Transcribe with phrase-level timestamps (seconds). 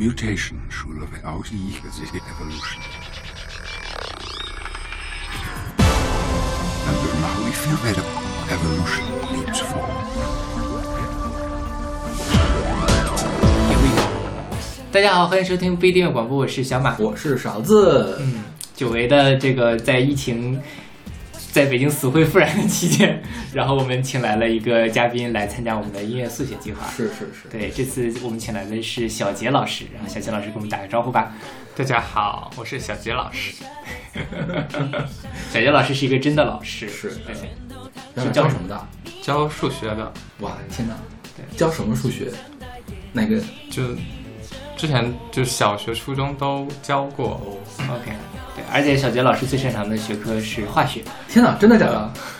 [0.00, 2.82] Mutation skulle være afvige til evolution.
[6.88, 7.98] And now we feel that
[8.54, 10.06] evolution leaps forward.
[14.90, 16.96] 大家好，欢迎收听不一定的广播，我是小马。
[16.98, 18.42] 我是勺子，嗯，
[18.74, 20.58] 久违的这个在疫情
[21.52, 23.19] 在北京死灰复燃的期间，
[23.52, 26.86] 然后我们请来了一个嘉宾来参加我们的音乐速写计划。
[26.88, 31.32] 是是是，对，这次我们请来的是小杰老师，然后小杰老师给我们打个招呼吧。
[31.76, 33.64] 大家好，我是小杰老师。
[35.52, 37.34] 小杰老师是一个真的老师，是对，
[38.14, 38.86] 然后教什么的？
[39.22, 40.94] 教数学的，哇，天哪！
[41.36, 42.30] 对教什么数学？
[43.12, 43.40] 哪个？
[43.68, 43.82] 就
[44.76, 47.58] 之前就小学、初中都教过。
[47.78, 48.12] OK，
[48.54, 51.02] 对，而且小杰老师最擅长的学科是化学。
[51.28, 52.12] 天哪，真的假的？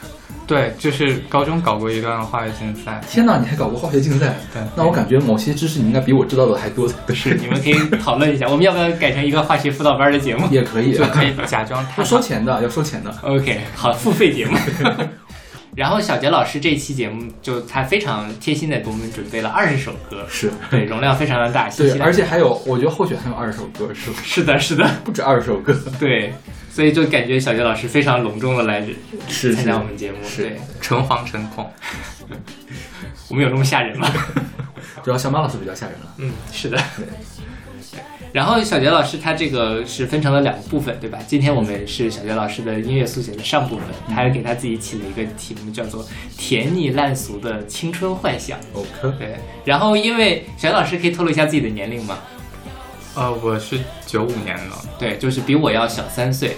[0.50, 3.00] 对，就是高中搞过一段化学竞赛。
[3.08, 4.34] 天哪，你还搞过化学竞赛？
[4.52, 7.14] 对那我感觉某些知识你应该比我知道的还多才对。
[7.14, 13.14] 是， 你们可以讨论一下，我们要不要改成一个化学辅导班的节目也可以，就可以假装要他收钱的，要收钱的。
[13.22, 14.56] ？OK，好，付费节目。
[15.76, 24.16] 然后小杰老师这期节目就他非常贴心的给我们准备了二十首歌，是，对，容量非常的大，信息对，而且还有，我觉得后续还有二十首歌，是吧？
[24.24, 25.72] 是的，是的，不止二十首歌。
[26.00, 26.34] 对，
[26.70, 28.82] 所以就感觉小杰老师非常隆重的来
[29.28, 31.70] 是参加我们节目，是对，诚惶诚恐。
[33.28, 34.08] 我们有这么吓人吗？
[35.02, 36.14] 主要小马老师比较吓人了。
[36.18, 36.80] 嗯，是的。
[38.32, 41.18] 然后小杰老师他这个是分成了两个部分，对吧？
[41.26, 46.06] 今天我们是小杰老师的音乐速写的上部分，他还给他自己起了一个题目，叫做
[46.38, 49.18] “甜腻烂俗的青春幻想 OK，”。
[49.18, 52.18] 对，然后因为小杰老师可以透露一下自己的年龄吗？
[53.14, 56.56] 呃，我是九五年的，对，就是比我要小三岁。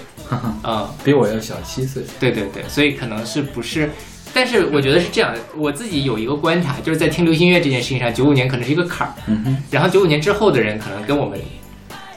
[0.63, 2.03] 嗯，比我要小七岁。
[2.19, 3.89] 对对对，所以可能是不是？
[4.33, 11.39] 但是我觉得是这样的，我自己有一个观察，就是在听流行音乐这件事情上，九五年可能是一个坎儿，嗯哼，然后九五年之后的人，可能跟我们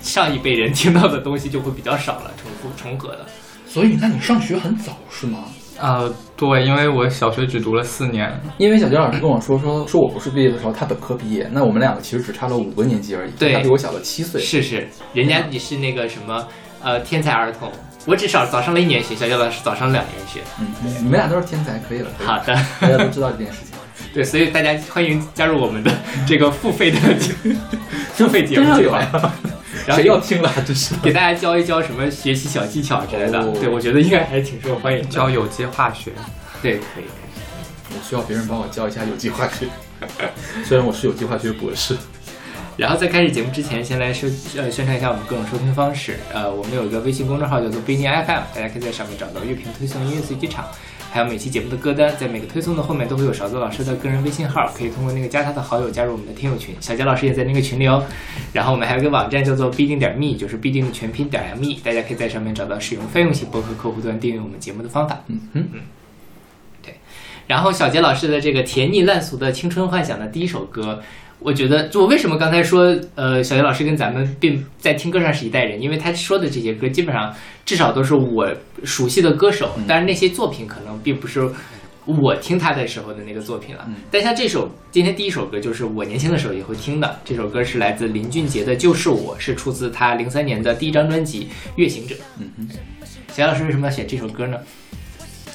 [0.00, 3.26] 上一辈人 听到的东西就会比较少了，重复重合的。
[3.66, 5.44] 所以那你上学很早是吗？
[5.78, 14.40] 呃，对，因为我小学只读了四年，因为小杰老师跟我说说说我不是毕业的时候他本科毕业，那我们两个其实只差了五个年级而已，对他比我小了七岁。
[14.40, 16.46] 是是，人家你是那个什么
[16.82, 17.70] 呃天才儿童，
[18.06, 20.40] 我只少早上了一年学，小杰老师早上两年学。
[20.60, 20.66] 嗯，
[21.02, 22.08] 你们俩都是天才，可以了。
[22.20, 23.76] 以了好的，大家都知道这件事情。
[24.14, 25.92] 对，所以大家欢迎加入我们的
[26.26, 26.98] 这个付费的
[28.14, 29.00] 付费节目计划。
[29.86, 30.52] 然后谁要听了？
[30.66, 30.94] 真是。
[31.02, 33.40] 给大家教一教什么学习小技巧之类的。
[33.40, 35.06] 哦对，我觉得应该还是挺受欢迎的。
[35.06, 36.12] 教有机化学。
[36.62, 37.04] 对，可以。
[37.90, 39.66] 我需要别人帮我教一下有机化学，
[40.64, 41.96] 虽然我是有机化学博士。
[42.76, 46.18] 然后在开始节目之前，先来收呃宣传一下我们各种收听方式。
[46.30, 50.66] 呃，我们有一个微信公众号叫做不一定 FM，大家可以在上面找到乐评推送、音乐随机场，
[51.16, 52.14] 还有每期节目的歌单。
[52.18, 56.74] 在每个推送的后面都会有勺子老师的个人微信号，可以通过那个加他的好友加入我们的听友群。
[56.78, 58.04] 小杰老师也在那个群里哦。
[58.52, 65.22] 然后我们还有一个网站叫做必定点 me，就是必定的全拼点 me，大家可以在上面找到使用费用型博客客户端订阅我们节目的方法。
[65.28, 65.64] 嗯哼，
[67.46, 71.02] 然后小杰老师的这个甜腻烂俗的青春幻想的第一首歌，
[71.38, 78.48] 我觉得就我为什么刚才说，呃，小杰老师跟咱们并在听歌上是一代人，因为他说的这些歌基本上至少都是我
[78.84, 81.48] 熟悉的歌手，但是那些作品可能并不是
[82.04, 83.84] 我听他的时候的那个作品了。
[83.88, 91.44] 嗯但像这首今天第一首歌，就是我年轻的时候也会听的，这首歌是来自林俊杰的《就是我》，是出自他零三年的第一张专辑
[91.76, 92.14] 《月行者》。
[92.38, 92.68] 嗯哼，
[93.28, 94.56] 小杰老师为什么要选这首歌呢？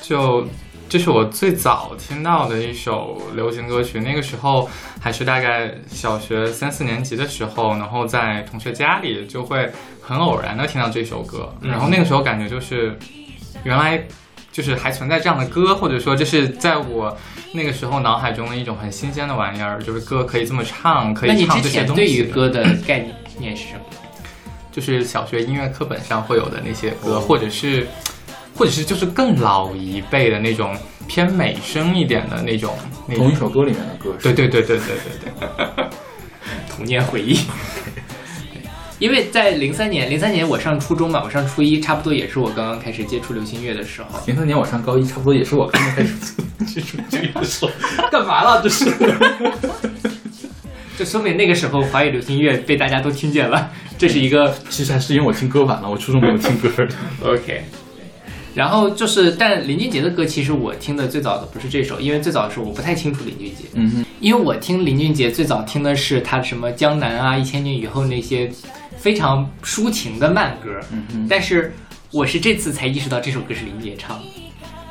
[0.01, 0.45] 就
[0.91, 4.69] 这是我最早听到的一首流行歌曲，那个时候
[4.99, 12.99] 还是大概小学三四年级的时候，然后在同学家里就会很偶然的听到这首歌，嗯然后那个时候感觉就是
[13.63, 14.03] 原来
[14.51, 17.17] 就是还存在这样的歌，或者说这是在我
[17.53, 22.01] 那个时候脑海中的一种很新鲜的玩意儿，就是歌可以这么唱，可以唱这些东西。
[22.05, 23.05] 对于歌的概
[23.37, 23.81] 念是什么？
[24.73, 27.87] 就是小学音乐课本上会有的那些歌，哦或者是，
[28.55, 30.75] 或者是就是更老一辈的那种
[31.07, 32.75] 偏美声一点的那种
[33.07, 33.25] 那种。
[33.25, 34.31] 同一首歌里面的歌是。
[34.31, 34.85] 对对对对对
[35.19, 35.85] 对对，
[36.69, 37.39] 童年回忆。
[38.99, 44.19] 因为在零三年，零三年我上初中嘛，我上初一，差不多也是我刚刚开始接触流行乐的时候。
[44.27, 46.13] 零三年我上高一，差不多也是我刚刚开始
[46.67, 47.71] 接触这个时候。
[48.11, 48.61] 干嘛了？
[48.61, 48.85] 这是。
[50.99, 56.69] 就说明那个时候华语流行乐被大家都听见了，这是一个其实还是因为我听歌晚了，我初中没有听歌。
[57.23, 57.63] OK。
[58.53, 68.51] 然后就是，但林俊杰的歌其实我听的最早的不是这首，因为最早的时候我不太清楚林俊杰，嗯哼，因为我听林俊杰最早听的是他什么《江南》啊、《一千年以后》那些
[68.97, 71.73] 非常抒情的慢歌，嗯哼，但是
[72.11, 74.25] 我是这次才意识到这首歌是林俊杰唱的。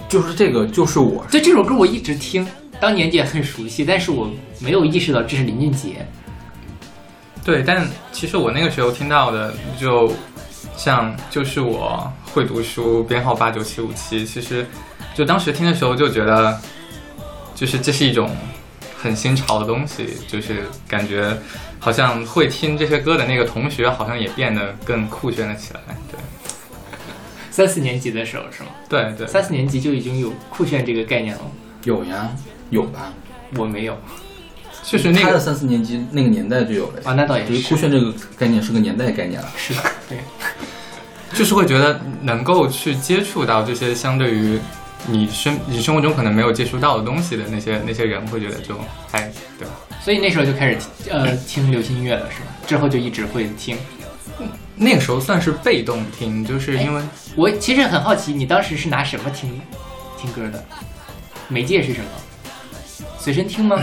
[0.09, 1.25] 就是这个，就是我。
[1.31, 2.45] 对这首歌我一直听，
[2.81, 4.29] 当年也很熟悉，但是我
[4.59, 6.05] 没有意识到这是林俊杰。
[7.45, 10.13] 对，但其实我那个时候听到的，就
[10.81, 14.67] 像就是我会读书，编号八九七五七，其实
[15.15, 16.59] 就当时听的时候就觉得，
[17.55, 18.35] 就是这是一种
[18.97, 21.37] 很新潮的东西，就是感觉
[21.79, 25.81] 好像会听这些歌的那个同学，好像也变得更酷炫了起来。
[26.11, 26.19] 对，
[27.51, 28.71] 三四年级的时候是吗？
[28.89, 31.43] 对对，三四年级就已经有酷炫这个概念了，
[31.85, 32.31] 有呀，
[32.71, 33.13] 有吧？
[33.59, 33.95] 我没有
[34.83, 37.01] 就是那个他的三四年级那个年代就有了。
[37.05, 39.49] 啊，那倒也就是是酷炫这个概念是个年代概念了。
[39.57, 40.19] 是的，对，
[41.35, 44.59] 就是会觉得能够去接触到这些相对于
[45.07, 48.75] 你生你生活中可能没有接触到的东西的那些那些人，会觉得就
[49.11, 49.75] 还对吧？
[50.03, 50.79] 所以那时候就开始
[51.11, 52.47] 呃听流行音乐了，是吧？
[52.67, 53.77] 之后就一直会听。
[54.77, 57.03] 那个时候算是被动听，就是因为
[57.37, 59.61] 我其实很好奇，你当时是拿什么听
[60.19, 60.65] 听歌的？
[61.49, 62.07] 媒介是什么？
[63.19, 63.79] 随身听吗？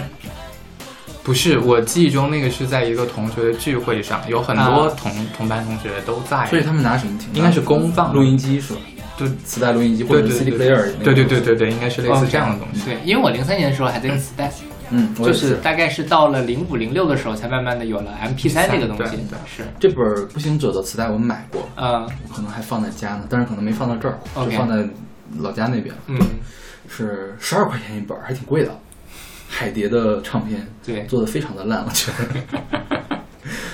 [1.27, 7.27] 不是我记忆中那个是在一个同学的聚会上，有很多啊同、同班同学都在，所以他们拿什么听？
[7.33, 8.79] 应该是公放录音机是吧？
[9.17, 12.85] 就磁带录音机或者是对对 CD player 那对对对对对，应该是类似这样的东西。
[12.85, 14.49] 对，因为我零三年的时候还在用磁带，
[14.89, 19.37] 嗯，我就是大概是到了零五零六的时候，才慢慢的有了 MP 三这个东西对对。
[19.45, 19.97] 是，这本
[20.27, 24.87] 《步行者》的磁带我买过，嗯，可能还放在家呢，但是可能没放到这儿，就放在
[25.39, 25.93] 老家那边。
[26.07, 26.17] 嗯，
[26.87, 28.71] 是十二块钱一本，还挺贵的。
[29.47, 32.25] 海蝶的唱片，对做的非常的烂，我觉得。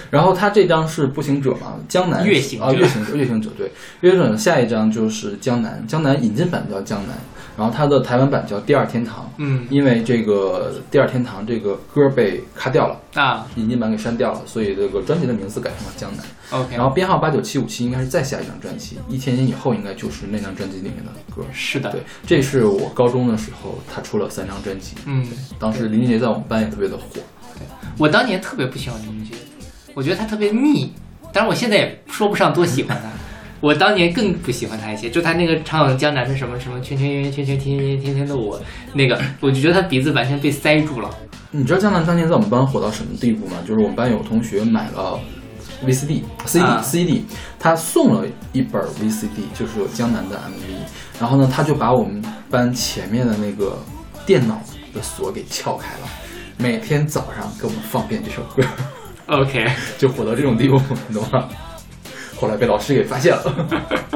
[0.09, 3.71] 然后他这张是步行者嘛，江南月行者啊，月行者，月行者对，
[4.01, 7.17] 月行者下一张就是江南，江南引进版叫江南，
[7.57, 16.25] 然后它的台湾版叫第二天堂，嗯因为这个第二天堂这个歌被咔掉了，啊引进版给删掉了，所以这个专辑的名字改成了江南。
[16.61, 21.44] ，OK，然后编号八九七五七应该是再下一张专辑，一千年以后应该就是那张专辑里面的歌。
[21.53, 24.95] 是的对，，这是我高中的时候，他出了三张专辑。
[25.05, 25.25] 嗯，
[25.59, 27.03] 当时林俊杰在我们班也特别的火。
[27.13, 27.21] 对
[27.97, 29.35] 我当年特别不喜欢林俊杰，
[29.94, 30.91] 我觉得他特别腻，
[31.31, 33.09] 但是我现在也说不上多喜欢他。
[33.63, 38.62] 我当年更不喜欢他一些，就他那个唱江南的什么什么圈圈圆圆圈圈天天天天的我，
[38.94, 41.10] 那个我就觉得他鼻子完全被塞住了。
[41.50, 43.54] 你知道江南当年在我们班火到什么地步吗？
[43.65, 45.18] 就是我们班有同学买了
[45.86, 47.25] VCD、CD、CD，
[47.57, 51.21] 他送了一本 VCD，就是有江南的 MV。
[51.21, 53.81] 然后呢，他就把我们班前面的那个
[54.25, 54.62] 电脑
[54.94, 56.10] 的锁给撬开了，
[56.57, 58.62] 每天早上给我们放遍这首歌
[59.27, 59.65] ，OK，
[59.98, 60.77] 就火到这种地步，
[61.07, 61.48] 你懂吗？
[62.43, 63.69] 后来被老师给发现了。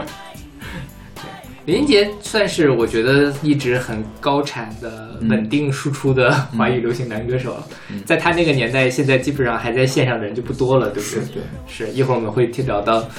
[1.64, 7.68] 林俊杰算是我觉得一直很高产的、嗯稳定输出的华语流行男歌手了。
[7.90, 11.28] 嗯在他那个年代，现在基本上还在线上的人就不多了，对不是对？
[11.36, 13.10] 对，是一会儿我们会听聊到，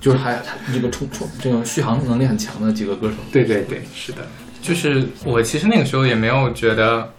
[0.00, 3.14] 就是还他这个冲冲这个续航能力很强的几个歌手。
[3.30, 4.18] 对对对，是的，
[4.62, 7.12] 就是我其实那个时候也没有觉得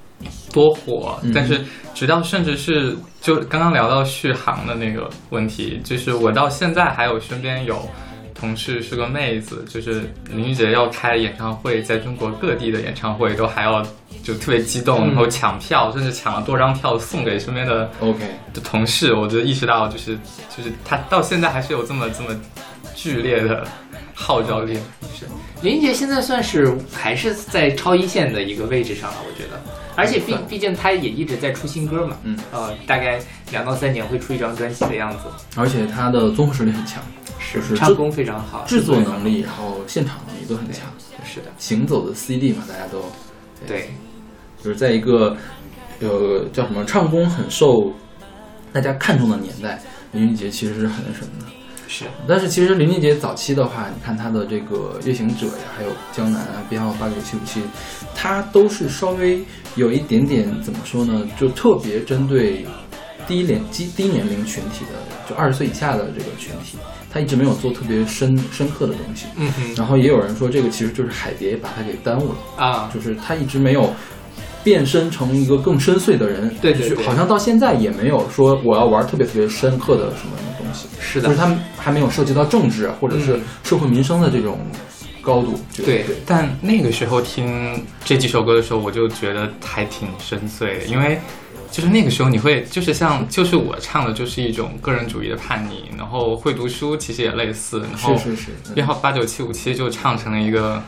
[0.52, 1.62] 多火，嗯但是
[1.94, 7.88] 直到甚至是就刚刚聊到续航的那个问题，就是我到现在还有身边有
[8.34, 13.82] 同事是个妹子，就是林俊杰要开演唱会，在中国各地的演唱会都还要
[14.22, 18.20] 就特别激动，嗯然后抢票，甚至抢了多张票送给身边的 OK，
[18.54, 20.18] 的同事，我就意识到，就是
[20.56, 22.30] 就是他到现在还是有这么这么
[22.96, 23.66] 剧烈的
[24.14, 24.78] 号召力。
[25.62, 29.62] 林俊杰现在算是还是在超一线的一个位置上了，我觉得。
[29.96, 33.20] 而且毕毕竟他也一直在出新歌嘛，嗯，呃，大概
[33.52, 37.04] 两到三年会出一张专辑的样子，而且他的综合实力很强，
[37.54, 40.88] 就是唱功非常好，制作能力，然后现场能力都很强。
[41.24, 43.06] 是的，行走的 CD 嘛，大家都
[43.68, 43.92] 对，
[44.62, 45.38] 就是在一个
[46.00, 47.94] 呃叫什么唱功很受
[48.72, 49.80] 大家看重的年代，
[50.12, 51.46] 林俊杰其实是很那什么的。
[51.94, 52.06] 是。
[52.28, 57.62] 但是其实林俊杰早期的话，你看他的这个《夜行者》呀，还有《江南》啊，编号八九七五七，
[58.16, 59.44] 他都是稍微
[59.76, 62.66] 有一点点怎么说呢，就特别针对
[63.28, 66.80] 低年低低年龄群体的，就二十岁以下的这个群体，
[67.12, 69.28] 他一直没有做特别深深刻的东西。
[69.36, 69.76] 嗯哼。
[69.76, 73.94] 然后也有人说，这个其实就是海蝶把他给耽误了，啊，就是他一直没有
[74.64, 76.90] 变身成一个更深邃的人，对对对。
[76.90, 80.88] 就是好像到现在也没有说我要玩特别特别深刻的什么东西。
[81.00, 81.28] 是的。
[81.28, 83.42] 就是，他们还没有涉及到政治或者是嗯。
[83.64, 84.60] 社会民生的这种
[85.22, 85.60] 高度。
[85.72, 86.04] 就对。
[86.04, 91.20] 对，但那个时候听这几首歌的时候，我就觉得还挺深邃的，因为
[91.72, 100.82] 就是那个时候你会就是像就是我唱的就是一种个人主义的叛逆，然后会读书其实也类似，然后是是编号八九七五七就唱成了一个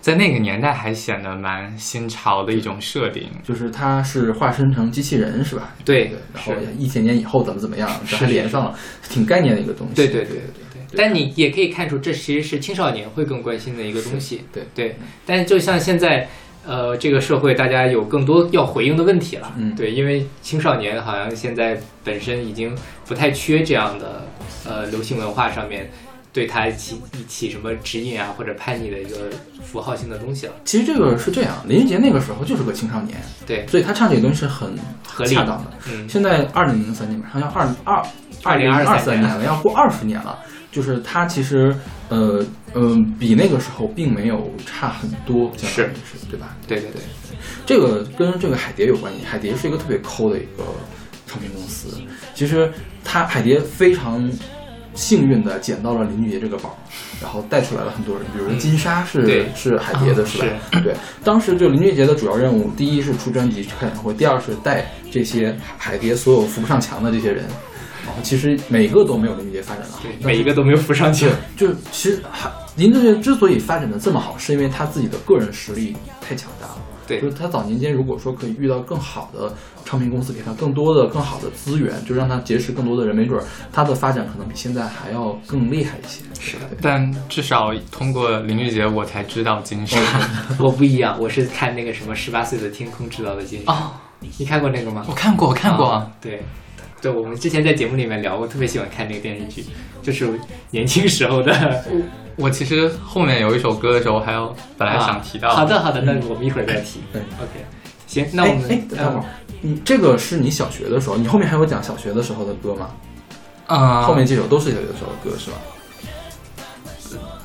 [0.00, 3.28] 在那个年代还显得蛮新潮的一种设定。
[3.44, 5.74] 就是他是化身成机器人是吧？
[5.84, 8.78] 对对，然后一千年以后怎么怎么样，这还是连上了，
[9.08, 9.94] 挺概念的一个东西。
[9.94, 10.96] 对对对对对对。
[10.96, 14.42] 但你也可以看出，这其实是青少年会更关心的一个东西。
[14.52, 16.28] 对对，但就像现在，
[16.66, 19.54] 呃，这个社会大家有更多要回应的问题了。
[19.56, 22.74] 嗯对，因为青少年好像现在本身已经
[23.06, 24.26] 不太缺这样的
[24.66, 25.88] 呃流行文化上面
[26.32, 29.30] 对他起起什么指引啊或者叛逆的一个
[29.62, 30.52] 符号性的东西了。
[30.64, 34.74] 其实这个是这样，林俊杰那个时候就是个青少年，对，所以他唱这个东西是很
[35.06, 35.70] 合理恰当的。
[35.90, 38.02] 嗯，现在二零零三年，马上要二二
[38.44, 40.38] 二零二三年了，要过二十年了。
[40.72, 41.74] 就是他其实，
[42.10, 42.40] 呃
[42.74, 45.92] 嗯、比那个时候并没有差很多，是
[46.30, 46.56] 对吧？
[46.68, 47.02] 对对对，
[47.66, 49.24] 这个跟这个海蝶有关系。
[49.24, 50.62] 海蝶是一个特别抠的一个
[51.26, 52.00] 唱片公司。
[52.36, 52.72] 其实
[53.02, 54.30] 他海蝶非常
[54.94, 56.76] 幸运的捡到了林俊杰这个宝，
[57.22, 60.46] 然后带出来了很多人，比如说金莎是、嗯是海蝶的，啊是吧？
[60.82, 60.94] 对，
[61.24, 67.44] 当时就林俊杰的主要任务，第一是出专辑、开演唱会，第二是带这些海蝶所有扶不上墙的这些人。
[68.06, 71.28] 然后其实每个都没有林俊杰发展的好，对，每一个都没有扶上墙。
[71.56, 72.20] 就其实
[72.76, 76.76] 林俊杰之所以发展的这么好，是因为他自己的个人实力太强大了。
[77.06, 79.52] 对就是他早年间如果说可以遇到更好的
[79.84, 86.22] 唱片公司，给他更多的、更好的资源，就让他结识更多的人，没准儿他的发展可能比现在还要更厉害一些。
[86.40, 89.98] 是的但至少通过林俊杰，我才知道金莎。
[90.58, 93.72] 我不一样，我是看那个什么十八岁的天空知道的金莎。
[93.72, 93.90] 哦，
[94.38, 95.04] 你看过那个吗？
[95.08, 95.86] 我看过，我看过。
[95.86, 96.42] 啊对，
[97.02, 99.64] 对，我们之前在节目里面聊过，特别喜欢看那个电视剧，
[100.02, 100.30] 就是
[100.70, 101.84] 年轻时候的。
[102.36, 105.50] 我其实后面有一首歌的时候，还有本来想提到。
[105.50, 107.00] 啊好的，好的，那我们一会儿再提。
[107.12, 107.64] 嗯 OK，
[108.06, 109.24] 行，那我们等会儿，
[109.60, 112.90] 你这个是你小学的时候，你后面还有讲小学的时候的歌吗？
[113.66, 115.56] 嗯，后面几首都是小学的时候的歌是吧？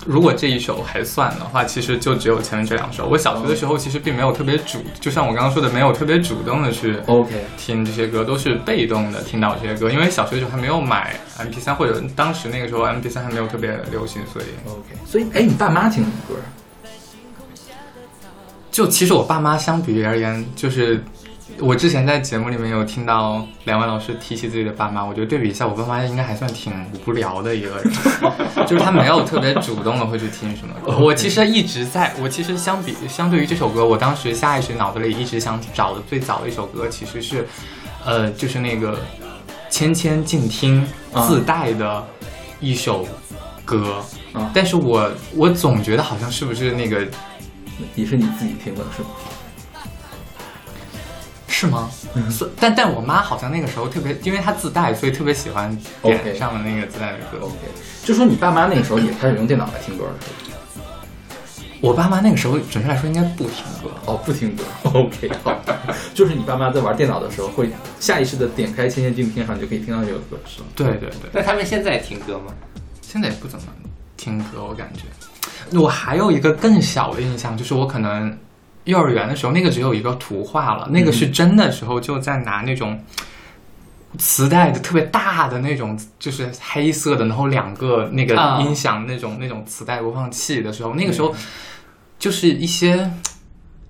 [0.06, 3.08] 如果这一首还算的话，其实就只有前面这两首。
[3.08, 9.90] 我小学的时候其实并没有特别主，就像我刚刚说的，没有特别主动的去 OK，听这些歌，都是被动的听到这些歌。
[9.90, 16.36] 因为小学的时候还没有买 MP 3或者当时那个时候 MP 3还没有特别流行，所以 OK，所以哎，你爸妈听什么歌？
[18.72, 21.04] 就其实我爸妈相比而言，就是
[21.60, 26.74] 我之前在节目里面有听到两位老师提起自己的爸妈，我觉得对比一下，我爸妈应该还算挺
[27.06, 27.84] 无聊的一个人，
[28.68, 30.98] 就是他没有特别主动的会去听什么歌。
[30.98, 37.48] 我其实一直在，我其实相比相对于这首歌，我当时下意识脑子里一直想找的最早的一首歌，其实是，
[38.04, 39.00] 呃，就是那个
[39.70, 40.86] 千千静听
[41.26, 42.06] 自带的
[42.60, 43.08] 一首
[43.64, 44.04] 歌。
[44.34, 47.08] 啊但是我我总觉得好像是不是那个
[47.96, 49.10] 也是你自己听的是吗？
[51.58, 51.90] 是吗？
[52.16, 57.46] 嗯所但但我妈好像那个时候特别，因为她自带，所以特别喜欢点 OK 上的那个自带的歌。
[57.46, 57.56] OK，
[58.04, 60.88] 就说你爸妈那个时候也开始用电脑来听歌了，是吧？
[61.80, 64.64] 我爸妈那个时候准确来说应该不听歌，哦，不听歌。
[64.84, 65.58] OK，好，
[66.14, 67.70] 就是你爸妈在玩电脑的时候会
[68.02, 70.68] 下意识的点开《千千静听》上，你就可以听到这首歌，是吗？
[70.76, 72.54] 对对对，那他们现在听歌吗？
[73.02, 73.66] 现在也不怎么
[74.18, 75.04] 听歌，我感觉。
[75.80, 78.38] 我还有一个更小的印象，就是我可能
[78.86, 83.00] 幼儿园的时候，那个只有一个图画了，那个是真的时候就在拿那种。
[84.18, 91.36] 磁带的特别大的那种，就是黑色的，然后两个那个啊音响那种、那种磁带播放器的时候，那个时候
[92.18, 93.12] 就是一些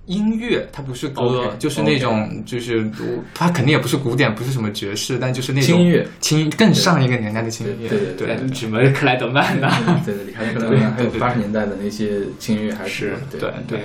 [0.06, 2.90] 音乐，它不是歌就是那种就是
[3.32, 10.02] 它肯定也不是古典，不是什么爵士，但就是那种轻音乐，轻更上一个年代的轻音乐，对对对对什么克莱德曼呐？
[10.04, 13.82] 对对，对还有八十年代的那些轻音乐，还是对对。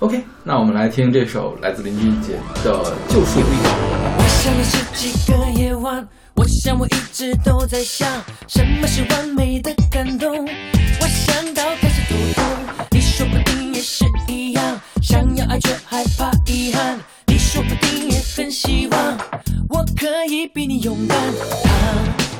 [0.00, 2.32] OK，那我们来听这首来自林俊杰
[2.62, 2.74] 的
[3.12, 3.40] 《救赎》。
[4.18, 8.08] 我想了十几个夜晚，我想我一直都在想，
[8.48, 10.44] 什么是完美的感动。
[10.44, 12.44] 我想到开始头痛，
[12.90, 16.98] 你说不定也是一样，想要爱却害怕遗憾。
[17.26, 19.18] 你说不定也很希望，
[19.68, 21.16] 我可以比你勇敢，
[21.62, 21.72] 躺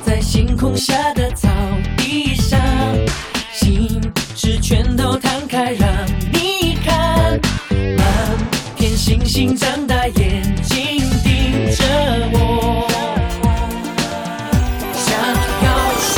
[0.05, 1.49] 在星空下的草
[1.97, 2.59] 地上，
[3.53, 4.01] 心
[4.35, 5.89] 事全都摊开让
[6.33, 6.54] 你。
[9.05, 11.83] 星星张大眼睛盯着
[12.33, 12.87] 我，
[14.97, 15.05] 想
[15.61, 15.67] 要
[16.01, 16.13] 说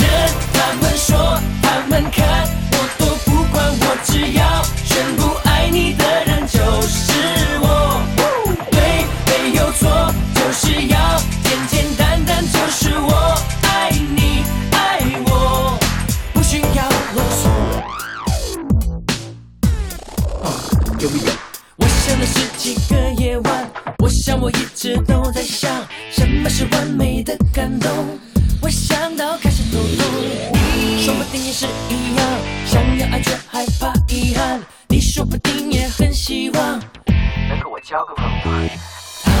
[0.00, 0.04] 任
[0.52, 2.26] 他们说，他们看
[2.72, 4.42] 我都不管，我只要
[4.84, 7.12] 全部爱你的人就是
[7.62, 8.02] 我，
[8.72, 10.98] 对没有错，就是要
[11.44, 15.78] 简简单单，就是我爱你爱我，
[16.32, 16.82] 不需要
[17.14, 17.46] 啰嗦。
[23.34, 25.68] 夜晚，我想我一直都在想，
[26.12, 27.90] 什么是完美的感动。
[28.62, 30.06] 我想到开始头痛，
[31.02, 32.24] 说不定也是一样，
[32.64, 34.60] 想要爱却害怕遗憾。
[34.88, 38.24] 你说不定也很希望能跟我交个朋
[38.62, 38.70] 友。
[39.24, 39.34] 躺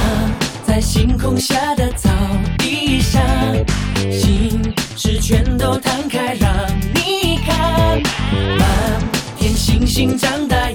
[0.66, 2.10] 在星空下的草
[2.58, 3.22] 地上，
[4.10, 4.60] 心
[4.96, 6.50] 事全都摊开让
[6.96, 8.02] 你看，
[8.58, 9.00] 满
[9.38, 10.68] 天星星张大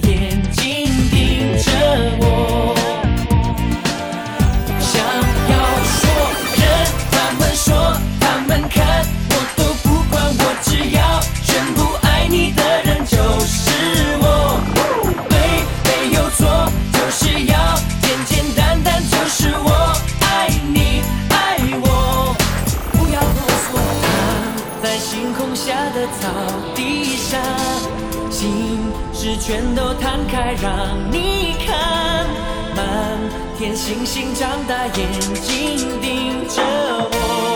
[29.50, 32.24] 全都摊开让你看。
[32.76, 33.18] 满
[33.58, 37.49] 天星星张大眼睛盯着我。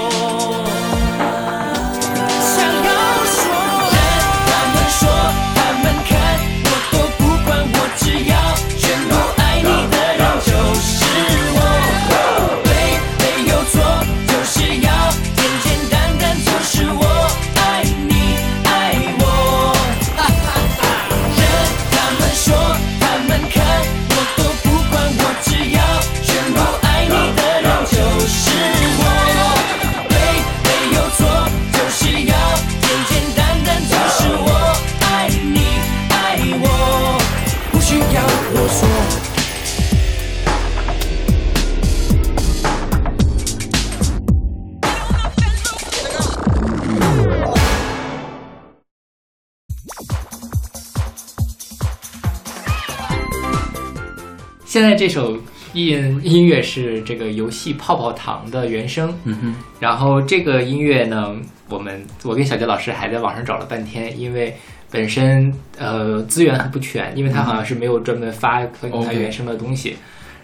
[54.74, 55.38] 现在这首
[55.72, 61.32] 音音乐是这个游戏《泡泡糖》的原声，嗯哼，然后这个音乐呢，
[61.68, 64.52] 我们我跟小杰老师还在网上找了半天，因为
[64.90, 69.94] 本身呃资源很不全，因为它好像是没有专门发关于它原声的东西。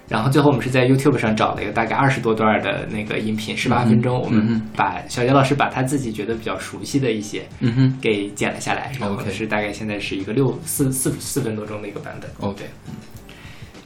[0.09, 7.99] 然后最后我们是在 YouTube 上找了一个大概二十多段的那个音频，十八分钟，我们嗯把小杰老师把他自己觉得比较熟悉的一些嗯哼。
[8.01, 12.31] 给剪了下来，然后是大概现在是一个六四四四分多钟的一个版本。
[12.39, 12.63] ，OK，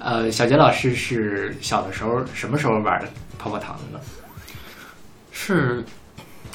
[0.05, 4.05] 呃，小杰老师是小的时候什么时候玩的泡泡糖的呢？
[5.33, 5.83] 是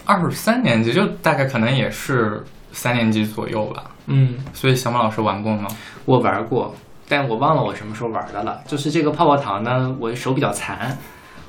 [0.06, 3.90] 二三年级，就大概可能也是三年级左右吧。
[4.06, 5.68] 嗯，所以小马老师玩过吗？
[6.06, 6.76] 我玩过，
[7.08, 8.62] 但我忘了我什么时候玩的了。
[8.68, 10.96] 就是这个泡泡糖呢，我手比较残，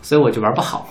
[0.01, 0.89] 所以我就玩不好。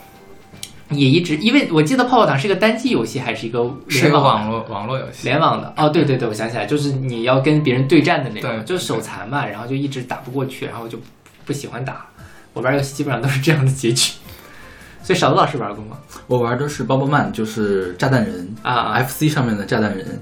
[0.90, 5.28] 也一直，因为我记得泡泡糖是一个单机游戏，还是一个是一个网网络网络游戏。
[5.28, 5.74] 联网的。
[5.78, 11.00] 哦，对对对，我想起来，就是你要跟别人对战的那种，对就是手残嘛，然后就一直打不过去，然后就
[11.46, 12.06] 不喜欢打。
[12.54, 14.14] 我玩游戏基本上都是这样的结局。
[15.04, 15.98] 所以勺子老师玩过吗？
[16.28, 20.22] 我玩的是 Bobbleman，就是炸弹人啊啊 FC 上面的炸弹人。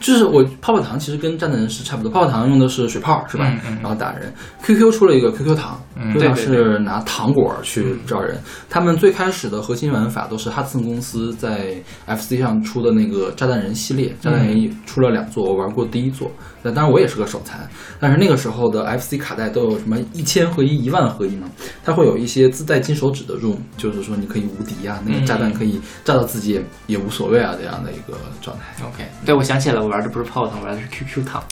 [0.00, 3.44] 就是我泡泡糖其实跟炸弹人是差不多，泡泡糖用的是水泡是吧？
[3.48, 4.32] 嗯嗯然后打人。
[4.62, 8.38] QQ 出了一个 QQ 糖、嗯 q q 糖是拿糖果去招人。
[8.70, 11.74] 他们最开始的核心玩法都是哈茨公司在
[12.06, 16.30] FC 上出的那个炸弹人系列，炸弹人出了两座，我玩过第一座。
[16.64, 17.68] 那当然我也是个手残，
[18.00, 21.46] 但是那个时候的 FC 卡带都有什么一千合一、一万合一嘛，
[21.84, 28.64] 它会有一些自带金手指的 room，就是说你可以无敌啊，那个炸弹可以炸到自己也也无所谓啊这样的一个状态。
[28.82, 31.42] OK，对，我想起来了，我玩的不是泡泡糖，我玩的是 QQ 糖。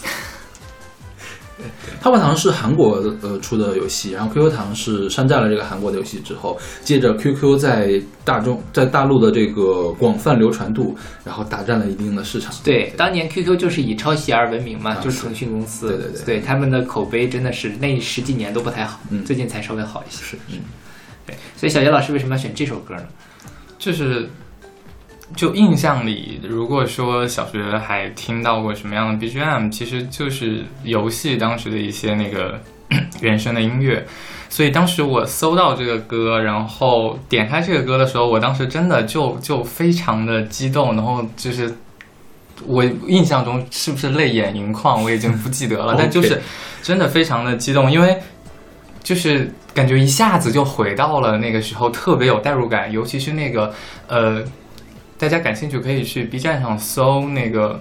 [2.00, 12.52] 泡泡糖是韩国呃出的游戏，然后 QQ 糖是山寨了这个韩国的游戏之后，借着 QQ 在大众在大陆的这个广泛流传度，然后打占了一定的市场。
[12.64, 20.24] 对，当年 QQ 就是以抄袭而闻名嘛，啊就是腾讯公司，对对对他们的口碑真的是那十几年都不太好，嗯最近才稍微好一些。
[20.24, 20.58] 是，嗯，
[21.26, 23.04] 对，所以小杰老师为什么要选这首歌呢？
[23.78, 24.28] 就是
[25.34, 32.60] 就印象里，如果说小学还听到过什么样的 BGM，其实就是游戏当时的一些那个
[33.20, 34.04] 原声的音乐。
[34.48, 41.74] 所以当时我搜到这个歌，然后点开这个歌的时候，我当时真的就就非常的激动，然后就是
[42.66, 46.38] 我印象中是不是泪眼盈眶，我已经不记得了，但就是
[46.82, 48.14] 真的非常的激动，因为
[49.02, 53.72] 就是感觉一下子就回到了那个时候，特别有代入感，尤其是那个
[54.06, 54.44] 呃，
[55.22, 57.80] 大家感兴趣可以去 B 站上搜那个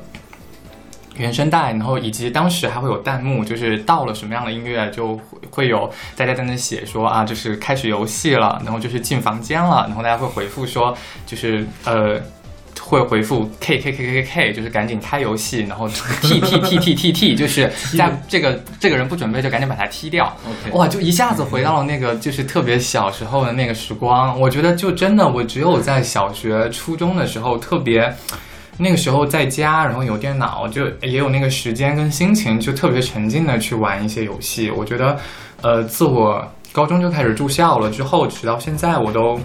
[1.17, 12.21] 原声带，然后以及当时还会有弹幕，就是到了什么样的音乐就会有大家在那写说啊，就是开始游戏了，然后就是进房间了，然后大家会回复说就是呃。
[12.91, 15.87] 会回复 K K K K K K，就是赶紧开游戏，然后
[16.21, 20.35] T T T T T T，就是 在这个这个人不准备就赶紧把他踢掉。
[20.73, 24.37] 哇，就一下子回到了那个就是特别小时候的那个时光。
[24.37, 28.13] 我觉得就真的，我只有在小学、初中的时候特别。
[28.77, 34.71] 那个时候在家，然后有电脑，就也有那个时间跟心情，就特别沉浸的去玩一些游戏。
[34.71, 35.19] 我觉得，
[35.61, 39.39] 呃，自我高中就开始住校了之后，直到现在，我都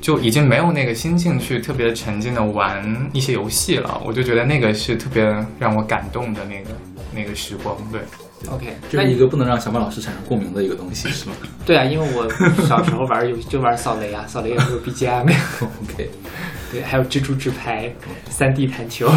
[0.00, 4.00] 就已经没有那个心境去特别沉浸的玩一些游戏了。
[4.04, 5.24] 我就觉得那个是特别
[5.58, 6.70] 让我感动的那个
[7.14, 7.76] 那个时光。
[7.90, 8.00] 对
[8.50, 11.34] ，OK，这是一个不能让小马老师产生共鸣的一个东西，是吗
[11.66, 12.28] 对啊，因为我
[12.66, 16.10] 小时候玩游戏就玩扫雷啊，扫雷也会有 BGM，？OK，
[16.70, 17.92] 对，还有蜘蛛直拍、
[18.28, 19.10] 三 D 弹球。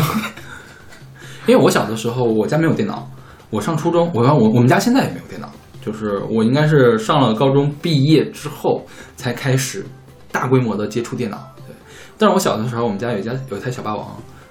[1.48, 3.10] 因为我小的时候我家没有电脑，
[3.50, 5.52] 我上初中，我我我们家现在也没有电脑，
[5.84, 9.84] 就是我应该是上了高中毕业之后才开始
[10.32, 11.38] 大规模的接触电脑。
[11.68, 11.76] 对，
[12.18, 14.08] 但是我小的时候，我们家有一家有一台小霸王，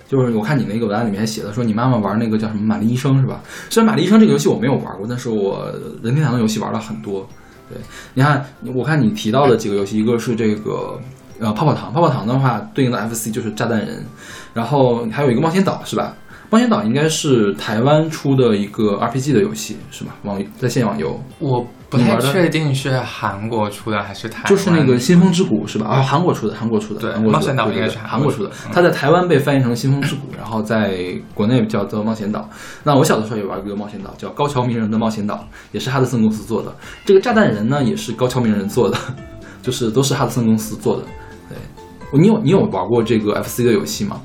[0.09, 3.41] 就是我看你那个文案里面写的说你妈妈玩那个叫什么《玛丽医生》是吧？
[3.71, 7.27] 虽然《玛丽医生》这个游戏我没有玩过，但是我任天堂的游戏玩了很多。
[7.69, 7.79] 对，
[8.15, 11.01] 你看，我看你提到的几个游戏，一个是这个
[11.39, 14.05] 呃泡泡糖，泡泡糖的话对应的 FC 就是炸弹人，
[14.53, 16.17] 然后还有一个冒险岛是吧？
[16.51, 20.17] 冒险岛应该是台湾出的一个 RPG 的游戏是吧？
[20.25, 25.87] 网在线网游我不太确定是韩国出的还是台湾，就是那个《新风之谷》是吧？
[25.87, 30.97] 啊，韩国出的，韩国出的，对冒险岛应该是韩国出的它在台湾被翻译成《新风之谷》，然后在
[31.35, 32.49] 国内叫做冒险岛。
[32.85, 36.73] 那我小的时候也玩过一个冒险岛，叫高桥名人的冒险岛，也是哈德森公司做的。
[37.05, 38.97] 这个炸弹人呢，也是高桥名人做的，
[39.61, 41.03] 就是都是哈德森公司做的。
[41.49, 44.21] 对，你有你有玩过这个 FC 的游戏吗？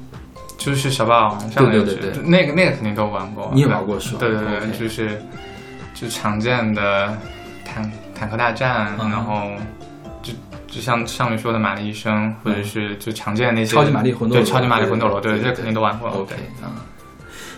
[0.58, 5.22] 就是小霸王对对对那个那个肯定都玩过，你也玩过是吧对对对就是
[5.94, 7.16] 就常见的
[7.76, 9.52] 坦坦克大战，嗯然后
[10.24, 10.32] 就
[10.66, 16.08] 就像上面说的玛丽医生，或者是就常见的那些超级玛丽魂斗罗对超级玛丽魂斗罗，对，这肯定都玩过。
[16.10, 16.72] OK 对啊，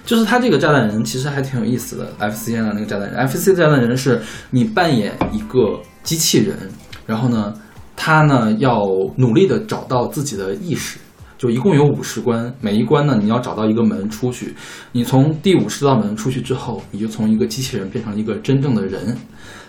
[0.03, 2.32] 就是他这个炸弹人其实还挺有意思的。
[2.32, 6.58] FC 上的那个炸弹人，FC 的炸弹人是你扮演一个机器人，
[7.06, 7.53] 然后呢，
[7.95, 8.82] 他呢要
[9.17, 10.97] 努力的找到自己的意识。
[11.38, 14.56] 就一共有五十关，每一关呢你要找到一个门出去。
[14.91, 19.15] 你从第五十道门出去之后，你就从一个机器人变成一个真正的人。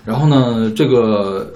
[0.08, 1.52] 然后呢，这个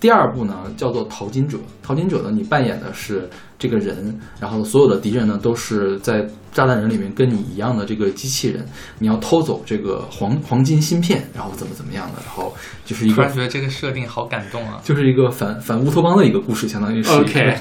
[0.00, 8.64] 第二部呢叫做淘金者，淘金者呢你扮演的是这个人，然后所有的敌人呢都是在炸弹人里面跟你一样的这个机器人，
[9.00, 12.54] 你要偷走这个黄 黄金芯片，然后怎么怎么样的，然后
[12.86, 14.80] 就是一个突然觉得这个设定好感动啊！
[14.82, 17.54] 就是一个反反乌托邦的一个故事，相当于是 OK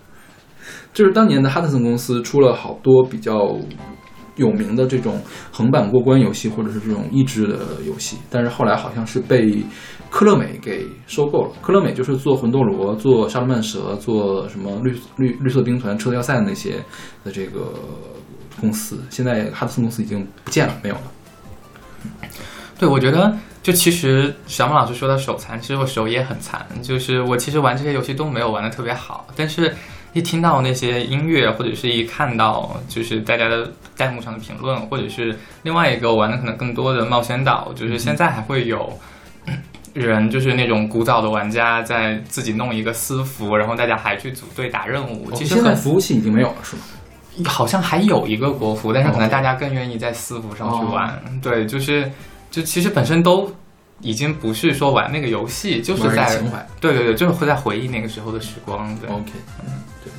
[0.92, 3.56] 就是当年的哈特森公司出了好多比较
[4.36, 5.20] 有名的这种
[5.50, 9.62] 横版过关游戏，或者是这种益智的游戏，但是后来好像是被
[10.08, 11.50] 科乐美给收购了。
[11.60, 16.76] 科乐美就是做魂斗罗、做沙罗曼蛇、做什么绿绿绿色兵团、车要塞那些
[17.24, 17.72] 的这个
[18.60, 21.02] 公司，现在哈德森公司已经不见了，没有了。
[22.78, 29.74] 对，我觉得就其实小马老师说的手残，其实我手也很残，就是我其实玩这些游戏都没有玩的特别好，但是
[30.12, 38.92] 一听到那些音乐，或者是一看到就是大家的弹幕上的评论，或者是另外一个我玩的可能更多的冒险岛，就是现在还会有。
[39.94, 45.30] 人就是那种古早的玩家，在自己弄一个私服，然后大家还去组队打任务。
[45.32, 46.82] 其实哦现在很服务器已经没有了，是吗？
[47.46, 51.18] 好像还有一个国服，但是可能哦大家更愿意在私服上去玩。
[51.40, 52.12] 对，就是
[52.50, 53.50] 就其实本身都
[54.00, 56.66] 已经不是说玩那个游戏，就是在情怀。
[56.80, 58.94] 对对对，就是会在回忆那个时候的时光。
[58.96, 59.32] 对，OK，
[59.64, 59.72] 嗯，
[60.04, 60.12] 对，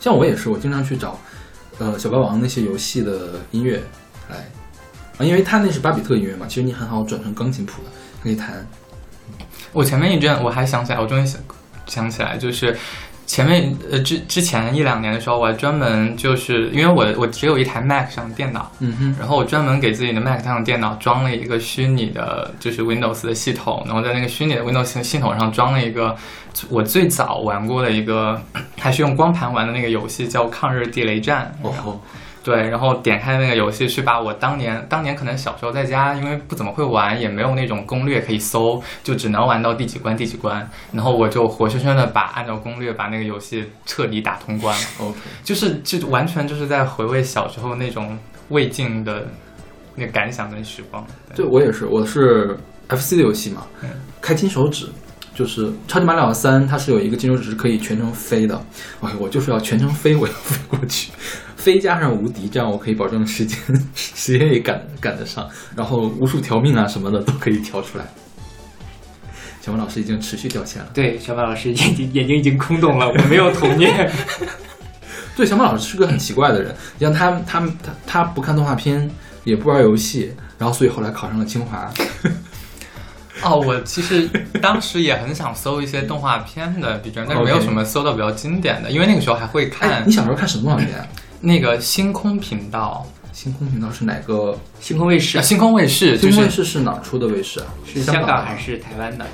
[0.00, 1.18] 像我也是，我经常去找，
[1.78, 3.82] 呃，小霸王那些游戏的音乐
[4.30, 4.36] 来，
[5.18, 7.90] 啊，因为它那是巴比特音乐嘛，其实你很好转成钢琴谱的，
[8.22, 8.66] 可以弹。
[9.72, 11.40] 我前面一阵我还想起来，我终于想
[11.86, 12.76] 想起来，就是
[13.26, 26.16] 前面呃之之前一两年的时候，我还专门就是因为我我只有一台 Mac 上的电脑，嗯哼，然后我专门给自己的 Mac 上的电脑装了一个虚拟的，就是 Windows 的系统，然后在那个虚拟的 Windows 系统上装了一个
[26.68, 28.40] 我最早玩过的一个，
[28.78, 31.54] 还是用光盘玩的那个游戏，叫《抗日地雷战》。
[31.66, 31.98] 哦，
[32.44, 44.86] 对，然后点开那个游戏，去把我当年当年可能小时候在家，因为不怎么会玩，也没有那种攻略可以搜，就只能玩到第几关第几关，然后我就活生生的把按照攻略把那个游戏彻底打通关了。
[44.98, 49.26] OK，就是就完全就是在回味小时候那种未尽的
[49.94, 51.06] 那个感想跟时光。
[51.36, 53.88] 对我也是，我是 FC 的游戏嘛嗯，
[54.20, 54.88] 开金手指。
[55.34, 58.54] 就是超级马里奥三，它是有一个金手指是可以全程飞的，
[59.00, 61.10] 哎，我就是要全程飞，我要飞过去，
[61.62, 63.56] 飞加上无敌，这样我可以保证时间
[63.94, 68.04] 时间也赶赶得上，然后无数条命啊什么的都可以调出来。
[69.60, 70.88] 小马老师已经持续掉线了。
[70.92, 74.10] 对，小马老师眼睛眼睛已经空洞了，我没有童年。
[75.36, 79.08] 对，小马老师是个很奇怪的人，你像他，他他他不看动画片，
[79.44, 81.88] 也不玩游戏，然后所以后来考上了清华。
[83.44, 84.28] 哦，我其实
[84.60, 91.06] 当时也很想搜一些动画片的 B 站，但是没有 什么搜到比较经典的，因为那个时候还会哎看，你小时候看什么动画片啊？
[91.42, 94.56] 那个星空频道、星空频道是哪个？
[94.80, 97.66] 星空卫视啊、星空卫视，就星空卫是视是哪儿出的卫视啊？
[97.84, 98.56] 是香港还？
[98.56, 99.26] 是台湾的？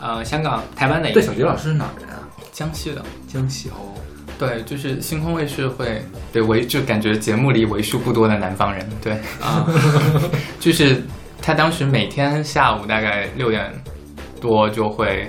[0.00, 1.22] 呃，香港、台湾的对，个。
[1.22, 2.26] 小杰老师是哪儿人啊？
[2.52, 3.04] 江西的。
[3.28, 3.94] 江西哦。
[4.38, 9.64] 对，就是星空卫视会对为就感觉节目里为数不多的南方人，对啊，
[10.58, 11.00] 就是
[11.40, 13.72] 他当时每天下午大概六点
[14.40, 15.28] 多就会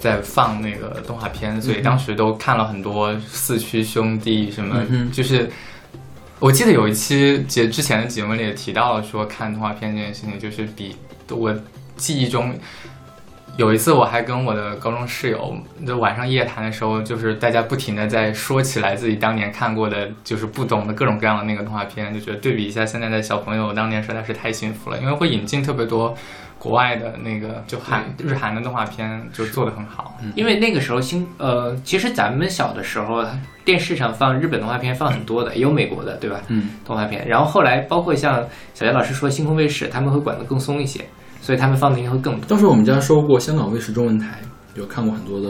[0.00, 5.48] 在放那个动画片，所以当时都看了很多四驱兄弟什么，嗯就是
[6.38, 10.96] 我记得有一期节之前的节目里也提到了说看动画片这件事情，就是比
[11.28, 11.54] 我
[11.96, 12.52] 记忆中。
[13.60, 15.54] 有一次我还跟我的高中室友，
[15.86, 26.16] 就晚上夜谈的时候，就是大家不停的在说起来自己当年看过的，就是不懂的各种各样的那个动画片，就觉得对比一下现在的小朋友，当年实在是太幸福了，因为会引进特别多
[26.58, 30.16] 国外的那个就韩日韩的动画片，就做的很好。
[30.34, 33.22] 因为那个时候新呃，其实咱们小的时候，
[33.62, 36.40] 电视上放日本动画片放很多的，也有美国的，对吧？
[36.48, 37.28] 嗯，动画片。
[37.28, 38.42] 然后后来包括像
[38.72, 41.04] 小杰老师说星空卫视，他们会管得更松一些，
[41.40, 42.44] 所以他们放的应该会更多。
[42.48, 44.38] 当时我们家收过香港卫视中文台，
[44.74, 45.48] 有看过很多的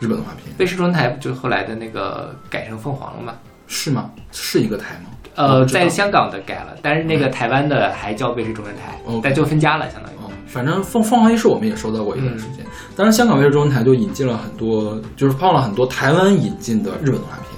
[0.00, 3.34] 日本动画片，卫视中文台不就后来的那个改成凤凰了吗？
[3.66, 4.10] 是吗？
[4.32, 5.10] 是一个台吗？
[5.34, 10.16] 呃，在香港的改了，但是那个台湾的还叫卫视中文台，OK 但就分家了，相当于。
[10.16, 17.51] 哦，反正凤凤凰卫视我们也收到过一段时间，当然香港卫视中文台就引进了很多，就是放了很多台湾引进的日本动画片。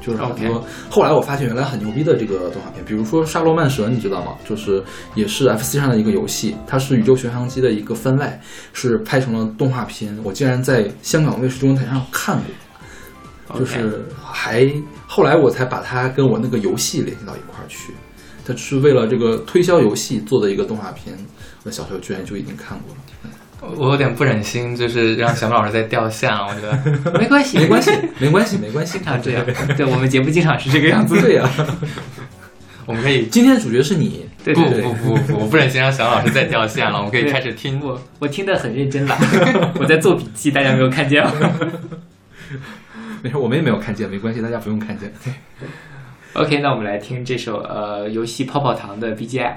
[0.00, 0.64] 对，就是很多。
[0.88, 4.32] 后来我发现原来很牛逼的这个动画片，比如说《沙罗曼蛇》，你知道吗？
[4.48, 4.82] 就是
[5.14, 8.40] 也是 FC 上的一个游戏，它是宇宙巡航机的一个番外，
[8.72, 10.18] 是拍成了动画片。
[10.24, 12.40] 我竟然在香港卫视中文台上看
[13.46, 14.66] 过，就是还
[15.06, 17.92] 后来我才把它跟我那个游戏联系到一块儿去。
[18.44, 21.16] 它是为了这个推销游戏做的一个动画片，
[21.64, 23.00] 我小时候居然就已经看过了。
[23.76, 26.46] 我有点不忍心，就是让小马老师再掉线了。
[26.46, 26.72] 我觉得
[27.18, 28.98] 没关系，没关系， 没关系，没关系。
[28.98, 29.44] 经常这样。
[29.76, 31.20] 对我们节目经常是这个样子。
[31.20, 31.48] 对呀、
[32.86, 36.96] 我们可以今天的主角是你，不对对对不不不，我不忍心让小马老师再掉线了。
[36.96, 39.16] 我们可以开始听我我听得很认真了，
[39.78, 41.32] 我在做笔记，大家没有看见吗
[43.22, 45.12] 没事，我们也没有看见，没关系，大家不用看见。
[46.32, 49.56] ？OK，那我们来听这首呃游戏泡泡糖的 BGM。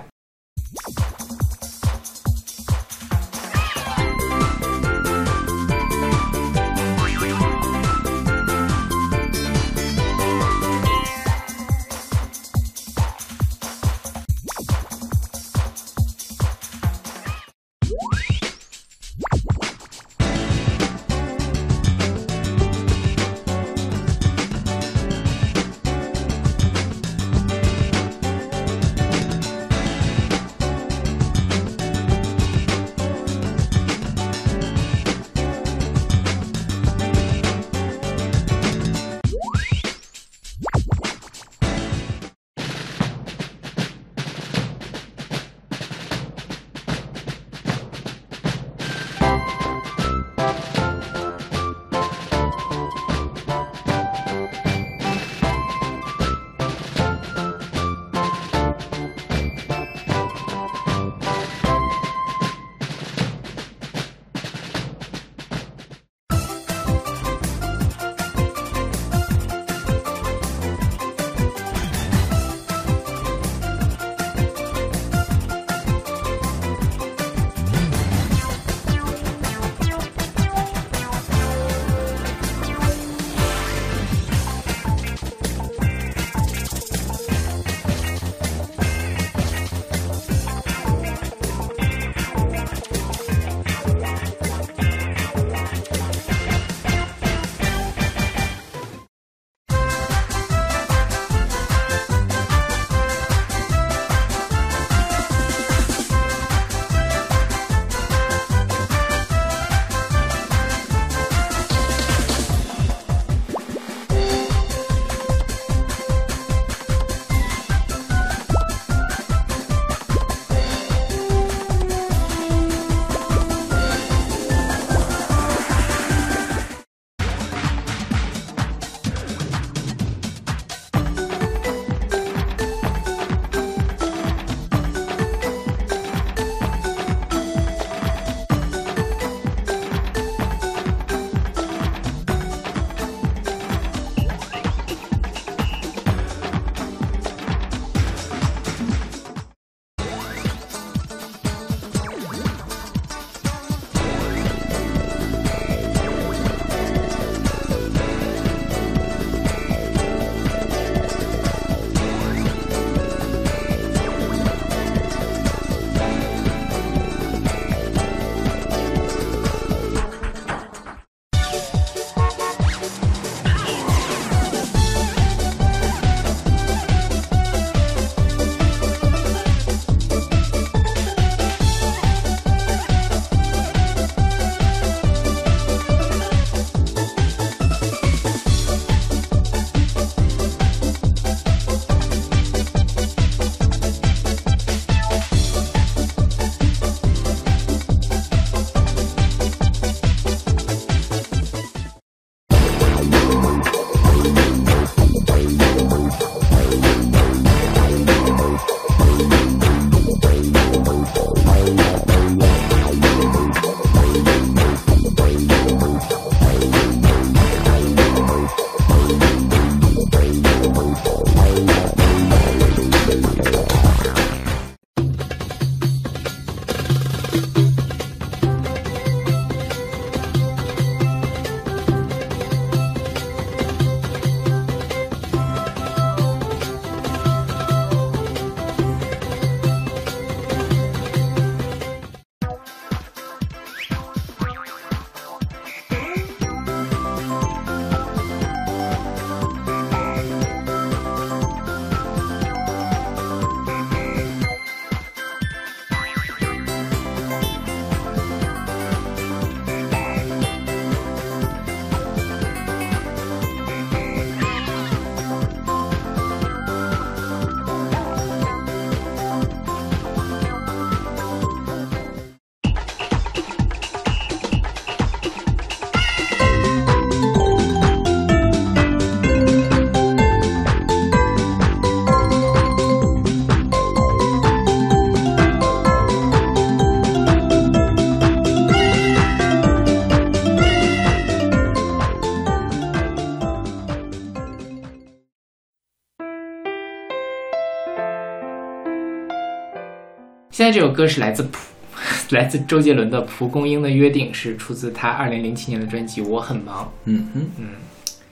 [300.63, 301.57] 现在这首歌是来自蒲，
[302.33, 306.85] 来自周杰伦的《蒲公英的约定》，是出自他二零零七年的专辑《我很忙》。
[307.03, 307.65] 嗯哼，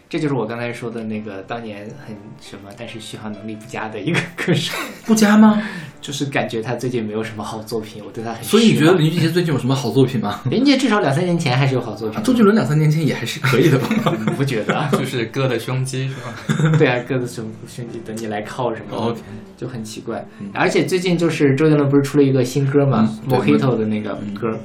[0.10, 4.74] 这就是我刚才说的那个当年很什么，但是续航能力不佳的一个歌手，
[5.06, 5.62] 不佳吗？
[6.00, 8.42] 就是感觉他最近没有什么好作品，我对他很。
[8.42, 10.40] 所以你觉得林俊杰最近有什么好作品吗？
[10.50, 13.90] 林俊杰至少两三年前还是有好作品，啊周杰伦两三年前也还是可以的吧？
[14.26, 14.88] 你不觉得啊？
[14.94, 16.78] 就是哥的胸肌是吧？
[16.80, 19.20] 对啊，哥的胸胸肌等你来靠什么的 OK
[19.62, 20.26] 就很奇怪。
[20.52, 24.58] 而且最近就是周杰伦不是出了一个新歌嘛，嗯对 Mojito 的那个歌。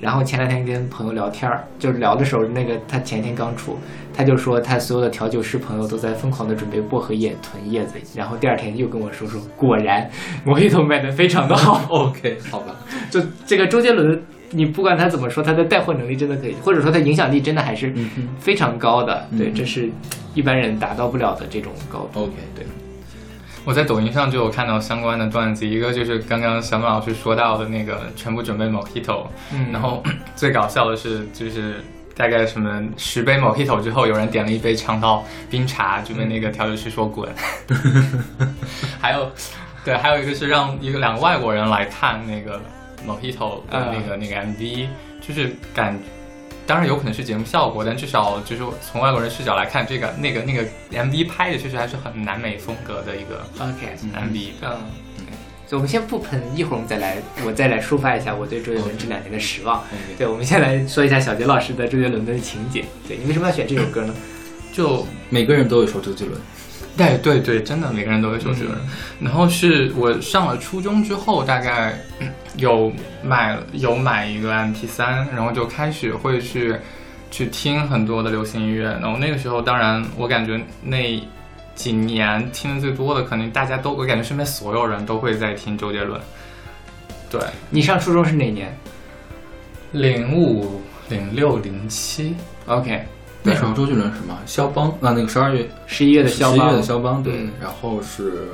[0.00, 3.78] 然后前两天跟朋友聊天儿，就是聊的时候，那个他前一天刚出，
[4.12, 10.10] 他就说他所有的调酒师朋友都在疯狂的准备薄荷叶囤叶子，然后第二天又跟我说说，果然
[10.44, 11.86] Mojito 卖的非常的好。
[11.88, 12.74] OK，好吧。
[13.12, 17.94] 就这个周杰伦，你不管他怎么说，他的带货能力真的可以，或者说他影响力真的还是
[18.40, 19.28] 非常高的。
[19.38, 19.88] 对，嗯这是
[20.34, 22.24] 一般人达到不了的这种高度。
[22.24, 22.66] OK，对，
[23.64, 30.02] 我在抖音上就有看到相关的段子，一个就是刚刚小马老师说到的那个全部准备 Mojito，嗯然后
[30.34, 31.82] 最搞笑的是就是。
[32.14, 37.26] 大概什么十杯 Mojito 之后，有人点了一杯长岛冰茶，就被那个调酒师说滚。
[39.00, 39.32] 还有，
[39.82, 42.60] 对，还有一个是让一个两个外国人来看那个
[43.08, 44.88] Mojito 的那个、那个 MV，
[45.26, 45.98] 就是感，
[46.66, 54.50] 当然有可能是节目效果，但至少就是从外国人视角来看，这个那个那个 MV 拍的确实还是很南美风格的一个 OK，MV。
[54.62, 54.78] 嗯，
[55.66, 59.82] 所以我们先不喷，一会儿我们再来，我再来抒发一下我对周杰伦这两年的失望。
[60.16, 62.84] 对，我们先来说一下小杰老师的周杰伦的情节。
[63.08, 64.14] 对你为什么要选这首歌呢？
[64.72, 66.40] 就每个人都有首周杰伦。
[66.96, 68.78] 对对对，真的每个人都会说周杰伦。
[69.18, 76.76] 然后是我上了初中之后，大概嗯有买有买一个 MP 三，然后就开始会去
[77.30, 78.84] 去听很多的流行音乐。
[79.00, 81.22] 然后那个时候，当然我感觉那
[81.74, 86.20] 几年听的最多的，肯定大家都我感觉身边所有人都会在听周杰伦。
[87.30, 88.76] 对，你上初中是哪年
[89.92, 92.36] 零五、零六、零七
[92.66, 93.06] ，？OK，
[93.42, 94.38] 那时候周杰伦是什么？
[94.44, 98.48] 肖邦啊，那个十二月十一月的肖邦，十一月的肖邦对嗯，然后是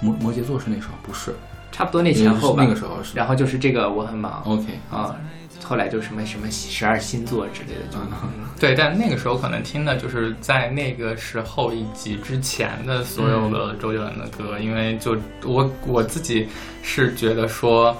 [0.00, 1.34] 摩摩羯座是那时候不是？
[1.78, 2.64] 差不多那前后吧。
[2.64, 3.16] 那个时候是。
[3.16, 5.14] 然后就是这个我很忙 OK，啊，
[5.62, 16.48] 后来就什么什么十二星座之类的，就嗯对，但那个时候可能听的就是在那个时候以及之前的所有的周杰伦的歌，因为就我我自己
[16.82, 17.96] 是觉得说，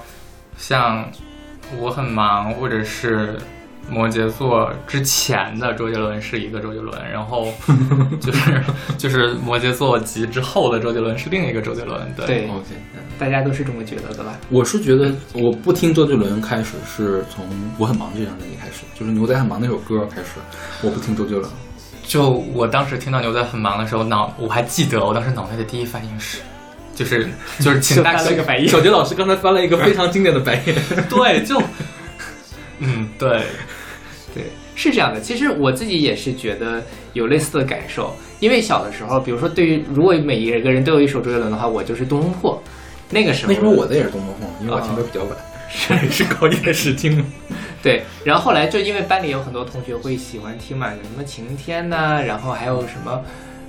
[0.57, 1.09] 像
[1.77, 3.39] 我很忙或者是
[3.89, 7.51] 摩羯座之前的周杰伦是一个周杰伦，然后
[8.21, 8.63] 就是
[8.97, 12.65] 就是摩羯座及之后的周杰伦是另一个周杰伦，对对，OK，
[13.17, 14.37] 大家都是这么觉得的吧？
[14.49, 17.45] 我是觉得我不听周杰伦开始是从
[17.77, 20.39] 《我很忙》这张专辑开始，就是牛仔很忙那首歌开始，
[20.81, 21.49] 我不听周杰伦。
[22.03, 26.39] 就我当时听到牛仔很忙的时候，脑我还记得我当时脑袋的第一反应是。
[26.95, 27.29] 就是
[27.61, 28.67] 就是请大家翻了个白眼。
[28.67, 30.75] 小杰老师刚才翻了一个非常经典的白眼。
[31.09, 31.57] 对，就，
[32.79, 33.43] 嗯，对，
[34.33, 34.43] 对，
[34.75, 35.19] 是这样的。
[35.19, 42.61] 其实我自己也是觉得有类似的感受，因为小的时候，比如说对于如果每一个人都有一首周杰伦的话，我就是《东风破》。
[43.11, 44.47] 那个时候，为什么我的也是东风破？
[44.61, 45.35] 因为我听的比较晚，
[45.67, 47.25] 是是高一开始听。
[47.81, 53.23] 对，然后后来就因为班里有很多同学会喜欢听嘛，有什么晴天呐、然后还有什么，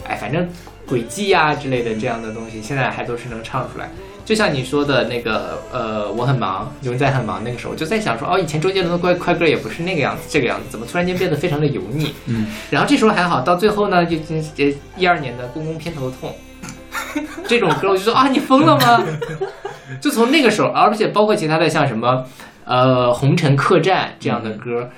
[0.04, 0.46] 哎，反正
[0.86, 3.88] 轨迹啊之类的这样的东西，现在还都是能唱出来。
[4.25, 12.14] 就像你说的那个，呃，我很忙，牛仔很忙，那个时候我就在想说，哦，以前周杰伦的快快歌也不是那个样子，这个样子，怎么突然间变得非常的油腻？
[12.27, 16.35] 嗯，然后这时候还好，到最后呢，就就这一二年的《公公偏头痛》
[17.49, 19.05] 这种歌，我就说啊，你疯了吗？
[20.01, 22.25] 就从那个时候，而且包括其他的像什么
[22.64, 24.89] 呃《红尘客栈》这样的歌，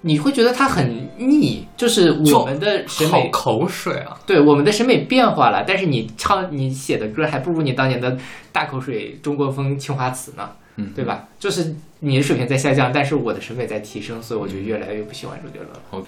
[0.00, 4.16] 你会觉得它很腻，就是我们的审美，口水啊！
[4.26, 8.16] 对我们的审美变化了，但是你唱你写的歌还不如你当年的
[8.52, 11.26] 大口水中国风青花瓷呢，嗯，对吧？
[11.40, 15.80] 就是你的水平在下降，但是我的审美在提升，所以我就越来越不喜欢周杰伦了。
[15.90, 16.06] OK，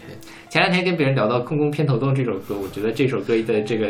[0.48, 3.88] 前两天跟别人聊到《空空偏头痛》这首歌，我觉得这首歌的这个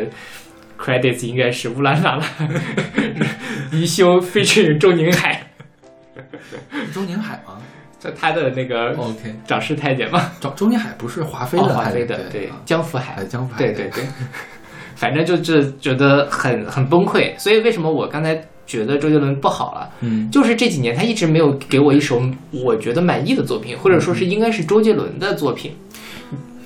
[0.79, 2.25] credits 应该是乌兰达拉
[3.71, 5.51] 宜 修 featuring 周宁海，
[6.91, 7.61] 周宁海吗
[8.03, 14.03] 就他的那个？OK，长师太监嘛，周周宁海不是华妃哦，的，华妃的对对江福海哎，，江福海，对对对，
[14.95, 17.37] 反正就是觉得很很崩溃。
[17.37, 19.89] 所以为什么我刚才觉得周杰伦不好了？
[19.99, 25.75] 嗯，就是这几年他一直没有给我一首我觉得满意的作品，或者说是应该是周杰伦的作品，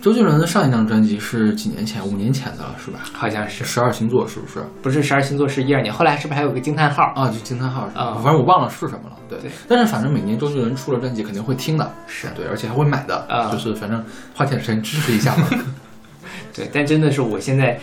[0.06, 2.06] 周杰伦的上一张专辑是几年前？
[2.06, 3.00] 五年前的了，是吧？
[3.12, 4.64] 好像是十二星座是不是？
[4.84, 7.12] 不是十二星座是一二年，后来是不是还有个惊叹号？
[7.16, 8.02] 啊，就惊叹号是吧？
[8.02, 9.16] 啊反正我忘了是什么了。
[9.28, 14.00] 对对，但是反正每年周杰伦出了专辑肯定会听的，是对，而且还会买的，啊就是反正
[14.36, 15.48] 花点时间支持一下嘛。
[16.54, 17.76] 对，但真的是我现在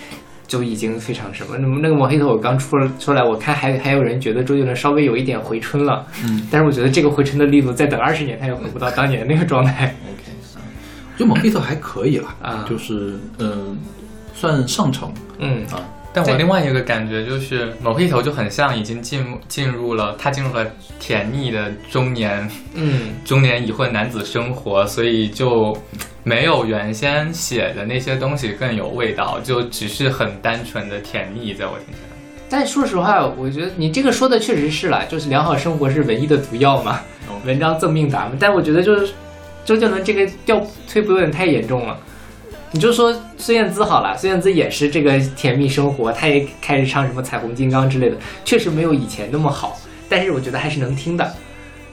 [0.47, 1.59] 就已经非常什么。
[1.59, 9.93] 那么那个《莫黑头》我刚出了出来，我看还还有人觉得周杰伦稍微有一点回春了，嗯，但是我觉得这个回春的力度再等二十年，他也回不到当年那个状态。
[10.07, 10.32] OK，
[11.13, 13.79] 啊，就 Mojito 还可以了啊就是嗯、
[14.35, 20.67] 算上乘嗯，啊，但我另外一个感觉就是，某一头就很像已经进入进入了他进入了
[20.99, 25.77] 甜腻的中年嗯，中年已婚男子生活，所以就
[26.23, 32.09] 没有原先写的那些东西更有味道，就只是很单纯的甜腻，在我听起来。
[32.49, 38.33] 但说实话，我觉得你这个说的确实是啦，就是良好生活是唯一的毒药嘛，哦文章赠命达嘛。
[38.39, 39.13] 但我觉得就是
[39.65, 41.99] 周杰伦这个调推不有点太严重了。
[42.75, 51.33] 你就说孙燕姿好了，孙燕姿也是这个甜蜜生活，她也开始唱什么彩虹金刚之类的，确实没有以前那么好，但是我觉得还是能听的。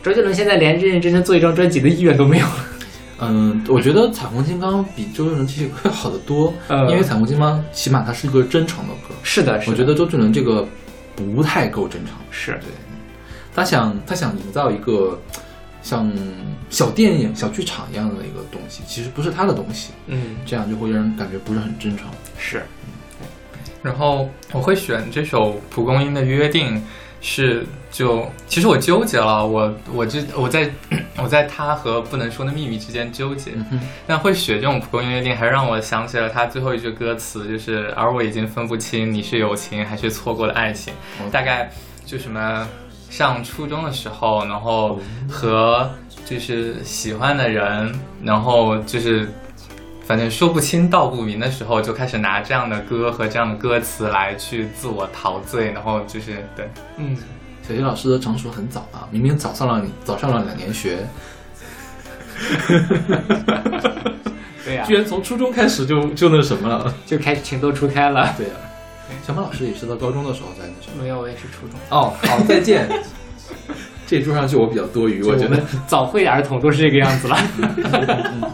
[0.01, 2.65] 周杰伦现在连认认真真做一张专辑的意愿都没有了。
[3.20, 10.65] 嗯，我觉得彩虹金刚比周杰伦这些歌好得多，嗯因为彩虹金刚起码它是一个真诚的歌，是的，是的我觉得周杰伦这个
[11.17, 12.15] 不太够真诚。
[12.32, 12.72] 是对，
[13.53, 15.20] 他想他想营造一个
[15.90, 16.12] 像
[16.70, 20.36] 小电影、小剧场一样的一个东西，其实不是他的东西，嗯。
[20.46, 22.08] 这样就会让人感觉不是很真诚。
[22.38, 22.62] 是。
[23.82, 26.84] 然后我会选这首蒲公英的约定，
[27.22, 30.70] 是就其实我纠结了，我我这我在
[31.18, 41.30] 我在他和不能说的秘密之间纠结，嗯，但会选这种蒲公英约定，还让我想起了他最后一句歌词，就是而我已经分不清你是友情还是错过了爱情，哦。
[41.32, 41.72] 大概
[42.06, 42.68] 就什么
[43.10, 44.99] 上初中的时候，然后
[45.30, 45.89] 和
[46.26, 47.93] 就是喜欢的人，
[48.24, 49.30] 然后就是。
[50.10, 57.16] 反正说不清道不明的时候，就开始拿这样的歌和这样的歌词来去自我陶醉，然后就是对，嗯，
[57.62, 61.07] 小学老师的成熟很早啊，明明早上了早上了两年学
[64.66, 66.91] 对呀、居然从初中开始就就那什么了。
[67.05, 68.34] 就开始情窦初开了。
[68.36, 68.53] 对呀、
[69.26, 71.03] 小马老师也是到高中的时候在那什么。
[71.03, 71.80] 没有，我也是初中。
[71.89, 72.88] 哦，好，再见。
[74.07, 75.62] 这桌上就我比较多余，我觉得。
[75.88, 77.38] 早会儿童都是这个样子了。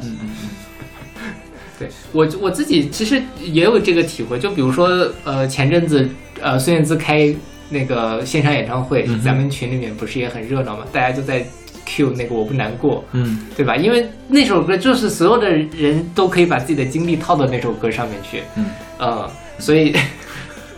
[1.78, 4.88] 对我我自己其实也有这个体会，就比如说
[5.26, 6.08] 呃前阵子
[6.42, 7.34] 呃孙燕姿开
[7.70, 11.46] 那个线上演唱会，嗯咱们群里面不是也很热闹嘛，大家就在
[11.86, 13.76] Q 那个我不难过，嗯，对吧？
[13.76, 18.66] 因为那首歌就是所有的人都可以把自己的经历套到那首歌上面去，嗯，
[18.98, 19.30] 呃，
[19.60, 19.94] 所以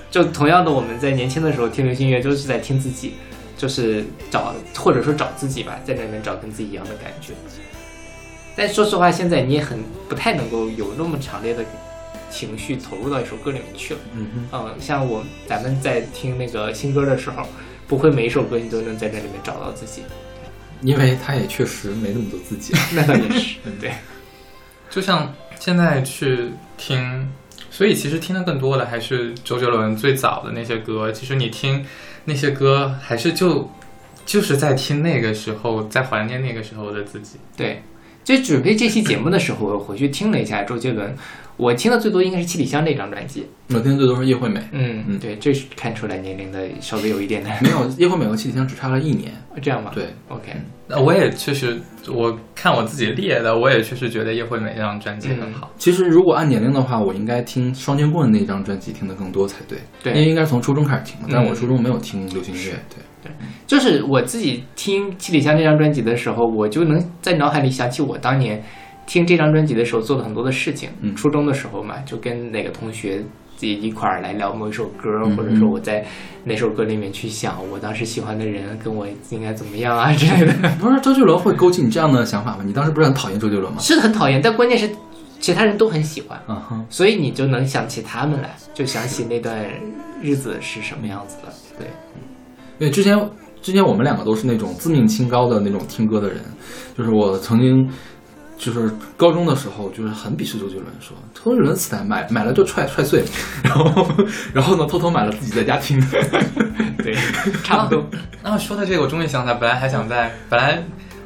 [0.09, 3.13] 就同样的，我们在年轻的时候听流行音乐，就是在听自己，
[3.57, 7.33] 就是找或者说找自己吧，在那里面找跟自己一样的感觉。
[8.55, 9.79] 但说实话，现在你也很
[10.09, 11.63] 不太能够有那么强烈的
[12.31, 13.99] 情绪投入到一首歌里面去了。
[14.15, 17.45] 嗯哼，嗯，像我咱们在听那个新歌的时候，
[17.87, 20.01] 不会每一首歌你都能在这里面找到自己，
[20.81, 22.73] 因为他也确实没那么多自己。
[22.95, 23.91] 那倒也是，对。
[24.89, 27.31] 就像现在去听，
[27.77, 31.11] 所以其实听的更多的还是周杰伦最早的那些歌。
[31.11, 31.85] 其实你听
[32.25, 33.69] 那些歌，还是就
[34.25, 37.37] 就是在听那个时候，在怀念那个时候的自己。
[37.55, 37.83] 对，
[38.27, 41.15] 就准备这期节目的时候，我回去听了一下周杰伦，
[41.55, 43.45] 我听的最多应该是《七里香》这张专辑。
[43.69, 49.31] 我听的最多是叶惠美，嗯嗯对，这是看出来年龄的稍微有一点点，没有叶惠美和七里香只差了一年。
[49.61, 49.91] 这样吧？
[49.95, 50.51] 对，，OK，
[50.89, 51.79] 那我也确实，
[52.13, 55.71] 我看我自己列的，我也确实觉得叶惠美那张专辑很好。
[55.77, 62.71] 其实如果按年龄的话，我应该听双截棍那张专辑听的更多才对，对因为应该是从初中开始听的，但是我嗯初中没有听流行音乐。
[62.89, 62.99] 对，
[63.65, 68.63] 就是我自己听《七里香》这张专辑的时候，我就能在脑海里想起我当年
[69.05, 70.89] 听这张专辑的时候做了很多的事情。
[71.01, 73.23] 嗯初中的时候嘛，就跟哪个同学
[73.55, 76.05] 自己一块儿来聊某一首歌，嗯或者说我在
[76.43, 82.63] 哪首歌里面去想我当时喜欢的人跟我应该怎么样啊 之类的，不是周杰伦会勾起你这样的想法吗？
[82.65, 83.79] 你当时不是很讨厌周杰伦吗？
[83.79, 84.89] 是很讨厌，但关键是
[85.39, 86.39] 其他人都很喜欢。
[86.47, 89.55] 嗯哼，所以你就能想起他们来，就想起那段
[90.21, 91.53] 日子是什么样子的。
[91.77, 91.87] 对，
[92.79, 93.17] 因为之前
[93.61, 96.37] 之前我们两个都是那种自命清高的那种听歌的人，
[96.97, 97.89] 就是我曾经
[98.57, 103.23] 就是高中的时候，就是很鄙视周杰伦，说周杰伦磁带买买了就踹踹碎，
[103.63, 104.07] 然后
[104.53, 105.99] 然后呢偷偷买了自己在家听。
[107.03, 107.13] 对，
[107.63, 108.05] 差不多。
[108.43, 110.83] 啊，说到这个，我终于想起来，本来还想在本来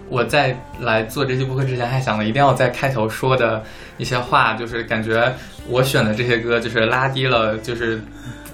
[0.09, 3.61] 我在来做这期播客之前，还想了一定要在开头说的
[3.97, 5.33] 一些话，就是感觉
[5.67, 8.01] 我选的这些歌，就是拉低了，就是。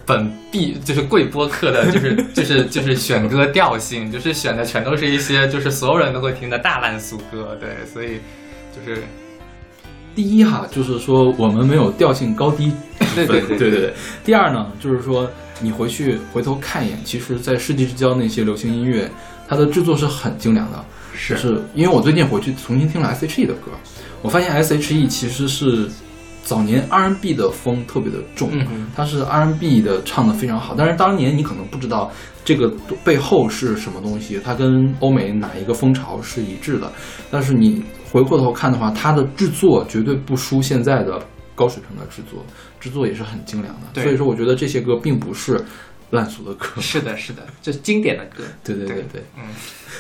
[0.08, 8.20] 本必就是贵播客的，就是就是就是选歌调性，就是选的全都是一些就是所有人都会听的大烂俗歌，对，所以
[8.74, 9.04] 就是
[10.16, 13.94] 第一哈，就是说我们没有调性高低分，对对对对对对。
[14.24, 15.30] 第二呢，就是说
[15.60, 19.12] 你回去回头看一眼，其实，在世纪之交那些流行音乐，
[19.48, 20.86] 它的制作是很精良的。
[21.20, 23.72] 是就是因为我最近回去重新听了 S.H.E 的歌，
[24.22, 25.90] 我发现 S.H.E 其实是
[26.48, 28.88] 早年 R&B 的风特别的重，嗯哼。
[28.96, 32.10] 他是 R&B 的唱的非常好，但是当年你可能不知道
[32.46, 32.72] 这个
[33.04, 36.90] 背后是什么东西，它跟欧美哪一个风潮是一致的，
[37.30, 41.22] 但是你回过头看的话，它的制作绝对不输现在的
[41.54, 42.42] 高水平的制作，
[42.80, 45.62] 制作也是很精良的，所以说我觉得这些歌并不是
[46.12, 48.46] 烂俗的歌，是的，是的，这是经典的歌。
[48.64, 49.44] 对对对对，嗯，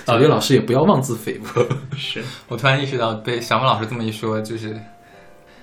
[0.05, 1.61] 小岳老师也不要妄自菲薄，
[1.97, 2.23] 是。
[2.47, 4.73] 我突然意识到，被小马老师这么一说，就是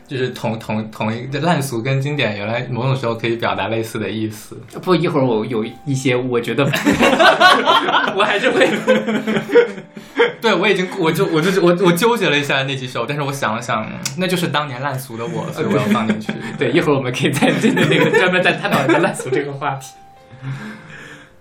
[0.07, 4.57] 就是同同同一个烂俗跟经典，原来某种时候可以表达类似的意思。
[4.83, 6.65] 不，一会儿我有一些，我觉得
[8.17, 8.69] 我还是会。
[10.41, 16.31] 对，我已经，我就我就是我我纠结了一下那几首，但是我想了想，嗯那就是当年烂俗的我，所以我要放进去。
[16.59, 19.95] 对，一会儿我们可以再针对那个专门再探讨一下烂俗这个话题。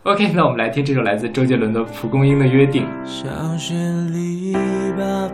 [0.03, 2.85] OK，那我们来听这首来自周杰伦的《蒲公英的约定》。
[3.05, 3.73] 小学
[4.11, 4.53] 篱
[4.97, 5.29] 笆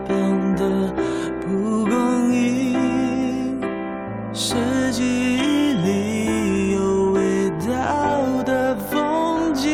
[4.42, 4.54] 是
[4.90, 9.68] 记忆里有味道的风景。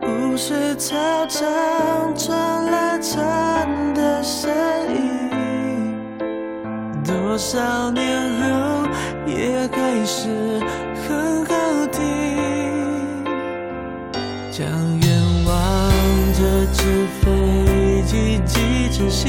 [0.00, 0.94] 不是操
[1.26, 1.44] 场
[2.14, 4.54] 传来蝉的声
[4.94, 5.96] 音，
[7.04, 8.86] 多少年后
[9.26, 10.60] 也还是
[11.08, 11.54] 很好
[11.90, 11.98] 听。
[14.52, 14.64] 将
[15.00, 15.92] 愿望
[16.34, 17.24] 这纸飞
[18.06, 19.26] 机寄成信，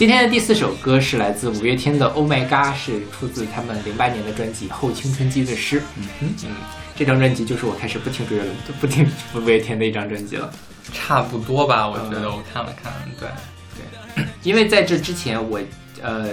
[0.00, 5.78] 今天的第四首歌是来自五月天的《Oh My God》，是出自他们零八年的专辑《后青春期的诗》。
[5.98, 6.50] 嗯嗯，
[6.96, 10.50] 这张专辑就是我开始不听周杰伦、不听五月天的一张专辑了。
[10.90, 12.90] 差不多吧，我觉得我看了看，
[13.20, 13.28] 对
[13.76, 15.60] 对，因为在这之前我，
[16.00, 16.30] 呃，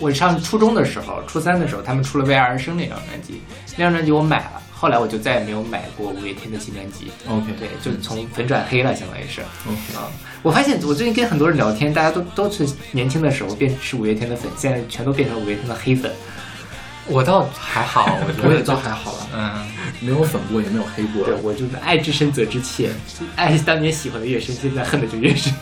[0.00, 3.40] 我上初中的时候，初三的时候，他们出了《为爱而生》那张专辑，
[3.76, 7.10] 那张专辑我买了，后来我就再也没有买过五月天的新专辑。
[7.28, 9.40] OK，对，就从粉转黑了，相当于是。
[9.66, 10.06] OK，啊，
[10.40, 16.12] 我发现我最近跟很多人聊天，大家都都是年轻的时候变是五月天的粉，现在全都变成五月天的黑粉。
[17.06, 19.66] 我倒还好，我觉得 我也倒还好了，嗯，
[19.98, 21.34] 没有粉过，也没有黑过对。
[21.42, 22.90] 我就是爱之深责之切，
[23.34, 25.52] 爱当年喜欢的越深，现在恨的就越深。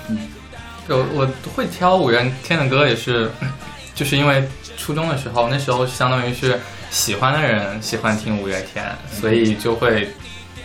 [0.89, 3.31] 我我会挑五月天的歌也是，
[3.95, 4.47] 就是因为
[4.77, 6.61] 初中的时候，那时候相当于是
[6.97, 8.83] 喜欢的人喜欢听五月天，
[9.13, 10.09] 所以就会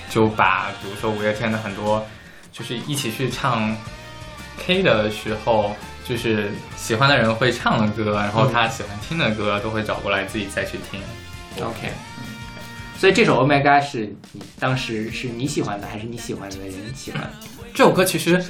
[0.09, 2.03] 就把比如说五月天的很多，
[2.53, 3.75] 就是一起去唱
[4.57, 5.75] K 的时候，
[6.07, 11.01] 就是喜欢的人会唱的歌，然后他喜欢听的歌都会找过来自己再去听。
[11.61, 11.91] OK，
[12.97, 17.29] 所以这首《Oh My God》是你当时是你喜欢的，还是你喜欢的人喜欢？
[17.73, 18.41] 这首歌其实。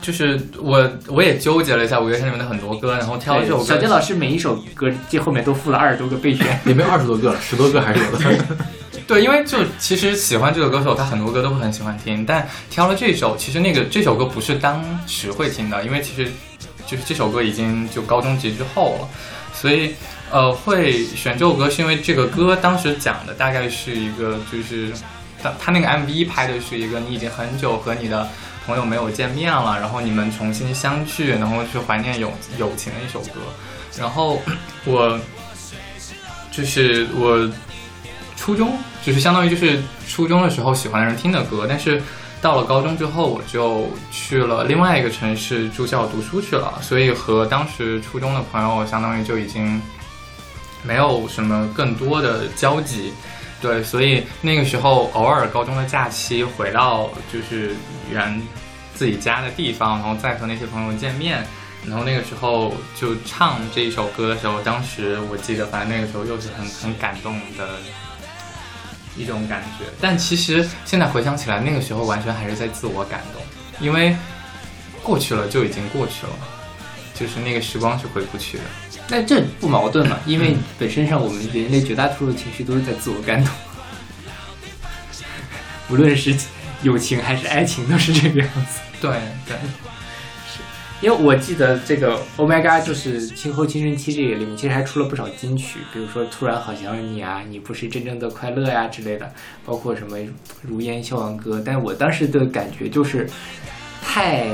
[0.00, 3.64] 就是我，我也纠结了一下五月天里面的很多歌，然后挑这首歌。
[3.64, 6.60] 小杰老师每一首歌这后面都附了二十多个备选。
[6.64, 8.44] 也没有二十多个了，十多个还是有的。
[9.06, 16.30] 对，因为就其实喜欢这个歌手，他很多歌都会很喜欢听，但挑了这首，其实那个这首歌不是当时会听的，因为其实
[16.86, 19.08] 就是这首歌已经就高中级之后了，
[19.52, 19.94] 所以
[20.30, 24.92] 呃会选这首歌是因为这个歌当时讲的大概是一个就是
[25.42, 28.28] 他他那个 MV 拍的是一个你已经很久和你的
[28.66, 33.40] 朋友没有见面了，然后你们重新相聚，然后去怀念友友情的一首歌，
[33.98, 34.40] 然后
[34.84, 35.18] 我
[36.50, 37.50] 就是我。
[38.36, 38.72] 初中
[39.04, 42.02] 就是相当于就是初中的时候喜欢的人听的歌，但是
[42.40, 49.80] 到了高中之后，我就去了另外一个城市住校读书去了，所以和当时初中的朋友相当于就已经
[50.82, 53.12] 没有什么更多的交集。
[53.60, 57.74] 对，所以那个时候偶尔高中的假期回到就是
[58.10, 58.40] 原
[58.94, 61.44] 自己家的地方，然后再和那些朋友见面。
[61.86, 67.78] 然后那个时候就唱这一首歌的时候，当时我记得，反正那个时候又是很很感动的
[69.16, 73.42] 一种感觉，但其实现在回想起来，那个时候完全还是在自我感动，
[73.80, 74.14] 因为
[75.02, 76.32] 过去了就已经过去了，
[77.14, 78.64] 就是那个时光是回不去的。
[79.10, 80.16] 那这不矛盾嘛？
[80.24, 83.52] 因为本身上我们人类绝大多数的情绪都是在自我感动，
[85.90, 86.32] 无论是
[86.82, 88.80] 友情还是爱情，都是这个样子。
[89.00, 89.10] 对
[89.48, 89.56] 对，
[90.46, 90.60] 是
[91.00, 99.32] 因为我记得这个《Oh My God》就是《青后青春期》这个里面，其实还出了不少金曲，比如说《突然好想你》啊，《你不是真正的快乐》呀之类的，
[99.64, 100.16] 包括什么
[100.62, 101.58] 《如烟消亡歌》。
[101.64, 103.28] 但我当时的感觉就是
[104.00, 104.46] 太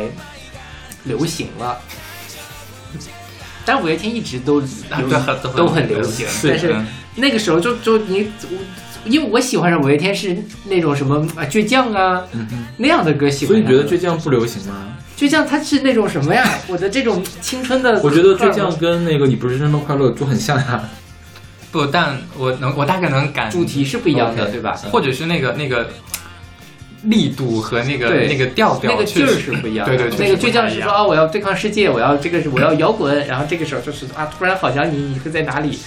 [1.05, 1.79] 流行了。
[3.67, 4.67] 但五月天一直都都
[5.19, 6.87] 很都很流行，是但是嗯
[7.17, 10.37] 那个时候就就你，我因为我喜欢上五月天是
[10.67, 12.23] 那种什么啊倔强啊、
[12.79, 13.61] 那样的歌喜欢所以。
[13.61, 14.97] 你觉得倔强不流行吗？
[15.19, 16.45] 倔强它是那种什么呀？
[16.69, 20.85] 我的这种青春的， 我觉得倔强跟那个你不是真的快乐就很像呀。
[21.73, 24.73] 不，但我能我大概能感主题是不一样的对吧？
[24.93, 25.89] 或者是那个那个
[27.07, 29.97] 力度和那个那个调调那个劲儿是不一样的。
[29.97, 35.79] 对对，那个倔强是说啊，我要对抗世界，我要这个是我要摇滚，然后这个时候就是啊，突然好想你，你会在哪里？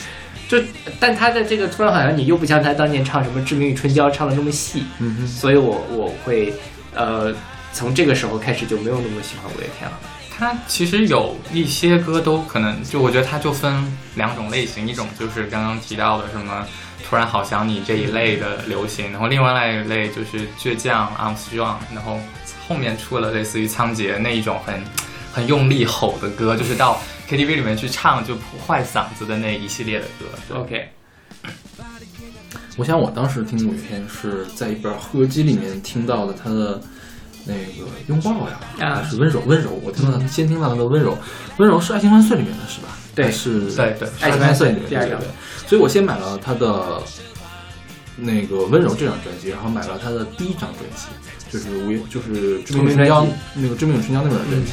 [0.48, 0.58] 就，
[1.00, 6.54] 但他的这个突然好想你又不像他当年唱什么《志明与春娇》唱的那么细，嗯哼，所以我我会
[6.96, 7.32] 呃
[7.72, 10.00] 从这个时候开始就没有那么喜欢五月天了。
[10.36, 16.66] 他其实有一些歌都可能，就我觉得他就分两种类型，一种就是刚刚提到的什么
[17.08, 22.20] 突然好想你这一类的流行，然后另外一类就是倔强 I'm strong，然后
[22.68, 24.84] 后面出了类似于仓颉那一种很
[25.34, 30.56] 很用力吼的歌，就是到 KTV 里面去唱就破坏嗓子的那一系列的歌。
[30.60, 30.90] OK，
[32.78, 36.82] 我想我当时听五月天是在一本合集里面听到的他的
[37.50, 41.18] 那个拥抱呀，啊是温柔温柔，我听到他先听到他的温柔，
[41.58, 42.90] 温柔是《爱情万岁》里面的是吧？
[43.16, 45.68] 对是对对爱情万岁里面第二张对对对。
[45.68, 47.02] 所以我先买了他的
[48.16, 51.08] 那个温柔这张专辑，然后买了他的第一张专辑，
[51.52, 53.26] 就是五月就是致命春娇
[53.56, 54.72] 那个致命春娇那本专辑。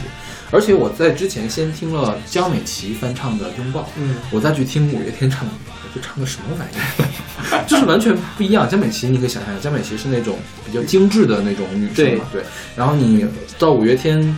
[0.52, 7.64] 而且我在之前先听了江美琪翻唱的《拥抱》，嗯，我再去听五月天唱的《拥抱》，这唱的什么玩意儿？
[7.66, 8.68] 就是完全不一样。
[8.68, 12.42] 江美琪，你可以想象，江美琪是那种比较精致的那种女生嘛，对。
[12.76, 13.26] 然后你
[13.58, 14.36] 到五月天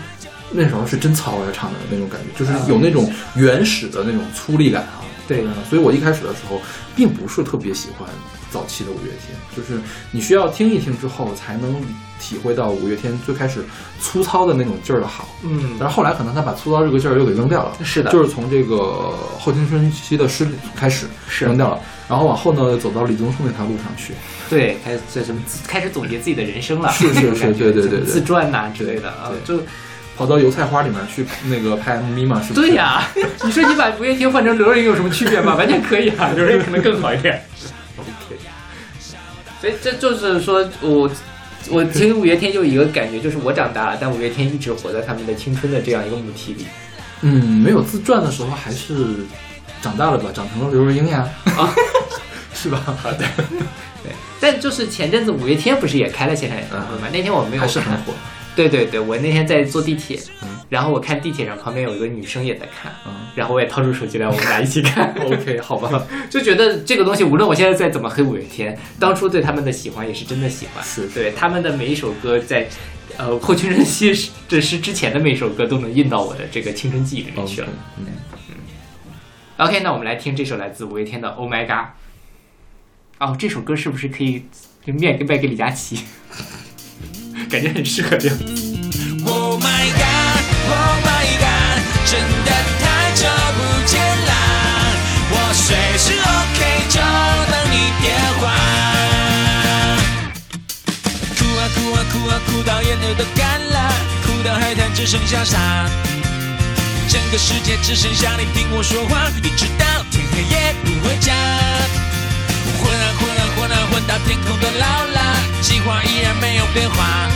[0.53, 5.03] 那时候是真操来唱的那种感觉，就是有那种原始的那种粗粝感啊。
[5.27, 6.61] 对嗯所以我一开始的时候
[6.97, 8.09] 并不是特别喜欢
[8.51, 9.81] 早期的五月天，就是
[10.11, 11.77] 你需要听一听之后才能
[12.19, 13.65] 体会到五月天最开始
[14.01, 15.29] 粗糙的那种劲儿的好。
[15.43, 24.15] 嗯，但是后来可能他把粗糙这个劲儿又给扔掉了，是的，就是从这个后青春期的失开始是扔掉了，然后往后呢走到李宗盛那条路上去。
[24.51, 29.61] 对，开始这什么开始总结自己的人生了，是是是 对对对对自传呐、之类的啊，就
[30.17, 32.67] 跑到油菜花里面去那个拍 MV 嘛，是不是？
[32.67, 33.07] 对呀、
[33.45, 35.55] 你说你把五月天换成刘若英有什么区别吗？
[35.61, 37.41] 完全可以啊，刘若英可能更好一点。
[39.61, 41.11] 所以这就是说我。
[41.71, 46.65] 我听五月天就有一个感觉，就是我长大了，但五月天一直活在他们的青春的这样一个母体里。
[47.21, 48.95] 嗯，没有自传的时候还是
[49.83, 51.75] 长大了吧，长成了刘若英呀，啊，
[52.55, 52.81] 是吧？
[53.03, 53.19] 好的，
[54.03, 54.13] 对。
[54.41, 57.09] 但就是前阵子五月天不是也开了现场演唱会吗？
[57.13, 58.15] 那天我没有看还是很火。
[58.59, 65.15] 对对对，我那天在坐地铁，嗯然后我看地铁上旁边有一个女生也在看，嗯然后我也掏出手机来，我们俩一起看。
[65.25, 70.83] ，OK，好吧， 就觉得这个东西，无论我现在再怎么黑五月天，当初对他们的喜欢也是真的喜欢。
[70.85, 72.67] 是对他们的每一首歌在，
[73.17, 74.13] 呃，《破青春期》
[74.49, 77.69] 这是之前的每一首歌都能印到我的这个青春记忆里面去了。
[77.99, 78.07] 嗯
[79.59, 81.71] ，OK，那我们来听这首来自五月天的《Oh My God》。
[83.21, 84.43] 哦，这首歌是不是可以
[84.85, 86.01] 就面给卖给李佳琦？
[87.51, 88.37] 感觉很适合这样。
[89.27, 93.27] Oh my god, oh my god，真的太久
[93.57, 94.33] 不见啦！
[95.31, 96.59] 我随时 OK，
[96.89, 97.01] 就
[97.51, 98.07] 等你电
[98.41, 98.43] 话。
[101.37, 103.93] 哭啊哭啊哭啊哭到眼泪都干了，
[104.25, 105.89] 哭到海滩只剩下沙。
[107.09, 111.33] 整个世界只剩下你听我说话，一直到天黑也不回家。
[112.81, 115.21] 混啊混啊混啊混到天空都老了，
[115.61, 117.29] 计划依然没有变化。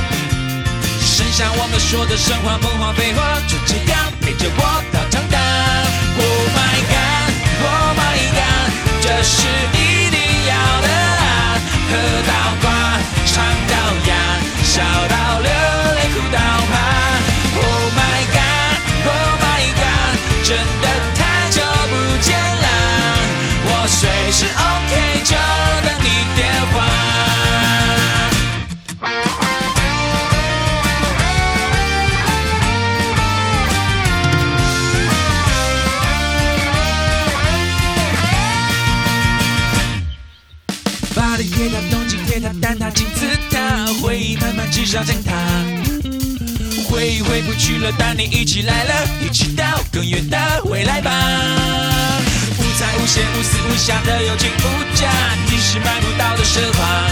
[1.01, 5.39] 只剩下我们说的神话、梦话、废话，就这样陪着我到长大。
[6.19, 6.23] Oh
[6.57, 7.33] my god,
[7.65, 8.71] oh my god，
[9.01, 10.53] 这是一定要
[10.83, 11.59] 的啊！
[11.91, 11.93] 喝
[12.29, 12.67] 到挂，
[13.27, 13.75] 唱到
[14.07, 14.11] 哑，
[14.63, 15.51] 笑到流
[15.95, 16.39] 泪，哭到
[42.83, 45.33] 铁塔、蛋挞、金字塔，回忆慢慢至少坍塌。
[46.89, 51.11] 回忆回不去了，但你一起来了，一起到更远的未来吧。
[52.59, 55.09] 无彩无限、无私无暇的有情无价，
[55.49, 57.07] 你是买不到的奢华。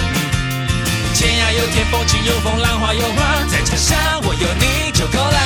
[1.14, 5.40] 天涯有天，风景有风，浪花有花，再加上我有你就够了。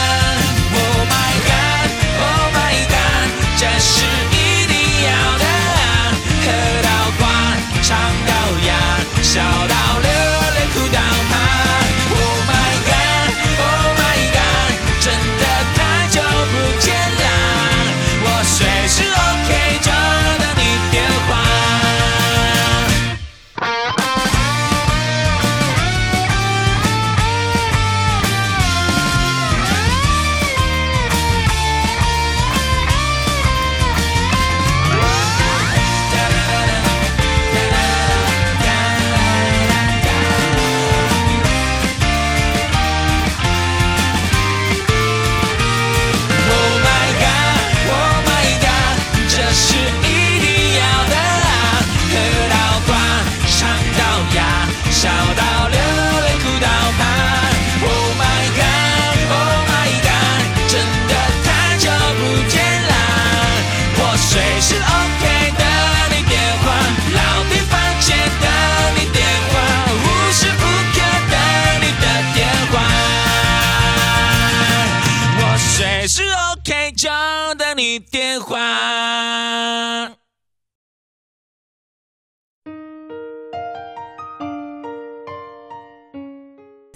[0.72, 4.72] Oh my god, oh my god，这是一定
[5.05, 5.45] 要的！
[6.45, 6.47] 喝
[6.83, 7.22] 到挂，
[7.83, 7.93] 唱
[8.27, 8.33] 到
[8.66, 8.70] 哑，
[9.22, 9.75] 笑到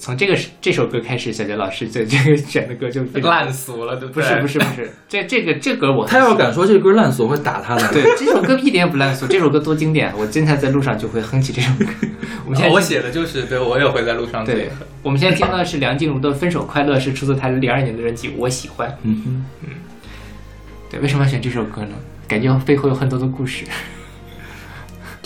[0.08, 4.22] 从这个这首歌开始，小杰老师这 这个选的歌就烂俗了，对不对？
[4.22, 7.92] 不是不是不是，这这个这歌我他要敢说这歌烂俗，我会打他的。
[7.92, 11.84] 对这首歌一点也不烂俗，这首歌多经典，我经常在路上就会哼起这首歌。
[12.46, 14.70] 我们现在哦我写的就是，对我也会在路上对对，，
[15.02, 18.88] 我们现在听到的是梁静茹的《分手快乐》，是出自她零二年的专辑《我喜欢》。
[19.02, 19.44] 嗯哼，
[20.90, 21.90] 对，为什么要选这首歌呢？
[22.26, 23.66] 感觉背后有很多的故事。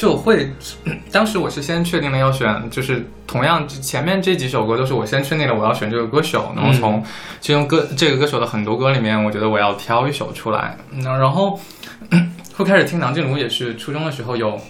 [0.02, 0.50] 就会，
[1.12, 7.00] 当时我是先确定了要选，就是同样前面这几首歌都是我先确定了我要选这个歌手，然后从
[7.40, 11.56] 其中歌这个歌手的很多歌里面，我觉得我要挑一首出来，那然后
[12.56, 14.60] 会开始听梁静茹，也是初中的时候有。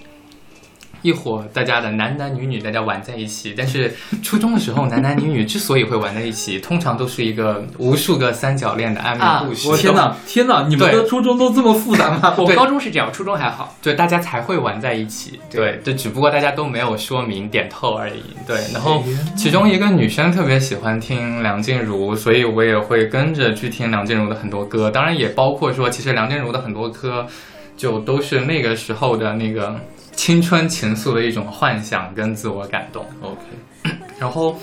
[1.03, 3.55] 一伙大家的男男女女，大家玩在一起。
[3.57, 3.93] 但是
[4.23, 9.69] 初中的时候，男男女女之所以会玩在一起，通常都是一个无数个三角恋的暧昧故事。
[9.69, 10.67] 我天哪，天哪！
[10.69, 12.35] 你们的初中都这么复杂吗？
[12.39, 13.75] 我高中是这样，初中还好。
[13.83, 15.39] 对，大家才会玩在一起。
[15.51, 18.23] 对，就只不过大家都没有说明点透而已。
[18.47, 19.03] 对，然后
[19.37, 27.27] 其中一个女生特别喜欢听梁静茹，所以我也会跟着去听梁静茹的很多歌，当然也包括说，其实梁静茹的很多歌
[27.77, 29.75] 就都是那个时候的那个
[30.13, 33.05] 青春情愫的一种幻想跟自我感动。
[33.21, 33.41] OK，
[34.19, 34.57] 然后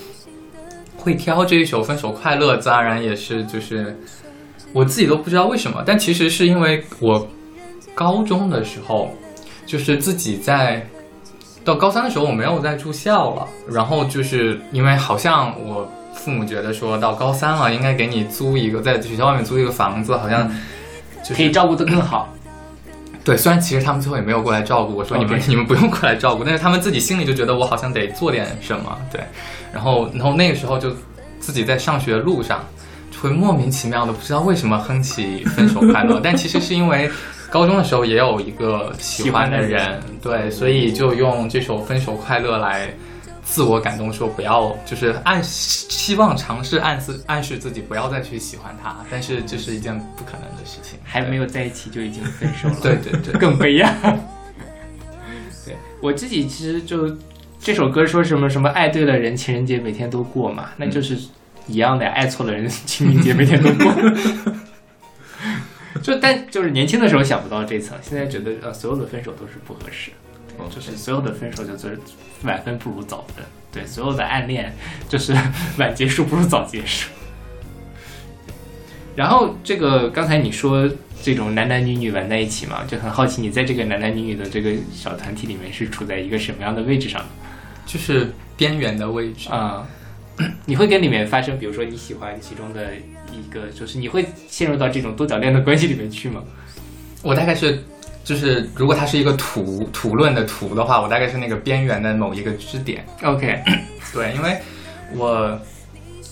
[0.97, 3.97] 会挑这一首《分手快乐》，自然而然也是就是
[4.73, 7.27] 我自己都不知道为什么，但其实是因为我
[7.93, 9.09] 高中的时候，
[9.65, 10.85] 就是自己在
[11.65, 20.49] 到高三的时候我没有再住校了，然后就是因为好像我父母觉得说到高三了，应该给你租一个在学校外面租一个房子，好像
[21.21, 22.29] 就是可以照顾得更好。
[23.23, 29.21] 对，虽然其实他们最后也没有过来照顾我，说你们你们不用过来照顾，但是他们自己心里就觉得我好像得做点什么，对，
[29.73, 30.91] 然后然后那个时候就
[31.39, 32.65] 自己在上学的路上，
[33.11, 37.09] 就会莫名其妙的不知道为什么哼起《分手快乐》，但其实是因为
[37.49, 42.89] 高中的时候也有一个喜欢的人，对，所以就用这首《分手快乐》来。
[43.49, 53.91] 自我感动，说不要，就是暗希望尝试暗示暗示自己不要再去喜欢他，但是这是一件不可能的事情，还没有在一起就已经分手了，对对对，更悲哀。
[55.65, 57.17] 对我自己其实就
[57.59, 61.17] 这首歌说什么什么爱对了人，情人节每天都过嘛，那就是
[61.67, 63.93] 一样的呀，爱错了人，清明节每天都过。
[66.03, 70.28] 就但就是年轻的时候想不到这层，现在觉得呃所有的分手都是不合适，对
[70.67, 71.99] 就是所有的分手就是
[72.43, 74.73] 晚分不如早分，对，所有的暗恋
[75.07, 75.33] 就是
[75.77, 77.09] 晚结束不如早结束。
[79.15, 80.89] 然后这个刚才你说
[81.21, 87.25] 这种男男女女玩在一起嘛，就很好奇你在这个男男女女的这个小团体里面是处在一个什么样的位置上
[87.85, 89.49] 就是边缘的位置。
[89.49, 89.85] 啊、
[90.65, 92.93] 你会跟里面发生，比如说你喜欢其中的
[93.31, 96.41] 一个，就是你会陷入到这种多角恋的关系里面去吗？
[97.21, 97.83] 我大概是，
[98.29, 103.03] 就是如果它是一个图图论的图的话，我大概是那个边缘的某一个支点。
[103.23, 103.59] OK，
[104.13, 104.55] 对，因为
[105.15, 105.59] 我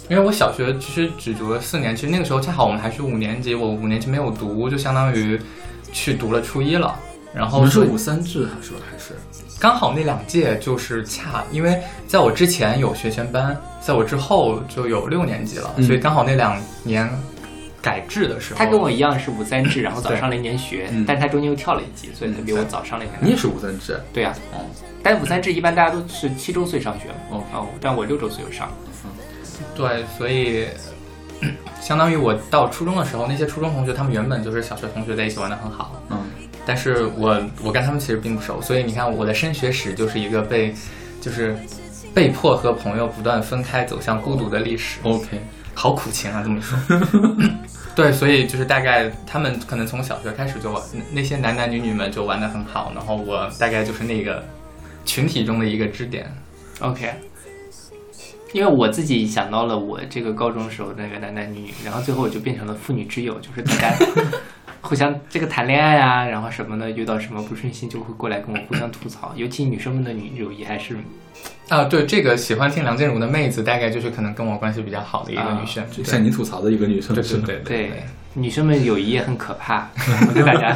[0.07, 5.41] 因为我小学其实只读了四年，其实那个时候恰好我们还是五年级，我五年级没有读，就相当于
[5.91, 6.95] 去读了初一了。
[7.33, 8.77] 然后是五三制还是吧？
[8.91, 9.15] 还是
[9.59, 17.09] 刚好那两届就是恰，因为在我之前有学前班，在我之后就有六年级了，嗯所以刚好那两年
[17.81, 23.19] 改制的时候，他跟我一样是五三制， 然后早上了一年学，嗯但他中间又跳了一级，所以他比我早上了一年。
[23.21, 23.99] 你也是五三制？
[24.13, 24.59] 对呀、嗯
[25.03, 27.43] 但五三制一般大家都是七周岁上学嘛，哦。
[27.53, 28.69] 哦，但我六周岁就上。
[29.73, 30.65] 对，所以
[31.79, 36.19] 相当于我到初中的时候，那些初中同学他们原本就是小学同学在一起玩的很好，嗯，
[36.65, 40.73] 但是我我跟他们其实并不熟，所以你看我的升学史就是一个被
[41.21, 41.55] 就是
[42.13, 45.39] 被迫和朋友不断分开走向孤独的历史，OK，
[45.77, 46.75] 好苦情啊，这么说。
[47.95, 54.43] 对，所以就是大概他们可能从小学开始就玩，那些男男女女们就玩的很好，然后我大概就是那个
[55.05, 56.25] 群体中的一个支点。
[56.79, 57.13] OK，
[58.53, 63.95] 因为我自己想到了我这个高中时候那个男男女女，然后最后我就变成了妇女之友，就是大家
[64.81, 70.97] 互相这个谈恋爱啊，然后什么的，遇到什么不顺心就会过来跟我互相吐槽，尤其女生们的女友谊还是
[71.69, 77.91] 啊，对，这个喜欢听梁静茹的妹子，大概就是可能跟我关系比较好的一个啊女生，就向你吐槽的一个女生，对对对对
[78.33, 79.89] 女生们友谊也很可怕，
[80.29, 80.75] 我跟大家。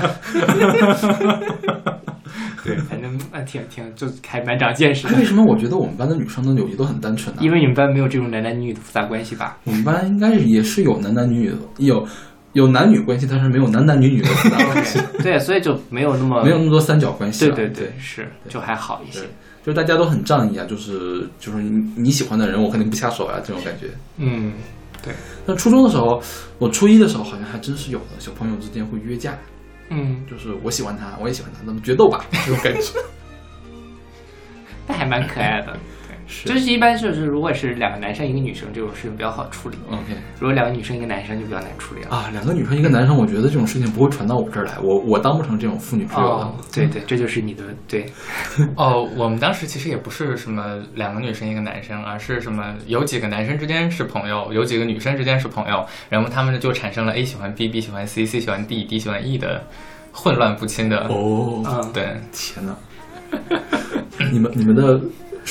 [2.63, 7.41] 对，反正啊，挺挺就还蛮长见识的，为什么我觉得我们班的女生的友谊都很单纯呢？
[7.41, 9.57] 因为你们班没有这种男男女女的复杂关系吧？
[9.63, 12.07] 我们班应该也是有男男女女的，有
[12.53, 17.55] 有男女关系，但是没有男男女女的复杂关系， 对，所以就没有那么没有那么多三角关系了。
[17.55, 19.29] 对对对，是就还好一些对。
[19.63, 23.89] 就是大家都很仗义啊，就是就是你你喜欢的人，我肯定不下手啊，这种感觉。
[24.17, 24.53] 嗯，
[25.03, 25.13] 对
[25.45, 26.21] 那初中的时候，
[26.57, 29.37] 我初一的时候好像还真是有的，小朋友之间会约架，
[29.89, 32.99] 嗯，就是我喜欢他，我也喜欢他，那么决斗吧，这种感觉。
[34.87, 35.77] 那还蛮可爱的。
[36.31, 36.47] 是。
[36.47, 40.15] 就是一般就是如果是两个男生一个女生这种事情比较好处理，OK。
[40.39, 42.09] 如果两个女生一个男生就比较难处理了。
[42.09, 48.05] 啊，两个女生一个男生，我觉得这种事情不会传到我这儿来，我我当不成这种妇女之友对对，这就是你的对，
[48.77, 59.61] 哦，我们当时其实也不是什么两个女生一个男生，而是什么有几个男生之间是朋友，有几个女生之间是朋友，然后他们就产生了 A 喜欢 B，B 喜欢 C，C 喜欢 D，D 喜欢 E 的
[60.13, 61.07] 混乱不清的。
[61.07, 62.75] 哦，嗯，对，天哪！
[64.31, 64.99] 你们你们的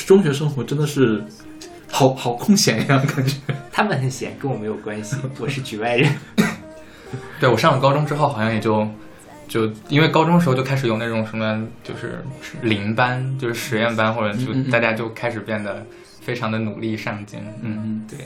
[0.05, 1.23] 中学生活真的是
[1.89, 3.37] 好好空闲呀，感觉。
[3.71, 6.13] 他们很闲，跟我没有关系，我是局外人。
[7.39, 8.87] 对我上了高中之后，好像也就
[9.47, 12.23] 就因为高中的时候就开始有那种什么就是
[12.61, 15.85] 零班，就是实验班，或者就大家就开始变得
[16.21, 17.39] 非常的努力上进。
[17.61, 18.19] 嗯，对。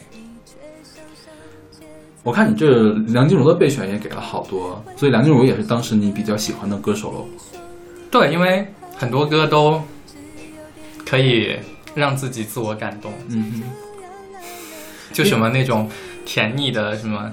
[2.24, 7.28] 我看你这梁静茹的备选也给了好多，所以梁静茹也是当时你比较喜欢的歌手喽。
[8.10, 9.82] 对，因为很多歌都
[11.06, 11.58] 可以
[11.94, 13.64] 让自己自我感动，嗯哼。
[15.14, 15.90] 就什么那种
[16.26, 17.32] 甜腻的什么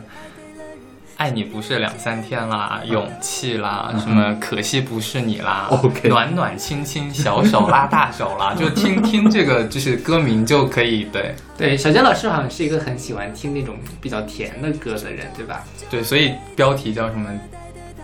[1.17, 11.35] 爱你不是两三天啦，勇气啦，什么可惜不是你啦 OK 暖暖亲亲小手拉大手啦， 就听听这个就是歌名就可以对。
[11.57, 15.65] 对，小杰老师好像是一个很喜欢听那种比较甜的歌的人，对吧？
[15.91, 17.29] 对，所以标题叫什么？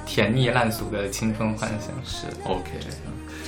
[0.07, 2.71] 甜腻烂俗的青春幻想是 OK，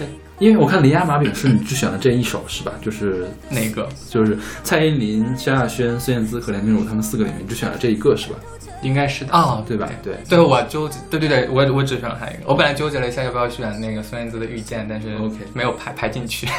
[0.00, 0.06] 这
[0.38, 2.72] 因为我看《铃芽马饼》是你只选了这一首是吧？
[2.80, 8.36] 就是那个就是蔡依林、萧亚轩、孙燕姿和梁静茹他们四个里面你只选了这一个是吧？
[8.82, 9.32] 应该是的。
[9.32, 9.88] 哦，对吧？
[10.02, 10.14] 对。
[10.28, 12.40] 对，我纠结，对对对，我我只选了他一个。
[12.46, 16.46] 我本来纠结了一下要不要选那个孙燕姿的《遇见》，但是 OK 没有排排进去。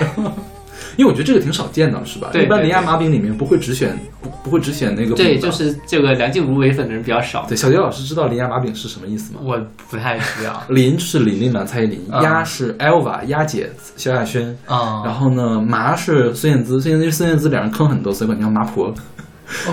[0.97, 2.29] 因为我觉得这个挺少见的，是吧？
[2.33, 7.45] 一般《对对铃芽马饼》里面不会只选不不会只选那个对，就是这个梁静茹唯粉的人比较少。
[7.47, 7.55] 对。
[7.55, 9.41] 小杰老师知道“铃芽马饼”是什么意思吗？
[9.43, 10.63] 我不太知道。
[10.69, 18.91] 林是李丽满、蔡依林，嗯是 Elva 丫姐萧亚轩，啊、然后呢麻是孙燕姿，孙燕姿孙燕姿两人坑很多，所以叫麻婆。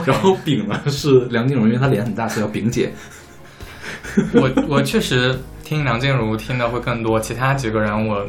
[0.05, 2.93] 然后饼呢是梁静茹，因为她脸很大，所以叫饼姐。
[4.35, 8.27] 我我确实听梁静茹听的会更多，其他几个人我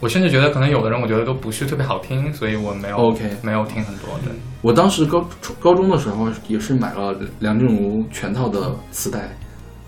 [0.00, 4.32] 我甚至觉得可能有的人我觉得都不是特别好听，所以我没有 OK 没有听很多对。
[4.60, 9.28] 我当时高初高中的时候也是买了梁静茹全套的磁带，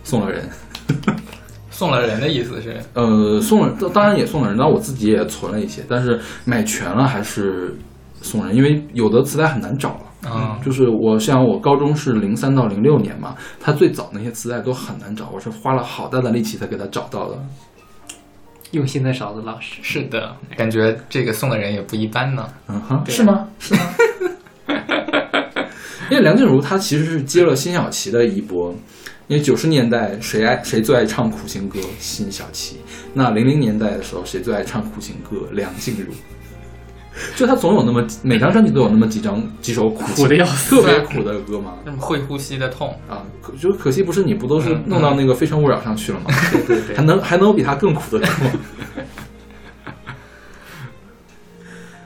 [0.02, 0.48] 送了人。
[1.70, 7.76] 送了人的意思是呃，送了，当然也送了人，但我自己也存了一些，但是买全了还是
[8.22, 10.00] 送人，因为有的磁带很难找了。
[10.26, 17.38] 嗯就是我像我高中是零三到零六年嘛，他最早那些磁带都很难找，我是花了好大的力气才给他找到的。
[18.72, 22.48] 用心的勺子老师，是的，感觉这个送的人也不一般呢。
[22.68, 23.46] 嗯哼，是吗？
[23.58, 23.80] 是吗？
[26.10, 28.74] 因为梁静茹她其实是接了辛晓琪的衣钵，
[29.28, 31.78] 因为九十年代谁爱谁最爱唱苦情歌？
[31.98, 32.78] 辛晓琪。
[33.12, 35.48] 那零零年代的时候，谁最爱唱苦情歌？
[35.52, 36.12] 梁静茹。
[37.36, 41.74] 就他总有那么每张专辑都有那么几张几首苦情苦得要死特别苦的歌嘛。
[41.84, 46.26] 那么会呼吸的痛，啊，可就可惜不是你不都是嗯弄到那个《非诚勿扰》上去了吗？
[46.52, 48.50] 对对对 还能还能有比他更苦的歌吗？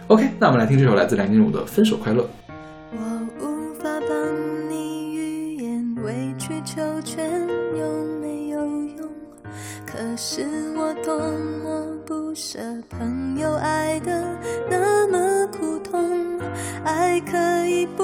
[0.09, 2.23] OK，那我们来听这首来自梁静茹的《分手快乐》。
[2.93, 7.31] 我无法帮你预言，委曲求全
[7.77, 8.59] 有没有
[8.97, 9.09] 用？
[9.87, 10.47] 可是
[10.77, 11.19] 我多
[11.63, 14.35] 么不舍朋友爱的
[14.71, 14.97] 那
[15.91, 16.39] 痛，
[16.84, 18.03] 爱可以不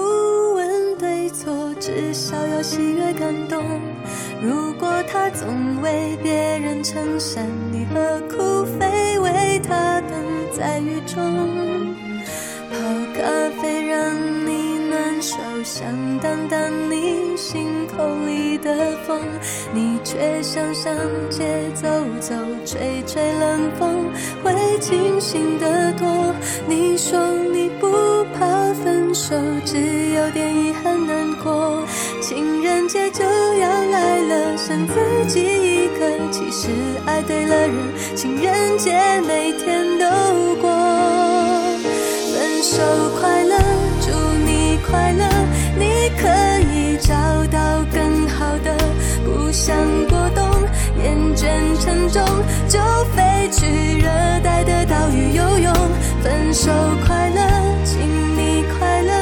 [0.54, 3.62] 问对错，至少要喜悦感动。
[4.42, 10.18] 如果他总为别人撑伞，你何苦非为他等
[10.52, 11.94] 在雨中？
[12.70, 12.76] 泡
[13.14, 13.22] 咖
[13.60, 14.33] 啡让
[15.24, 15.86] 手，想
[16.18, 16.60] 挡挡
[16.90, 19.18] 你心口里的风，
[19.72, 20.94] 你却想上
[21.30, 21.88] 街走
[22.20, 22.34] 走，
[22.66, 24.04] 吹吹冷风，
[24.42, 26.06] 会清醒得多。
[26.68, 27.18] 你说
[27.54, 27.88] 你不
[28.34, 28.44] 怕
[28.74, 29.78] 分手，只
[30.10, 31.82] 有点遗憾难过。
[32.20, 34.94] 情人节就要来了，剩自
[35.26, 36.04] 己一个。
[36.30, 36.68] 其实
[37.06, 37.72] 爱对了人，
[38.14, 38.92] 情人节
[39.26, 40.04] 每天都
[40.60, 40.68] 过。
[42.30, 42.82] 分手
[43.18, 43.56] 快乐，
[44.90, 45.24] 快乐，
[45.78, 46.28] 你可
[46.72, 47.14] 以找
[47.50, 48.76] 到更好的。
[49.24, 49.76] 不想
[50.08, 50.44] 过冬，
[51.02, 51.48] 厌倦
[51.80, 52.22] 沉重，
[52.68, 52.78] 就
[53.14, 54.08] 飞去热
[54.42, 55.72] 带的岛屿游泳。
[56.22, 56.70] 分手
[57.06, 57.40] 快乐，
[57.84, 58.00] 请
[58.36, 59.12] 你快乐，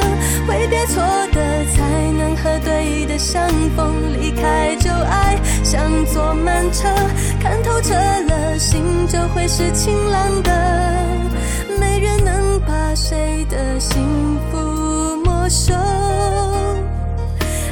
[0.47, 1.01] 挥别错
[1.31, 3.93] 的，才能和对的相逢。
[4.21, 6.87] 离开旧爱，像坐慢车，
[7.41, 10.51] 看透彻了，心就会是晴朗的。
[11.79, 14.01] 没人能把谁的幸
[15.49, 15.73] 手。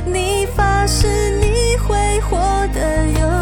[0.06, 1.08] 你发誓
[1.40, 2.38] 你会活
[2.74, 3.41] 得有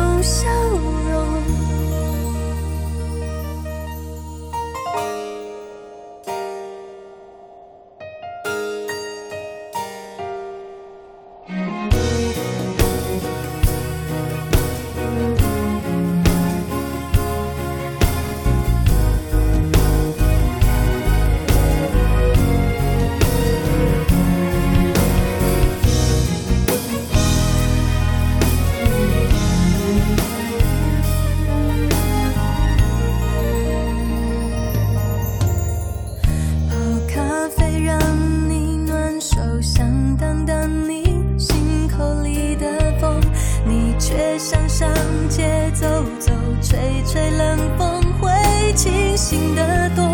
[46.69, 48.29] 吹吹冷风，会
[48.75, 50.05] 清醒得多。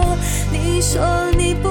[0.53, 1.03] 你说
[1.37, 1.69] 你不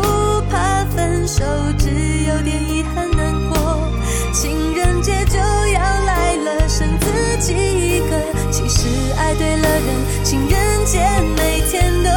[0.51, 1.43] 怕分手，
[1.79, 3.91] 只有点遗憾难过。
[4.35, 8.21] 情人节就要来了，剩自己一个。
[8.51, 11.01] 其实爱对了人，情人节
[11.35, 12.11] 每天都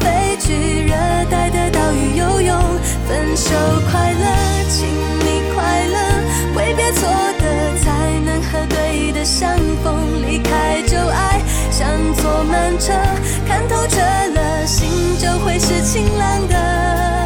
[0.00, 0.94] 飞去热
[1.30, 2.60] 带的岛屿游泳
[3.06, 3.50] 分手
[3.90, 4.26] 快乐
[4.68, 4.86] 请
[5.20, 5.96] 你快乐。
[6.54, 7.08] 挥别错
[7.38, 12.92] 的才能和对的相逢离开旧爱像坐慢车
[13.46, 17.25] 看透彻了心就会是晴朗的。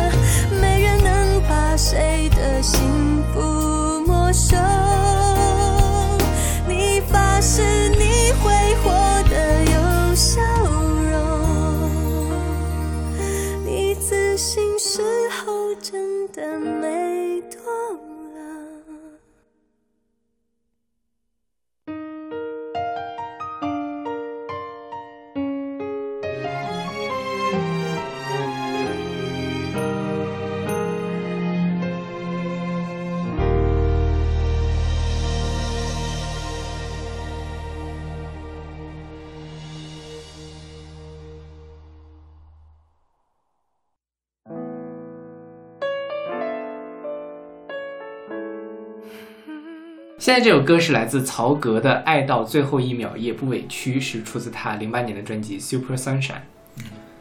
[50.20, 56.20] 现在这首歌是来自曹格的《爱到最后一秒也不委屈》，是出自他零八年的专辑《Super Sunshine》。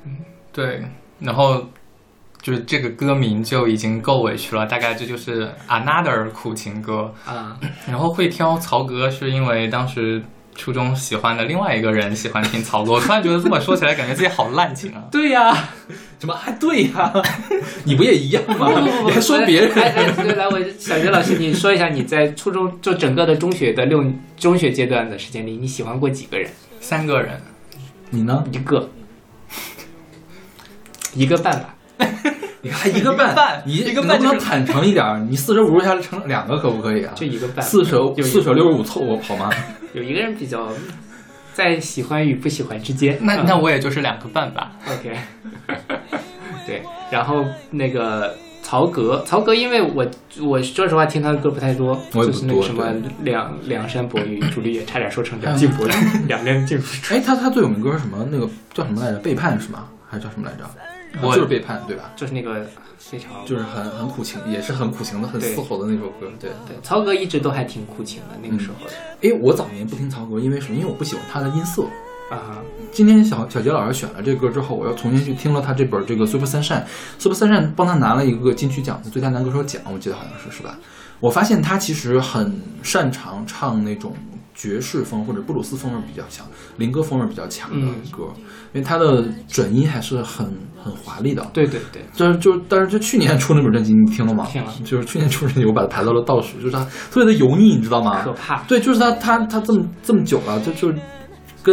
[0.03, 0.17] 嗯
[0.51, 0.83] 对，
[1.19, 1.69] 然后
[2.41, 7.13] 就是这个歌名就已经够委屈了，大概这就是 another 苦情歌。
[7.25, 10.21] 啊，然后会挑曹格，是因为当时
[10.53, 12.91] 初中喜欢的另外一个人喜欢听曹格。
[12.91, 15.05] 我突然觉得这么说起来，感觉自己好滥情啊。
[15.09, 15.69] 对呀、
[16.19, 16.33] 什么？
[16.33, 17.13] 还，对呀、
[17.85, 18.69] 你不也一样吗？
[19.05, 19.71] 你还说别人？
[19.73, 24.03] 哎哎，对，来，我小杰老师，你说一下你在初中就整个的中学的六
[24.37, 26.49] 中学阶段的时间里，你喜欢过几个人？
[26.81, 27.41] 三个人，
[28.09, 28.43] 你呢？
[28.51, 28.89] 一个，
[31.13, 31.75] 一个半吧。
[32.61, 35.27] 你还一个半，你一个半能不能坦诚一点？
[35.29, 37.13] 你四舍五入下来成两个可不可以啊？
[37.15, 39.49] 就一个半四舍四舍六十五凑合好吗？
[39.95, 40.69] 有一个人比较
[41.53, 43.17] 在喜欢与不喜欢之间。
[43.21, 44.73] 那嗯那我也就是两个半吧。
[44.89, 45.17] OK，
[46.69, 50.05] 对，然后那个曹格，曹格，因为我
[50.41, 55.95] 我说实话听他的歌不太多，就是那个什么对梁梁山伯与朱丽叶，差点说成梁静茹了，
[56.27, 56.83] 两两静茹。
[57.09, 58.27] 哎，他他最有名歌是什么？
[58.29, 59.17] 那个叫什么来着？
[59.19, 59.87] 背叛是吗？
[60.07, 60.69] 还是叫什么来着？
[61.21, 62.11] 我就是背叛，对吧？
[62.15, 62.63] 就是那个
[62.99, 66.27] 非常就是很很苦情，也是很苦情的、很嘶吼的那首歌。
[66.39, 68.75] 对，对曹格一直都还挺苦情的，那个时候
[69.21, 70.75] 哎，我早年不听曹格，因为什么？
[70.75, 71.83] 因为我不喜欢他的音色。
[72.29, 72.61] 啊，
[72.91, 76.83] 今天小小杰老师选了这歌之后，我又重新去听了他这本这个 Super Sunshine。
[77.17, 80.77] Super Sunshine 帮他拿了一个金曲奖的最佳男歌手奖，我记得好像是是吧？
[81.19, 84.13] 我发现他其实很擅长唱那种
[84.53, 86.45] 爵士风或者布鲁斯风味比较强、
[86.77, 88.25] 灵歌风味比较强的歌，
[88.73, 90.45] 因为他的转音还是很
[90.81, 91.43] 很华丽的。
[91.51, 94.45] 对对对，就是就但是就去年出那本专辑，你听了吗？
[94.45, 98.23] 听了就是去年出专辑，我把它排到了倒数，就是他特别的油腻，你知道吗？
[98.23, 98.61] 可怕。
[98.63, 100.93] 对，就是他他他这么这么久了，就就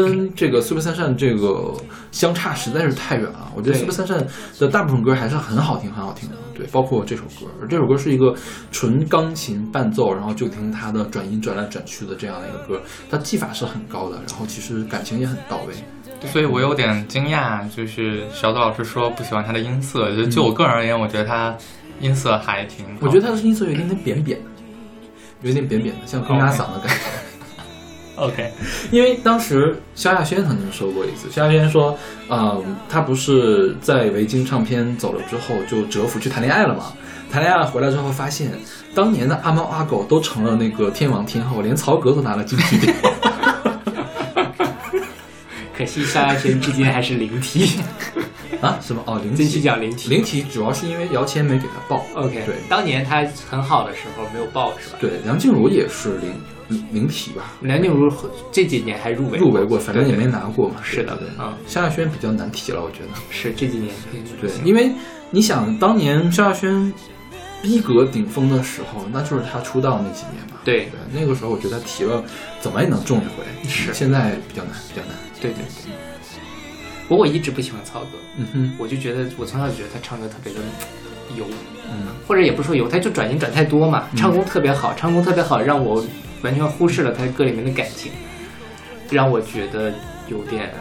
[0.02, 1.73] 跟这个 Super Sunshine 这个
[2.12, 3.51] 相差实在是太远了。
[3.56, 4.27] 我觉得对 Super Sunshine
[4.59, 6.36] 的大部分歌还是很好听，很好听的。
[6.55, 8.35] 对，包括这首歌，而这首歌是一个
[8.73, 15.74] 纯钢琴伴奏，然后就听它的转音转来转去的这样的一个歌，它技法是很高的，然后其实感情也很到位。
[16.28, 21.55] 所以我有点惊讶，就是小左老师说不喜欢他的音色，就就我个人而言，我觉得他
[22.01, 22.93] 音色还挺好。
[23.02, 24.47] 我觉得他的音色有一点点扁扁的，
[25.43, 27.26] 有点扁扁的，像公鸭嗓的感觉。
[28.17, 28.51] OK，
[28.91, 31.97] 因为当时萧亚轩曾经说过一次，萧亚轩说，
[32.29, 36.93] 嗯，他不是在维京唱片走了之后就蛰伏去谈恋爱了嘛？
[37.31, 38.51] 谈恋爱回来之后发现，
[38.95, 42.95] 当年的阿猫阿狗都成了那个天王天后，连曹格都拿了金曲奖。
[45.77, 47.79] 可惜萧亚轩至今还是零提，
[48.63, 48.79] 啊？
[48.81, 49.03] 什么？
[49.05, 50.09] 哦，零金曲题奖零提。
[50.09, 52.07] 零题主要是因为姚谦没给他报。
[52.15, 54.99] OK，对当年他很好的时候没有报是吧？
[54.99, 56.33] 对，梁静茹也是零
[56.69, 57.55] 零零题吧？
[57.61, 58.13] 梁静茹
[58.51, 60.77] 这几年还入围入围过，反正也没拿过嘛。
[60.83, 63.09] 是的对对嗯萧亚轩比较难提了，我觉得。
[63.31, 63.95] 是这几年
[64.41, 64.91] 对，因为
[65.31, 66.93] 你想，当年萧亚轩
[67.63, 70.59] 逼格顶峰的时候，那就是他出道那几年嘛。
[70.65, 72.23] 对对，那个时候我觉得他提了，
[72.61, 73.69] 怎么也能中一回。
[73.69, 75.15] 是现在比较难，比较难。
[75.41, 75.93] 对对对。
[77.09, 80.59] 不过我一直不喜欢曹格，嗯哼，我就觉得我从小就觉得他唱歌特别的
[81.37, 81.45] 油，
[81.89, 86.05] 嗯，或者也不是说油，他就转音转太多嘛，唱功特别好，唱功特别好，让我
[86.47, 88.12] 完全忽视了他歌里面的感情，
[89.10, 89.93] 让我觉得
[90.28, 90.73] 有点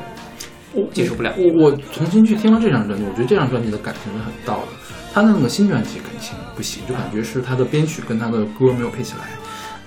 [0.93, 1.33] 接受不了。
[1.37, 4.67] 我我重新去听了这张专辑，我觉得这张专辑的感情是很到的。
[5.11, 9.25] 他那个新专辑感情不行，就感觉是他的编曲跟他的歌没有配起来。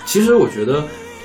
[0.05, 0.83] 其实我觉得，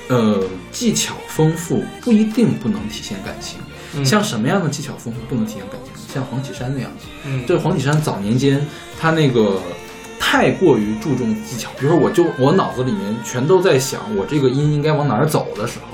[0.08, 0.40] 呃，
[0.70, 3.58] 技巧丰富不一定不能体现感情。
[3.96, 5.92] 嗯像什么样的技巧丰富不能体现感情？
[6.14, 7.46] 像黄绮珊那样的。
[7.46, 8.64] 就是黄绮珊早年间，
[9.00, 9.60] 她那个
[10.26, 15.86] 太过于注重技巧，比如说我就我脑子里面全都在想我这个音应该往哪儿走的时候，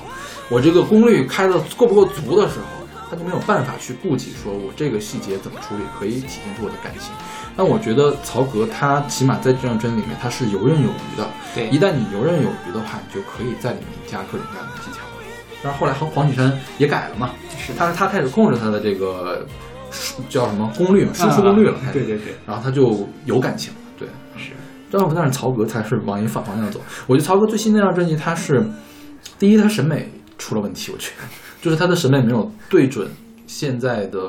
[0.49, 2.65] 我这个功率开的够不够足的时候，
[3.09, 7.11] 他就没有办法去顾及说我这个细节怎么处理可以体现出我的感情。
[7.55, 11.67] 但我觉得曹格他起码在这张专辑里面他是游刃有余的，对。
[11.67, 14.99] 一旦你游刃有余的话，你就可以在里面加各种各样的技巧。
[15.61, 19.45] 但是后来黄黄绮珊也改了嘛，是但是他开始控制他的这个
[19.91, 23.71] 输叫什么功率嘛，输出功率了，对对对，然后他就有感情。
[23.73, 23.79] 了，
[24.91, 25.05] 对，是。
[25.07, 26.79] 但但是曹格才是往一反方向走。
[27.07, 28.63] 我觉得曹格最新那张专辑，他是
[29.39, 31.27] 第一，他审美出了问题，我觉得
[31.61, 33.07] 就是他的审美没有对准
[33.47, 34.19] 现在的，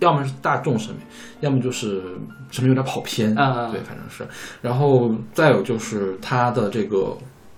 [0.00, 1.00] 要么是大众审美，
[1.40, 2.02] 要么就是
[2.50, 4.26] 审美有点跑偏，啊对，反正是。
[4.62, 7.16] 然后再有就是他的这个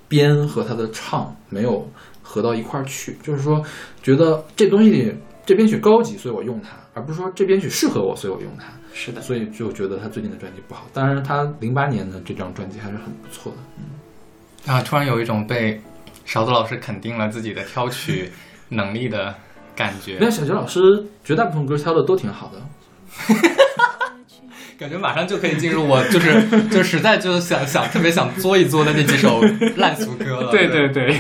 [0.09, 1.89] 编和他的唱没有
[2.23, 3.63] 合到一块儿去，就是说
[4.03, 5.15] 觉得这东西
[5.45, 8.67] 这编曲高级，所以我用它，而不是说这编曲适合我，所以我用它。
[8.93, 10.87] 是的，所以就觉得他最近的专辑不好。
[10.93, 14.73] 当然，他零八年的这张专辑还是很不错的。
[14.73, 15.81] 啊，突然有一种被
[16.25, 18.31] 勺子老师肯定了自己的挑曲
[18.69, 19.35] 能力的
[19.75, 20.81] 感觉没有，小杰老师
[21.25, 22.61] 绝大部分歌挑的都挺好的。
[24.79, 29.41] 感觉马上就可以进入我就是 就实在就想想特别想作一作的那几首
[29.77, 30.51] 烂俗歌了。
[30.51, 31.17] 对对对。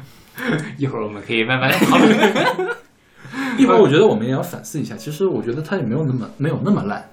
[0.78, 2.76] 一会儿我们可以慢慢的讨论。
[3.58, 7.08] 一会儿我觉得我们也要反思一下，其实我觉得他也没有那么没有那么烂，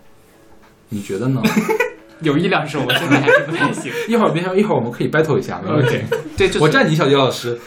[0.89, 1.41] 你觉得呢？
[2.21, 3.91] 有一两首我现在还是不太行。
[4.07, 5.99] 一会儿别一会儿我们可以 battle 一下，没问题。
[6.37, 7.59] 对，就是我站你，小杰老师。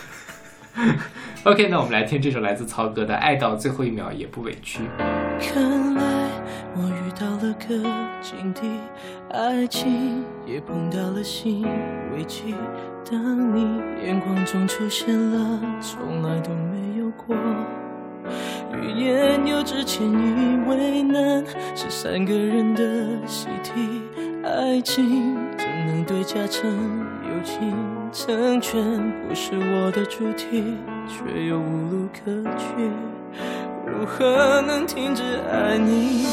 [1.45, 4.81] OK，那我们来听这首来自曹格的《爱到最后一秒也不委屈》。
[5.39, 6.03] 看来
[6.75, 7.69] 我遇到了个
[8.21, 8.69] 境地，
[9.31, 11.63] 爱情也碰到了新
[12.17, 12.55] 危机。
[13.11, 17.37] 当你眼光中出现了从来都没有过，
[18.81, 21.45] 语言有之前以为难
[21.75, 22.83] 是三个人的
[23.27, 24.03] 习题，
[24.45, 26.71] 爱情怎能对价成
[27.25, 27.75] 友情？
[28.11, 28.83] 成全
[29.29, 30.77] 不是我的主题，
[31.07, 32.91] 却又无路可去。
[33.87, 35.23] 如何能停止
[35.53, 36.27] 爱你？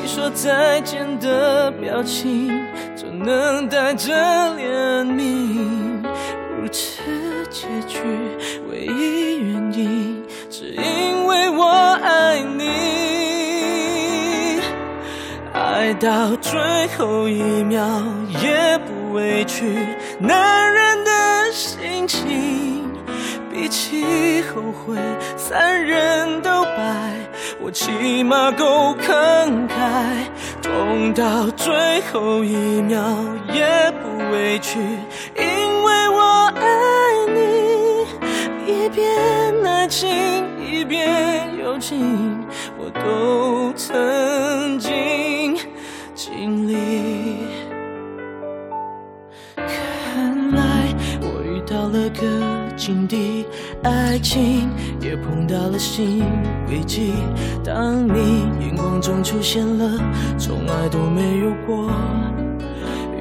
[0.00, 2.52] 你说再见的表情，
[2.94, 4.14] 怎能带着
[4.54, 6.00] 怜悯？
[6.56, 7.02] 如此
[7.50, 7.98] 结局，
[8.70, 10.22] 唯一原因，
[10.58, 11.66] 只因为我
[12.02, 12.64] 爱你。
[15.52, 16.58] 爱到最
[16.96, 17.86] 后一秒
[18.42, 19.76] 也不委屈，
[20.18, 22.90] 男人的心情。
[23.52, 24.96] 比起后悔，
[25.36, 27.12] 三人都败，
[27.60, 29.74] 我起码够慷慨。
[30.62, 32.98] 痛到最后一秒
[33.52, 34.78] 也不委屈，
[35.36, 36.95] 因为我爱。
[38.86, 40.08] 一边爱情，
[40.64, 42.46] 一边友情，
[42.78, 45.56] 我都曾经
[46.14, 47.38] 经历。
[49.56, 53.44] 看来我遇到了个境地，
[53.82, 56.22] 爱情也碰到了新
[56.70, 57.12] 危机。
[57.64, 59.98] 当你眼光中出现了
[60.38, 61.90] 从来都没有过，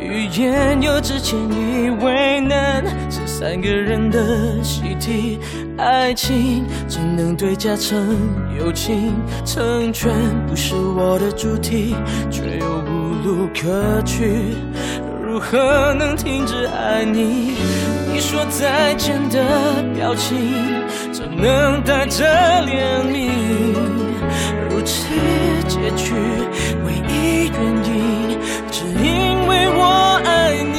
[0.06, 5.40] 语言有之前以为难是三个人的习题，
[5.78, 8.16] 爱情怎能对家成
[8.58, 9.14] 友情？
[9.44, 10.14] 成全
[10.48, 11.96] 不是我的主题，
[12.30, 14.56] 却又无路可去。
[15.24, 17.58] 如何能停止爱你？
[18.14, 20.38] 你说再见的表情，
[21.12, 22.24] 怎能带着
[22.64, 23.32] 怜悯？
[24.70, 25.08] 如此
[25.68, 26.14] 结局，
[26.86, 26.94] 唯，
[29.16, 29.80] 因为我
[30.26, 30.30] 爱
[30.74, 30.78] 你。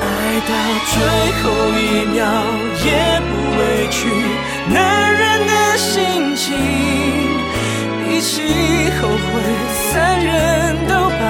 [0.00, 0.02] 爱
[0.48, 0.52] 到
[0.92, 0.94] 最
[1.40, 1.42] 后
[1.78, 1.80] 一
[2.14, 2.18] 秒
[2.84, 2.88] 也
[3.28, 3.60] 不委
[3.90, 3.96] 屈，
[4.72, 4.76] 男
[5.12, 6.44] 人的心情。
[8.00, 8.32] 比起
[9.00, 9.12] 后悔，
[9.92, 9.92] 三
[10.24, 10.30] 人
[10.88, 11.22] 都败，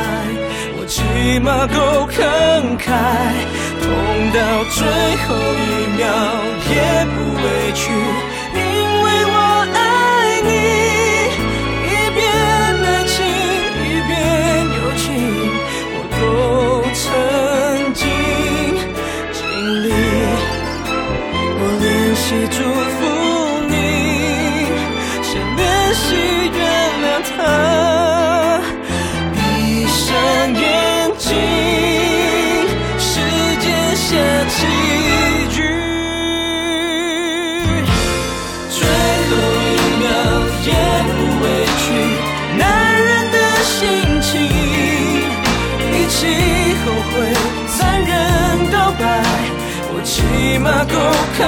[0.76, 1.02] 我起
[1.40, 1.76] 码够
[2.06, 2.14] 慷
[2.78, 2.86] 慨。
[3.80, 3.84] 痛
[4.32, 4.38] 到
[4.70, 4.78] 最
[5.24, 5.26] 后
[5.60, 5.62] 一
[5.96, 6.02] 秒
[6.70, 6.72] 也
[7.12, 7.82] 不委屈，
[22.34, 22.98] 练习祝福
[23.68, 23.72] 你，
[25.22, 25.62] 先练
[25.94, 26.04] 习
[26.52, 26.58] 原
[27.00, 27.32] 谅他。
[29.32, 29.38] 闭
[29.86, 30.04] 上
[30.52, 30.62] 眼
[31.16, 31.28] 睛，
[32.98, 33.10] 时
[33.60, 34.06] 间下
[34.48, 34.66] 起
[35.56, 35.62] 雨。
[38.68, 38.76] 最
[39.30, 40.02] 后一秒
[40.66, 40.68] 也
[41.14, 41.44] 不委
[41.78, 41.84] 屈，
[42.58, 42.62] 男
[42.98, 43.72] 人的心
[44.20, 44.32] 情。
[45.92, 46.18] 一起
[46.84, 47.14] 后悔，
[47.68, 48.10] 残忍
[48.72, 49.02] 告白，
[49.92, 50.12] 我起
[50.58, 50.94] 码够
[51.38, 51.40] 慷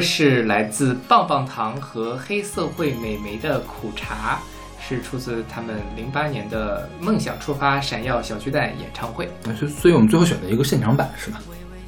[0.00, 4.40] 歌是来自棒棒糖和黑涩会美眉的《苦茶》，
[4.88, 9.28] 是出自他们零八年的《梦想出发闪耀小巨蛋》演唱会。
[9.54, 11.38] 所以所以我们最后选了一个现场版是吧？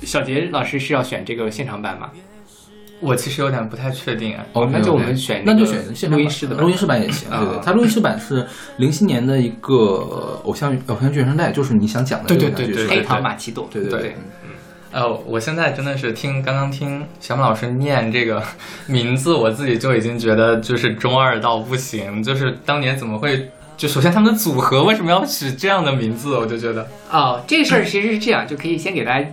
[0.03, 2.11] 小杰老师是要选这个现场版吗？
[3.01, 4.45] 我其实有点不太确定啊。
[4.53, 7.31] 哦，那就我们选那就选录音室的版录音室版也行。
[7.31, 14.17] 啊对对，它录音室版是零七年的一个呃偶像偶像剧原声带，就是你想讲的对这个对对对黑糖玛奇朵，对对对
[14.93, 18.43] 呃，我现在真的是听刚刚听小马老师念这个
[18.87, 22.23] 名字，我自己就已经觉得就是中二到不行。
[22.23, 23.51] 就是当年怎么会？
[23.75, 26.37] 就首先他们的组合为什么要取这样的名字？
[26.37, 29.27] 我就觉得哦，这个事儿其实是这样，就可以先给大家，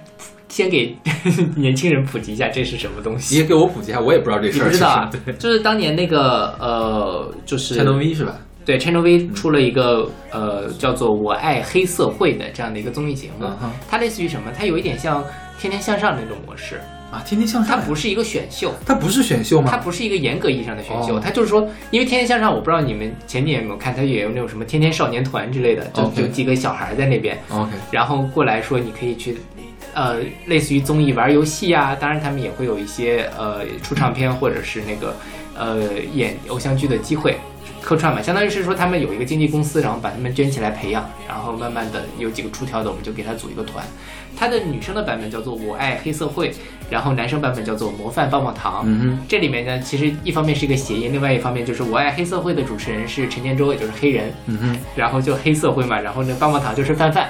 [0.47, 0.97] 先给
[1.55, 3.35] 年轻人普及一下这是什么东你西。
[3.35, 4.65] 也给我普及一下，我也不知道这事儿。
[4.65, 5.33] 不知道啊对？
[5.35, 8.37] 就是当年那个呃，就是，Channel V 是吧？
[8.65, 14.51] 对 Channel V 出了一个呃叫做《我爱黑社会》的这样的一个综艺节目嗯，它类似于什么？
[14.57, 15.21] 它有一点像
[15.59, 16.79] 《天天向上》那种模式，
[17.11, 19.67] 啊，天天向上，它不是一个选秀，它不是选秀吗？
[19.69, 21.21] 它不是一个严格意义上的选秀，哦。
[21.21, 29.37] 它就是说，因为《天天向上》，我不知道你们前几年有没有看，它也有那种什么天天少年团之类的，就就几个小孩在那边，OK，然后过来说你可以去，
[29.93, 35.13] 呃，类似于综艺玩游戏啊，当然他们也会有一些呃出唱片或者是那个
[35.57, 37.35] 呃演偶像剧的机会。
[37.81, 43.83] 客串嘛，相当于是说他们有一个经纪公司，然后把他们圈起来培养，然后慢慢的有几个出挑的，我们就给他组一个团。
[44.35, 46.49] 他的女生的版本叫做《我爱黑社会》，
[46.89, 48.83] 然后男生版本叫做《模范棒棒糖》。
[48.85, 57.29] 嗯这里面呢，其实一方面是一个谐音，另外一方面就是《我爱黑社会》的主持人是陈建州，也就是黑人，嗯哼，然后就黑社会嘛，然后那棒棒糖就是范范，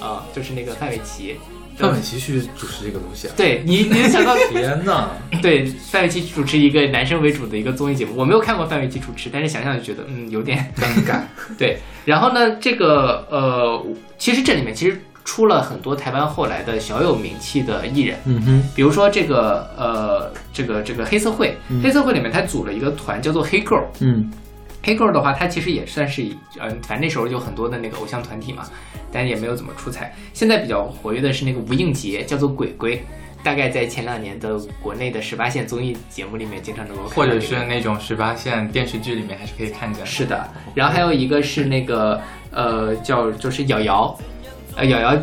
[0.00, 1.36] 啊、就是那个范玮琪。
[1.74, 3.32] 范玮琪去主持这个东西啊！
[3.34, 5.08] 对你，你能想到 天呐，
[5.40, 11.22] 对范玮琪主持一个男生为主的一个综艺节目，我没有看过范玮琪主持，但是想想就觉得嗯有点尴尬。
[11.56, 11.78] 对。
[12.04, 13.82] 然后呢，这个呃，
[14.18, 24.30] 其实这里面其实出了很多台湾后来的小有名气的艺人，嗯哼，比如说这个呃这个这个黑社会，黑社会里面他组了一个团叫做黑 girl，嗯。
[24.84, 28.64] 黑 girl 的话，它其实也算是一，呃，反正那时候就很多的那个偶像团体嘛，
[29.12, 30.12] 但也没有怎么出彩。
[30.34, 33.00] 现在比较活跃的是那个吴映洁，叫做鬼鬼，
[33.44, 40.06] 大概在前两年的国内的十八线综艺节目里面经常能够看或者是那种十八线电视剧里面还是可以看见的。
[40.06, 42.20] 是的，然后还有一个是那个
[42.50, 44.18] 呃叫就是瑶瑶，
[44.76, 45.20] 呃瑶瑶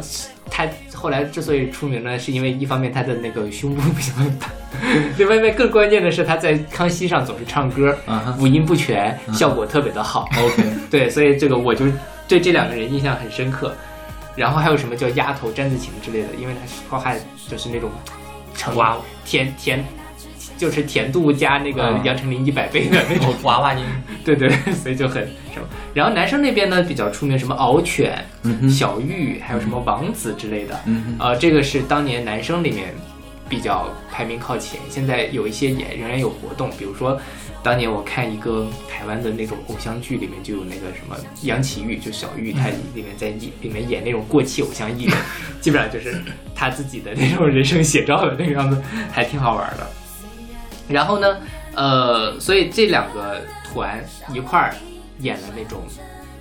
[0.50, 4.50] 她后来之所以出名呢，是因为一方面她的那个胸部比较大，
[5.18, 7.98] 另外一面更关键的是她在康熙上总是唱歌，
[8.40, 10.28] 五音不全，效果特别的好。
[10.38, 11.86] ，OK， 对，所以这个我就
[12.28, 13.74] 对这两个人印象很深刻。
[14.36, 17.18] 然后还有什么叫丫头詹子晴之类的，因为她是浩瀚
[17.50, 17.90] 就是那种
[18.56, 19.84] 成哇甜甜，
[20.60, 23.34] 就是甜度加那个嗯杨丞琳一百倍的那种。
[23.44, 23.84] 娃娃音，
[24.24, 25.24] 对对，所以就很
[25.54, 25.66] 什么。
[25.94, 30.78] 然后男生那边呢比较出名，什么敖犬、嗯，小玉，还有什么王子之类的。
[30.86, 32.94] 嗯，呃，这个是当年男生里面
[33.48, 34.80] 比较排名靠前。
[34.90, 37.20] 现在有一些也仍然有活动，比如说
[37.64, 45.18] 当年我看一个台湾的那种偶像剧，里面就有那个什么杨奇玉，就小玉，她里面在演里面演那种过气偶像艺人，
[45.62, 46.22] 基本上就是
[46.54, 48.82] 他自己的那种人生写照的那个样子，
[49.12, 49.90] 还挺好玩的。
[50.90, 51.38] 然后呢，
[51.76, 54.04] 呃，所以这两个团
[54.34, 54.76] 一块儿
[55.20, 55.82] 演了那种。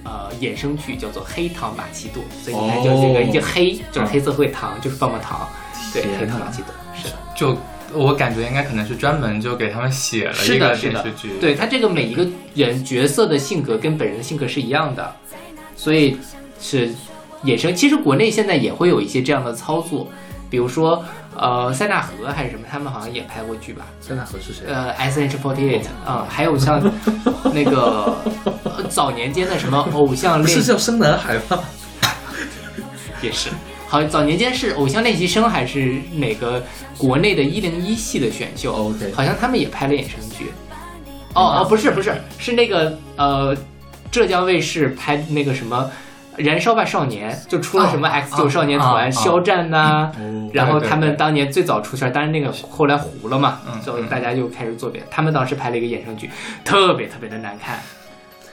[0.04, 5.46] 呃，衍生剧叫做《黑糖玛奇朵》，所以你看，就这个哦一个黑就是黑色会糖，就是棒棒糖，
[5.92, 7.16] 对，黑糖玛奇朵是的。
[7.36, 7.54] 就
[7.92, 15.14] 我感觉应该可能是专门就给他们写了是的，一个是的电视剧。，对他这个每一个人角色的性格跟本人的性格是一样的，
[15.76, 16.16] 所以
[16.58, 16.88] 是
[17.44, 17.74] 衍生。
[17.74, 20.08] 其实国内现在也会有一些这样的操作，
[20.48, 21.04] 比如说
[21.38, 23.86] 呃塞纳河还是什么，他们好像也拍过剧吧？
[24.00, 24.66] 塞纳河是谁？
[24.66, 26.82] 呃，S H forty eight 啊，还有像
[27.54, 28.16] 那个、
[28.64, 31.60] 呃早年间的什么偶像练不是叫生男孩吗？
[33.22, 33.50] 也是。
[33.88, 36.62] 好，早年间是偶像练习生还是哪个
[36.96, 40.52] 国内的一零一系的选秀 OK 好像他们也拍了衍生剧。
[41.34, 43.56] 哦哦，不是不是，是那个呃，
[44.10, 45.76] 浙江卫视拍那个什么
[46.38, 55.00] 《燃烧吧少年》，就出了什么哦 X 九少年哦团、哦肖战呐、哦然后他们当年最早出圈，但是那个后来糊了嘛，嗯所以大家就开始做别。
[55.02, 55.06] 的。
[55.10, 56.30] 他们当时拍了一个衍生剧，
[56.64, 57.78] 特别特别的难看，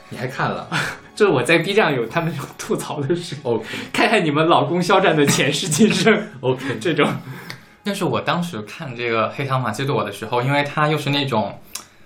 [0.10, 0.68] 你还看了？
[1.16, 3.66] 就是我在 B 站有他们有吐槽的时候，？OK。
[3.94, 6.28] 看看你们老公肖战的前世今生。
[6.42, 7.08] OK，这种。
[7.86, 11.58] 但是我当时看这个《黑糖玛奇朵》的时候，因为它又是那种，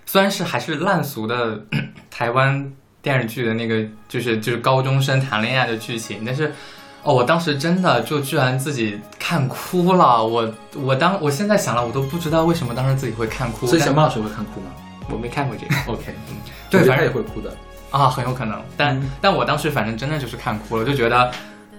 [0.06, 1.64] 虽然是还是烂俗的
[2.12, 6.54] 台湾电视剧的那个，就是就是高中生谈恋爱的剧情，但是。
[7.02, 13.60] 哦，我当时真的就居然自己看哭了，我我当我现在想了，我都不知道为什么当时自己会看哭。
[13.62, 14.68] 但所以小马老师会看哭吗
[15.10, 16.14] 我没看过这个，？OK，
[16.70, 17.56] 对，反正也会哭的。
[17.90, 21.32] 啊，很有可能，但、嗯但我当时反正真的就是看哭了，就觉得，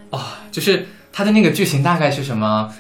[0.09, 2.73] 啊、就是他的那个剧情大概是什么？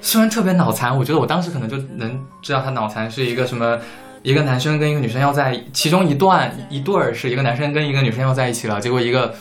[0.00, 3.78] 虽然特别脑残，我觉得我当时可能就能知道他脑残是一个什么。
[4.22, 9.34] 一个男生跟一个女生要在其中一段一对儿是一个男生跟一个女生要在一起了，结果一个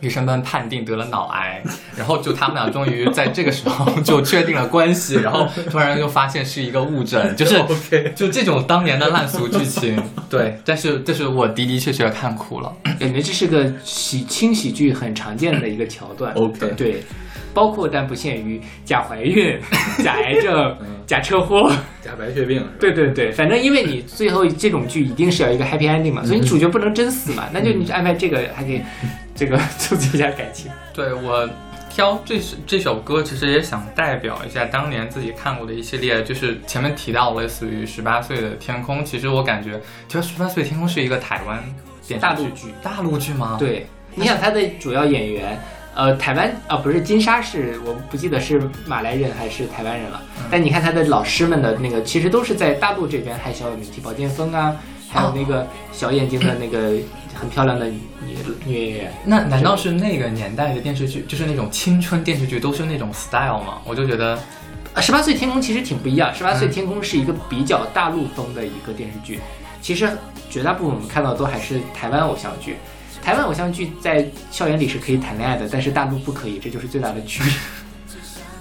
[0.00, 1.62] 女生们判定得了脑癌，
[1.96, 7.62] 然后就他们俩终于在这个时候 就确定了关系，然后突然又发现是一个误诊，就是
[8.14, 10.00] 就这种当年的烂俗剧情，
[10.30, 16.32] 对，但是但是我的的确确看哭了，感觉这是个喜轻喜剧很常见的一个桥段。
[16.34, 17.02] OK 对，
[17.58, 19.58] 包括但不限于假怀孕、
[20.04, 21.68] 假癌症、假车祸。
[22.00, 22.64] 假白血病？
[22.78, 28.80] 对对对，反正因为你最后这种剧一定是要一个 happy ending 嘛，所以你主角不能真死嘛，那就你安排这个还可以
[29.34, 30.70] 这个促进一下感情。
[30.94, 31.50] 对我
[31.90, 41.60] 挑这首这首歌，其实也想代表一下当年自己看过的一系列，就是前面提到类似于《十八岁的天空》，其实我感觉，其实《十八岁的天空》是一个台湾
[42.06, 45.58] 电视大陆剧，大陆剧吗？，对，你想他的主要演员，
[45.98, 54.76] 呃，台湾啊、不是金沙是我不记得是马来人还是台湾人了，但你看他的老师们的那个，其实都是在大陆这边还小有名气，宝剑锋啊，
[55.10, 56.96] 还有那个小眼睛的那个
[57.34, 57.98] 很漂亮的女
[58.64, 59.12] 女演员。
[59.24, 63.78] 那难道是那个年代的电视剧，就是那种青春电视剧都是那种 style 吗？
[63.84, 64.38] 我就觉得，
[64.94, 66.32] 啊，十八岁天空其实挺不一样。
[66.32, 69.40] 十八岁天空是一个比较大陆风的一个电视剧，
[69.82, 70.08] 其实
[70.48, 72.76] 绝大部分我们看到的都还是台湾偶像剧。
[73.28, 77.52] 台湾偶像剧在校园里是可以谈恋爱的，但是大陆不可以，这就是最大的区别。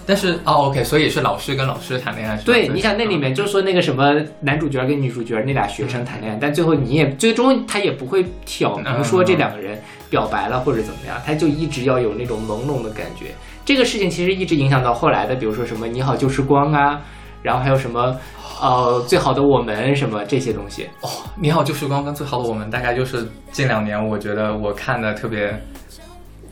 [0.05, 2.35] 但是哦，OK，所以是老师跟老师谈恋爱？
[2.43, 13.27] 对，你想那里面就说那个什么男主角跟女主角那俩学生谈恋爱，但最后你也最终他也不会挑明说这两个人表白了或者怎么样，他就一直要有那种朦胧的感觉。
[13.63, 17.01] 这个事情其实一直影响到后来的，比如说什么你好旧时光啊，
[17.41, 18.19] 然后还有什么
[18.61, 20.87] 呃最好的我们什么这些东西。
[21.01, 25.59] 哦，你好，旧时光跟最好的我们，大概就是近两年我觉得我看的特别，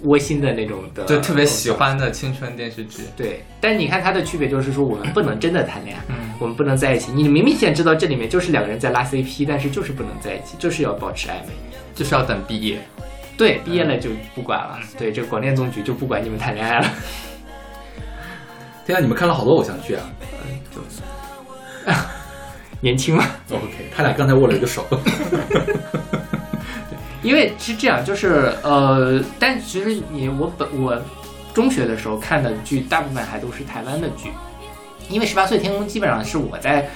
[0.03, 1.72] 窝心的那种的，就特别喜。
[1.72, 3.03] 欢的青春电视剧。
[3.15, 7.11] 对，但你看它的区别就是说，我们不能真的谈恋爱，嗯我们不能在一起。
[7.11, 11.53] 你明明显知道这里面就是两个人在拉 CP，但是就是不能在一起，就是要保持暧昧。
[11.95, 12.77] 就是要等毕业。
[13.38, 14.77] 对，毕业了就不管了。
[14.98, 16.88] 对，这个广电总局就不管你们谈恋爱了。
[18.86, 20.03] 天啊，你们看了好多偶像剧啊
[22.82, 24.86] 年轻嘛，？OK，他俩刚才握了一个手。
[27.24, 30.95] 因为是这样，就是呃，但其实你我本我
[31.53, 34.30] 中学的时候看的剧，大部分还都是台湾的剧，
[35.10, 36.88] 因为《十八岁天空》基本上是我在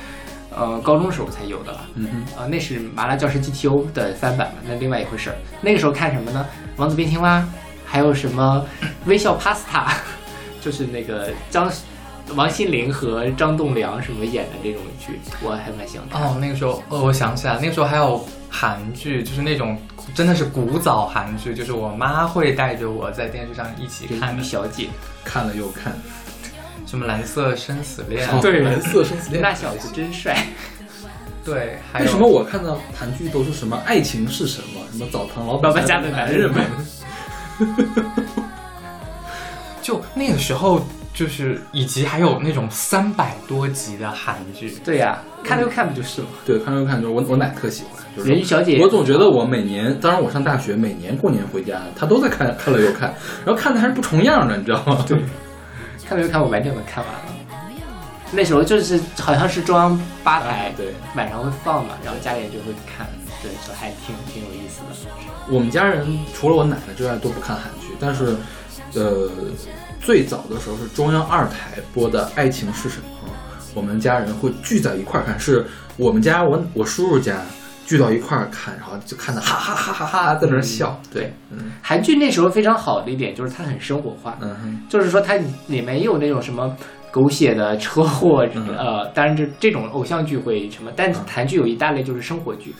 [0.56, 1.82] 呃高中时候才有的了。
[1.96, 5.36] 嗯呃，那是麻辣教师 GTO 的翻版嘛，那另外一回事儿。
[5.62, 6.46] 那个时候看什么呢？
[6.76, 7.44] 王子变青蛙，
[7.84, 8.64] 还有什么
[9.06, 9.92] 微笑 Pasta，
[10.62, 11.68] 就是那个张
[12.36, 16.22] 王心凌和张栋梁什么演的这种剧，我还蛮喜欢看。
[16.22, 19.78] 哦，那个时候，哦，我想起来，那个时候还有韩剧，就是那种
[20.14, 24.88] 真的是古早韩剧，就是我妈会带着我在电视上一起看的，小姐，
[25.24, 25.94] 看了又看，
[26.86, 29.42] 什么蓝色生死恋，哦对蓝色生死恋。
[29.42, 30.38] 那小子真帅。
[31.44, 36.66] 对，还有为什么我看到韩剧都是什么爱情是什么，什么澡堂老板老板家的男人们？
[39.82, 40.86] 就那个时候，
[41.20, 46.30] 就是以及还有那种三百多集的韩剧，对呀、看了又看不就是吗？
[46.46, 53.14] 对，看了又看，就是我我奶特喜欢，就是人鱼小姐我总觉得我每年，当然我上大学，每年过年回家，她都在看， 看了又看，
[53.46, 55.04] 然后看的还是不重样的，你知道吗？
[55.06, 55.20] 对，
[56.08, 57.20] 看了又看，我完整的看完了。
[58.32, 63.06] 那时候就是好像是中央八台，对，晚上会放嘛，然后家里人就会看，
[63.44, 65.12] 对，就还挺挺有意思的。
[65.50, 68.38] 我们家人除了我奶奶之外都不看韩剧，但是，
[68.94, 69.30] 呃，
[70.00, 73.06] 最早的时候是中央二台播的《爱情是什么》，
[73.74, 75.66] 我们家人会聚在一块儿看，是
[75.98, 77.42] 我们家我我叔叔家
[77.86, 81.74] 聚到一块儿看，然后就看的哈哈哈哈哈在那儿笑，对，嗯。
[81.82, 84.38] 韩剧那时候非常好的一点就是它很生活化，
[84.90, 85.36] 就是说它
[85.68, 86.76] 里面也有那种什么
[87.12, 88.76] 狗血的车祸，嗯。
[88.78, 92.74] 呃，当然这这种偶像剧会什么，但韩剧有一大类就是生活剧，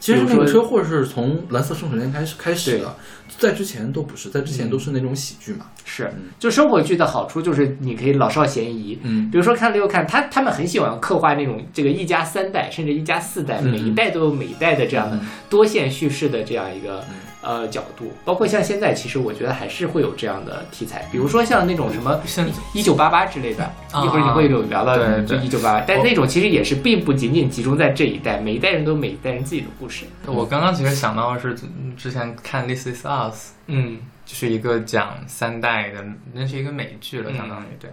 [0.00, 2.96] 其实那个车祸是从《蓝色生死恋》开始开始的，
[3.38, 5.66] 在之前都不是，在之前都是那种喜剧嘛。
[5.84, 17.04] 是嗯，就生活剧的好处就是你可以老少咸宜，嗯比如说看了又看，他他们很喜欢刻画那种这个一家三代，甚至一家四代，嗯每一代都有每一代的这样的嗯多线叙事的这样一个
[17.40, 18.12] 呃角度。
[18.24, 30.04] 包括像现在，其实我觉得还是会有这样的题材，比如说像那种什么现一九八八之类的，啊一会儿你会有聊到对就对一九八八，但那种其实也是并不仅仅集中在这一代，每一代人都有每一代人自己的故事。
[30.26, 37.90] 我刚刚其实想到的是嗯之前看《This Is Us》，嗯就是一个讲三代的，那是一个美剧了，嗯相当于对。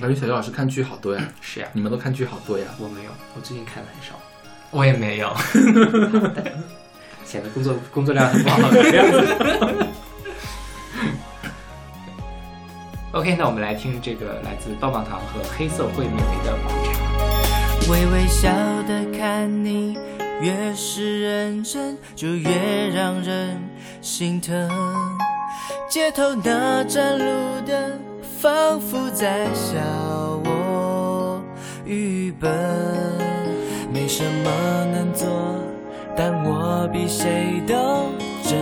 [0.00, 2.66] 感觉小刘老师看剧好多呀，是呀，你们都看剧好多呀。
[2.78, 4.14] 我没有，我最近看的很少。
[4.70, 5.28] 我也没有，
[7.32, 9.86] 显得工作工作量很不好的样子。
[13.12, 17.90] OK，那我们来听这个来自棒棒糖和黑涩会命名的苦茶。
[17.90, 18.50] 微微笑
[18.86, 19.96] 的看你，
[20.42, 22.50] 越是认真，就越
[22.94, 23.58] 让人
[24.02, 24.68] 心疼。
[25.88, 27.24] 街头那盏路
[27.66, 27.98] 灯，
[28.38, 29.72] 仿佛在笑
[30.44, 31.42] 我
[31.86, 32.50] 愚笨。
[33.90, 34.50] 没什么
[34.90, 35.28] 能做，
[36.16, 38.10] 但我比谁都
[38.42, 38.52] 真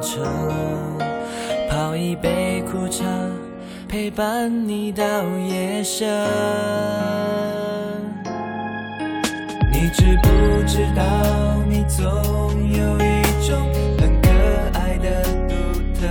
[0.00, 0.22] 诚。
[1.70, 3.04] 泡一杯苦茶，
[3.88, 5.04] 陪伴你到
[5.48, 6.08] 夜深。
[9.72, 10.28] 你知不
[10.66, 11.02] 知道，
[11.68, 12.04] 你总
[12.70, 13.58] 有一种
[13.98, 14.28] 很可
[14.78, 15.54] 爱的独
[15.98, 16.06] 特，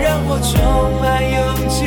[0.00, 0.52] 让我充
[1.00, 1.84] 满勇气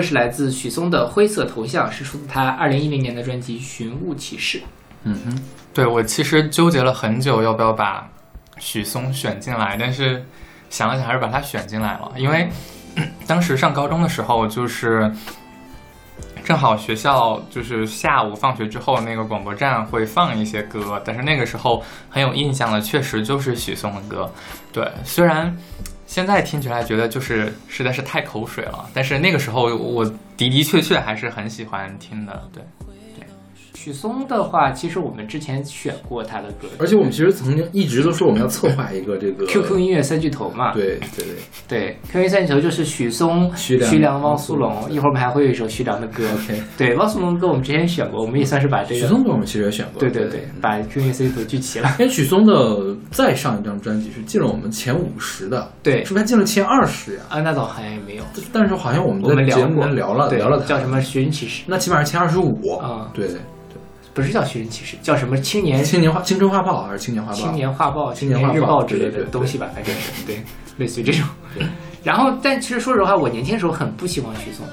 [0.00, 4.58] 歌是来自许嵩的《灰色头像》，是出自他二零一零年的专辑《寻物启事》。
[5.02, 5.38] 嗯哼，
[5.74, 8.08] 对我其实纠结了很久，要不要把
[8.58, 10.24] 许嵩选进来，但是
[10.70, 12.48] 想了想，还是把他选进来了，因为
[13.26, 15.12] 当时上高中的时候，就是
[16.44, 24.30] 正好学校就是下午放学之后，那个广播站会放一些歌，但是那个时候很有印象的，确实就是许嵩的歌。
[24.72, 25.54] 对，虽然
[26.10, 32.50] 现在听起来觉得就是实在是太口水了，但是那个时候我的的确确还是很喜欢听的。
[32.52, 32.64] 对，
[33.82, 41.26] 许嵩的话，其实我们之前选过他的歌，而且我们其实曾经一直都说我们要策划一个这个 QQ 音乐三巨头嘛，对对对，
[41.66, 44.86] 对，QQ 三巨头就是许嵩、徐良徐良、汪汪苏苏泷。
[44.90, 46.28] 一会儿我们还会有一首徐良的歌。
[46.34, 51.88] OK 对，汪苏泷的歌我们之前选过，我们也算是把这个，许嵩歌我们其实也选过，对对对，把 QQ 音乐三巨头聚齐了。
[51.98, 57.22] 因为许嵩的再上一张专辑是进了我们前五十的，对是不是还进了前二十呀？
[57.30, 61.00] 啊，那倒好像也没有，但是好像我们我们在节目里过聊了聊了他叫什么？
[61.00, 63.26] 寻人启事，那起码是前二十五啊对，
[64.12, 67.38] 不是叫寻人启事，叫什么青年青年画青春画报还是青年画报？
[67.38, 70.42] 青年画报、青年画报之类的东西吧，反正是对，
[70.78, 71.22] 类似于这种。
[72.02, 74.66] 然后，但其实说实话，我年轻的时候很不喜欢许嵩，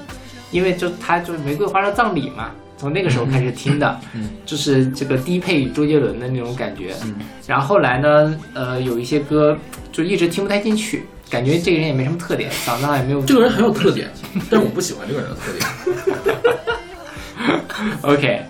[0.50, 6.94] 因为就他就是《玫瑰花的葬礼》嘛，从那个时候开始听的，嗯就是这个低配周杰伦的那种感觉。
[7.04, 7.16] 嗯
[7.46, 9.56] 然后后来呢，呃，有一些歌
[9.92, 14.10] 就一直听不太进去，感觉这个人也没什么特点，嗓子上也没有这个人很有特点，
[14.50, 16.36] 但是我不喜欢这个人的特点。
[18.02, 18.42] OK。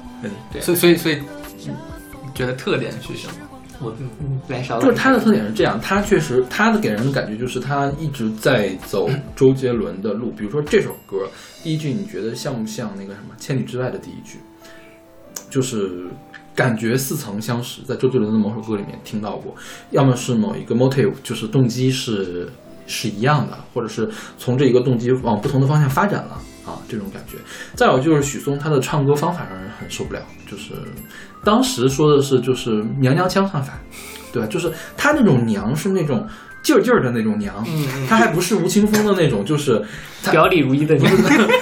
[0.53, 1.19] 对所以所以所以，
[1.67, 3.49] 你觉得特点是什么？
[3.81, 10.33] 我嗯嗯来勺就是他的特点是这样，他确实他的给人的感觉就是他一直在走周杰伦的路。
[10.33, 11.29] 比如说这首歌
[11.63, 14.39] 第一句，你觉得像不像那个什么《千里之外》的第一句？
[15.49, 16.09] 就是
[16.55, 19.55] 感觉似曾相识，在周杰伦的某首歌里面听到过，
[19.93, 22.51] 要么是某一个 motive，就是动机是
[22.89, 26.37] 是一样的，或者是从这一个动机往不同的方向发展了
[26.69, 27.39] 啊，这种感觉。
[27.75, 30.21] 再有就是许嵩他的唱歌方法让人很受不了，
[30.51, 30.73] 就是
[31.45, 33.73] 当时说的是就是娘娘腔唱法，
[34.33, 34.49] 对吧？
[34.49, 36.27] 就是他那种娘是那种
[36.63, 37.65] 劲儿劲儿的那种娘，
[38.09, 39.83] 他还不是吴青峰的那种，就是
[40.23, 41.17] 他表里如一的不是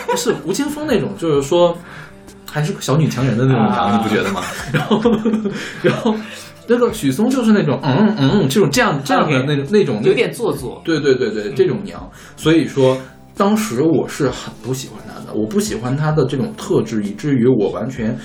[0.06, 1.76] 不是吴青峰那种，就是说
[2.50, 4.42] 还是个小女强人的那种娘，啊你不觉得吗？
[4.72, 5.00] 然后
[5.82, 6.14] 然后
[6.66, 10.82] 那个许嵩就是那种嗯嗯嗯这种这样这样的那种那种有点做作。
[10.84, 12.98] 对对对对，这种娘，所以说
[13.36, 18.16] 当时我是很不喜欢他的，我不喜欢他的这种特质，以至于我完全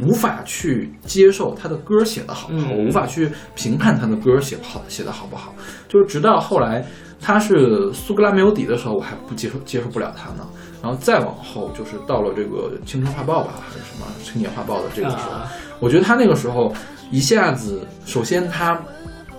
[0.00, 5.54] 无法去接受他的歌写的好不好，嗯我无法去评判他的歌写好写的好不好。
[5.88, 6.84] 就是直到后来
[7.20, 10.46] 他是苏格拉没有底的时候，我还不接受接受不了他呢。
[10.82, 16.72] 然后再往后就是到了这个青春画报吧，还是什么青年画报的这个时候，啊我觉得他那个时候
[17.10, 18.78] 一下子，首先他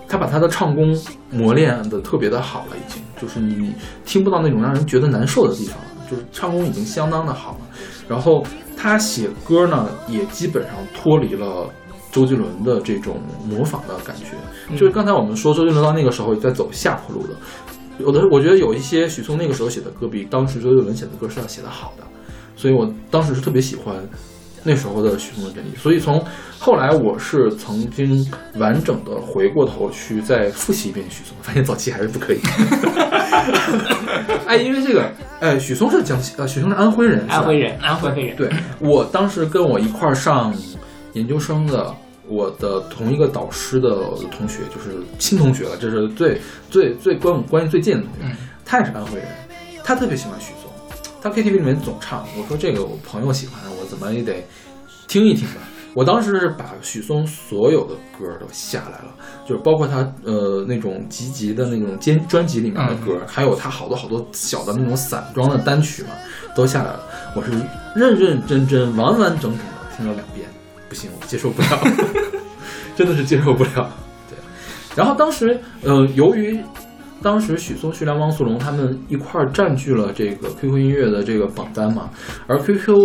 [0.06, 0.96] 他把他的唱功
[1.30, 3.72] 磨练的特别的好了，已经就是你
[4.04, 7.58] 听不到那种让人觉得难受的地方了，就是唱功已经相当的好了。
[8.08, 8.44] 然后
[8.76, 11.70] 他写歌呢，也基本上脱离了
[12.10, 14.76] 周杰伦的这种模仿的感觉。
[14.76, 17.34] 就是刚才我们说周杰伦到那个时候也在走下坡路的，
[18.00, 22.04] 有的我觉得有一些许嵩那个时候写的歌比当时周杰伦写的歌是要写的好的，
[22.56, 23.96] 所以我当时是特别喜欢
[24.62, 25.76] 那时候的许嵩的阵地。
[25.76, 26.24] 所以从
[26.58, 28.24] 后来我是曾经
[28.56, 32.40] 完整的回过头去再复习一遍许嵩，发现早期还是不可以。
[34.46, 35.10] 哎，因为这个，
[35.40, 38.36] 哎，许嵩是江西，呃，许嵩是安徽人，安徽人，安徽人。
[38.36, 40.54] 对我当时跟我一块儿上
[41.14, 41.92] 研究生的，
[42.28, 43.90] 我的同一个导师的
[44.30, 46.40] 同学，就是新同学了，这是最
[46.70, 49.26] 最最关我关系最近的同学，他也是安徽人，
[49.82, 50.70] 他特别喜欢许嵩，
[51.22, 52.24] 他 KTV 里面总唱。
[52.38, 54.44] 我说这个我朋友喜欢，怎么也得
[55.08, 55.56] 听一听吧。
[55.94, 59.14] 我当时是把许嵩所有的歌都下来了，
[59.46, 66.10] 就是包括他呃那种集集的那种兼专辑里面的歌，还有他好多好多小的那种散装的单曲嘛，
[66.56, 67.00] 都下来了。
[67.36, 67.50] 我是
[67.94, 70.48] 认认真真、完完整整的听了两遍，
[70.88, 71.68] 不行，我接受不了，
[72.96, 73.90] 真的是接受不了。
[74.30, 74.38] 对，
[74.96, 76.58] 然后当时呃，由于
[77.20, 82.08] 当时许嵩、徐良、汪苏泷他们一块儿占据了这个 QQ 音乐的这个榜单嘛，
[82.46, 82.96] 而 QQ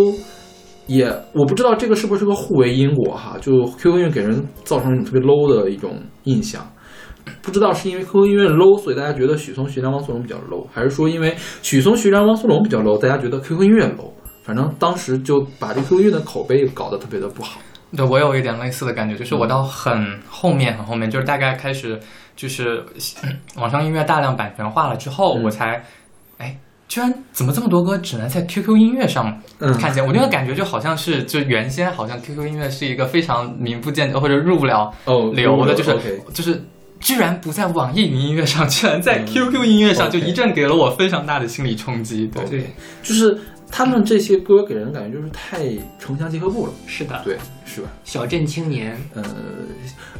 [0.88, 6.66] 也我不知道这个是不是个互为因果哈，就 QQ 音乐给人造成一种特别 low 的一种印象。
[7.42, 14.10] 不知道是因为 QQ 音乐 low，所以大家觉得许嵩、徐良、汪苏泷比较 low，还是说因为许嵩、徐良、汪苏泷比较 low，大家觉得 QQ 音乐 low？
[14.42, 17.60] 反正当时就把这 QQ 音乐的口碑搞得特别的不好。
[17.94, 22.00] 对我有一点类似的感觉，就是我到很后面很后面，就是大概开始
[22.34, 22.82] 就是
[23.22, 25.84] 嗯网上音乐大量版权化了之后，嗯我才哎。
[26.88, 29.72] 居然怎么这么多歌只能在 QQ 音乐上嗯。
[29.78, 30.04] 看见？
[30.04, 36.62] 我那个感觉就好像是，就原先好像 QQ 音乐是一个非常名不见或者入不了哦流的，就是就是
[36.98, 39.26] 居然不在网易云音乐上，居然在嗯。
[39.26, 42.26] QQ 音乐上，就一阵给了我非常大的心理冲击。
[42.28, 42.70] 对，对，
[43.02, 43.38] 就是
[43.70, 45.58] 他们这些歌给人感觉就是太
[45.98, 47.36] 城乡结合部了，是的，对，
[47.66, 47.88] 是吧？
[48.02, 49.22] 小镇青年，呃，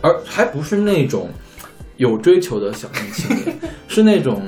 [0.03, 1.31] 而还不是那种
[1.97, 3.57] 有追求的小镇青年，
[3.89, 4.43] 是那种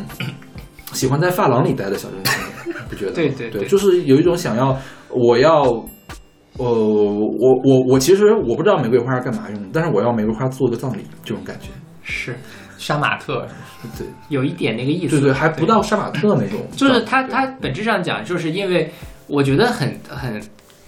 [0.93, 3.13] 喜欢在发廊里待的小镇青年， 不觉得？
[3.13, 4.77] 对对对对就是有一种想要
[5.09, 5.85] 我要。
[6.59, 11.69] 呃，我我我其实我不知道玫瑰花是干嘛用的，但是我要玫瑰花做个葬礼，这种感觉。
[12.03, 12.37] 是，
[12.77, 13.47] 杀马特，
[13.97, 15.19] 对有一点那个意思。
[15.19, 18.93] 对对，还不到杀马特那种，就是它对它本质上讲，就是因为
[19.27, 20.39] 我觉得很很。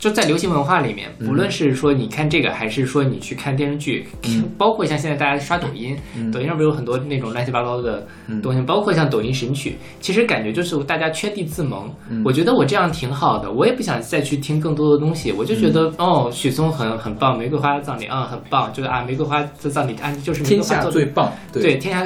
[0.02, 1.28] 就在流行文化里面，嗯。
[1.28, 4.50] 不论是说你看这个，还是说你去看电视剧，嗯。
[4.58, 6.28] 包括像现在大家刷抖音，嗯。
[6.32, 8.42] 抖音上不是有很多那种乱七八糟的嗯。
[8.42, 11.88] 东西，包括像抖音神曲，其实感觉就是大家圈地自萌。
[12.10, 12.20] 嗯。
[12.24, 15.94] 我觉得我这样挺好的，我也不想再去听更多的东西，我就觉得、嗯。
[15.98, 22.04] 哦，许嵩很很棒，玫瑰花的葬礼啊、很棒，就是啊，玫瑰花的葬礼啊，就是玫瑰天下的最棒，对，天下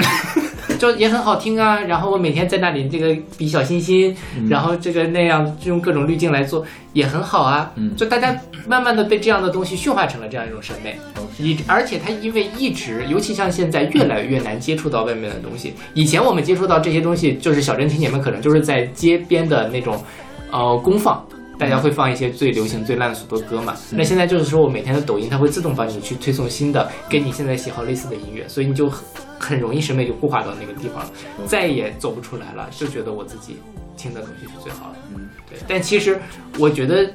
[0.78, 1.80] 就也很好听啊。
[1.80, 7.70] 然后我每天在那里这个比小心心，嗯然后这个那样用各种滤镜来做，也很好啊。
[7.76, 8.36] 嗯就大家
[8.66, 10.98] 慢慢的被这样的东西驯化成了这样一种审美
[11.38, 15.74] 一而且它因为一直，尤其像现在越来越难接触到外面的东西。
[15.94, 20.02] 以前我们接触到这些东西，就是小镇青年们可能就是在街边的那种，
[20.50, 21.24] 呃，公放。
[21.58, 23.74] 大家会放一些最流行、最烂俗的歌嘛？
[23.92, 28.92] 那现在就是说我每天的抖音，它会自动帮你去推送新的，跟你现在喜好类似的音乐，所以你就
[29.38, 31.10] 很很容易审美就固化到那个地方了，
[31.46, 33.56] 再也走不出来了，就觉得我自己
[33.96, 34.98] 听的东西是最好的。
[35.14, 36.20] 嗯对，但其实
[36.58, 37.08] 我觉得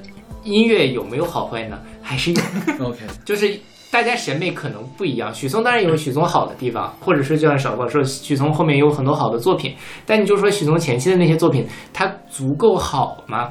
[0.43, 1.79] 音乐有没有好坏呢？
[2.01, 2.41] 还是有，，
[2.85, 3.59] OK，就是
[3.91, 5.33] 大家审美可能不一样。
[5.33, 9.75] 许嵩当然有许嵩好的地方，或者是就像小宝说，许嵩后面有很多好的作品，
[10.05, 13.49] 但你就说许嵩前期的那些作品，它足够好吗？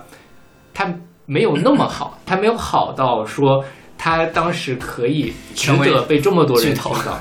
[0.73, 0.93] 它
[1.27, 3.63] 没有那么好，它没有好到说
[3.99, 7.21] 他当时可以值得被这么多人听到。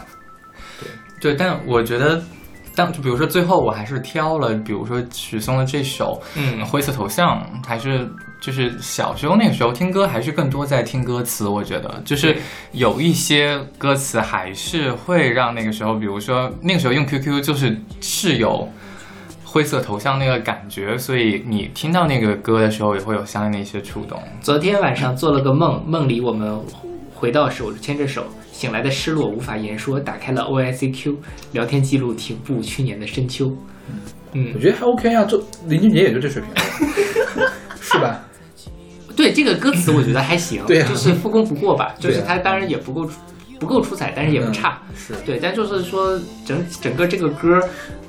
[1.20, 2.22] 对，但我觉得。
[2.76, 8.08] 当就比如说最后我还是挑了，比如说许嵩的这首嗯《灰色头像》，还是
[8.40, 11.46] 就是小时候那个时候听歌，还是更多在听歌词。
[11.46, 12.38] 我觉得就是
[12.72, 18.70] 有一些歌词还是会让那个时候，比如说那个时候用 QQ 就是是有
[19.44, 24.18] 灰色头像那个感觉，所以你听到那个歌的时候也会有相应的一些触动。
[24.40, 26.58] 昨天晚上做了个梦，梦里我们
[27.14, 28.24] 回到手牵着手，
[28.60, 29.98] 醒来的失落无法言说。
[29.98, 31.16] 打开了 OICQ
[31.54, 33.56] 聊天记录，停步去年的深秋。
[34.34, 36.52] 嗯我，觉得还 OK 啊，就林俊杰也就这水平，
[37.80, 38.20] 是吧？
[39.16, 43.14] 对这个歌词我觉得还行，对啊就是不功不过吧，就是他当然也不够出
[43.62, 44.82] 不够出彩，但是也不差。
[44.90, 47.62] 嗯是，对，但就是说整整个这个歌，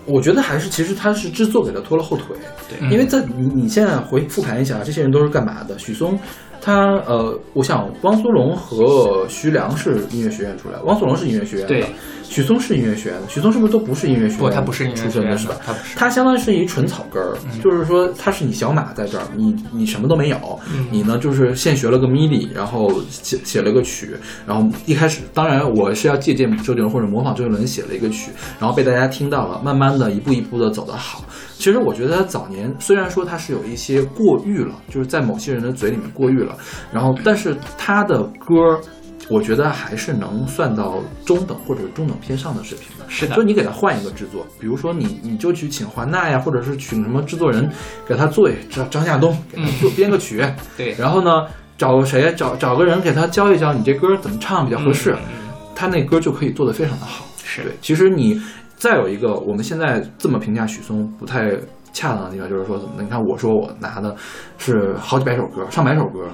[0.05, 2.37] 我觉得还是其实他是制作给他拖了后腿，
[2.69, 5.79] 对因为在你你现在回复盘一下，这些人都是干嘛的？
[5.79, 6.19] 许嵩。
[6.61, 11.87] 他呃，我想汪苏泷和徐良是音乐学院出来，汪苏泷是音乐学院的对，
[12.23, 14.39] 许嵩是音乐学院的，许嵩是不是都不是音乐学院？
[14.39, 15.55] 不，他不是音乐学院出身的，是吧？
[15.65, 15.97] 他不是。
[15.97, 20.59] 他相当于是一纯草根儿，就是说他是你小马在这儿，你你什么都没有，
[20.91, 24.17] 你呢就是现学了个 MIDI，然后写写了个曲，
[24.47, 31.25] 然后一开始当然我是要借鉴周杰伦或者模仿周杰伦写了一个曲，然后被大家听到了，慢慢的一步一步的走得好。
[31.61, 36.57] 其实我觉得他早年虽然说他是有一些过誉了，就是在某些人的嘴里面过誉了，
[36.93, 38.81] 然后但是他的歌。
[39.29, 43.05] 我觉得还是能算到中等或者中等偏上的水平的。
[43.07, 47.71] 是的就你给他换一个制作，比如说你你就去请华纳呀，或者是请什么制作人
[48.05, 50.45] 给他做张张亚东给他做编个曲，
[50.77, 51.47] 对，然后呢
[51.79, 57.25] 找谁找找个人给他教一教你这歌怎么唱比较合适，嗯他那歌就可以做得非常的好。
[57.45, 58.41] 是对，其实你
[58.81, 61.53] 再有一个，我们现在这么评价许嵩不太
[61.93, 63.03] 恰当的地方，就是说怎么呢？
[63.03, 64.17] 你看我说我拿的
[64.57, 66.27] 是好几百首歌，上百首歌，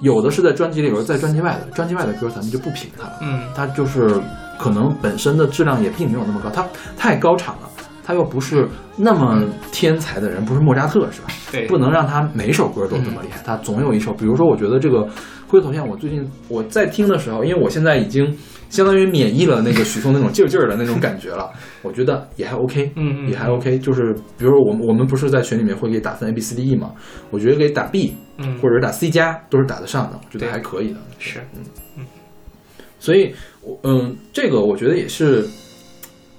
[0.00, 3.18] 有的是在专辑里，有的在专辑外的，专辑外的歌咱们就不评它了。
[3.20, 4.18] 嗯，它就是
[4.58, 6.66] 可能本身的质量也并没有那么高，它
[6.96, 7.68] 太高产了，
[8.02, 8.66] 他又不是
[8.96, 11.28] 那么天才的人，不是莫扎特是吧？
[11.52, 14.98] 对，不能让他每首歌都这么厉害，他总有一首，比如说，我觉得这个
[15.50, 18.36] 《灰头像》，我最近我在听的时候，因为我现在已经
[18.68, 21.50] 相当于免疫了那个许嵩那种劲儿劲儿的那种感觉了，
[21.82, 23.78] 我觉得也还 OK，嗯嗯也还 OK。
[23.80, 26.92] 就是比如说我们我们不是在群里面会给打分 A B C D E 嘛，
[27.30, 31.00] 我觉得给打 B 嗯或者是打 C 加都是打得上的，我觉得还可以的。
[31.18, 31.64] 是嗯
[31.98, 32.04] 嗯
[33.00, 35.44] 所以，我嗯，这个我觉得也是，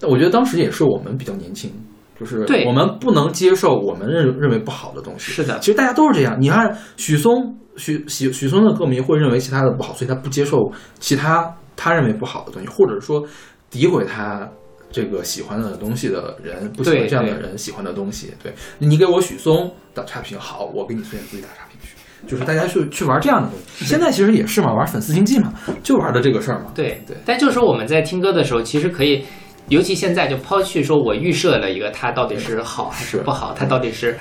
[0.04, 1.72] 我觉得当时也是我们比较年轻，
[2.20, 5.32] 就是对我们不能接受我们认认为不好的东西。
[5.32, 6.38] 是的其实大家都是这样。
[6.40, 13.24] 你看许嵩，许许许嵩的歌迷会认为其他的不好，所以他不接受其他他认为不好的东西，或者说
[13.72, 14.50] 诋毁他。
[14.94, 21.96] 这个喜欢的东西的人，不喜欢这样的人喜欢的东西，对你给我许嵩打差评好，我给你孙燕姿打差评去，
[22.28, 23.86] 就是大家去去玩这样的东西。
[23.88, 26.74] 现在其实也是嘛，玩粉丝经济嘛，就玩的这个事儿嘛。
[26.76, 29.24] 对对但就是说我们在听歌的时候，其实可以，
[29.70, 34.20] 尤其现在就抛去说我预设了一个它到底是好还是是不好，它到底是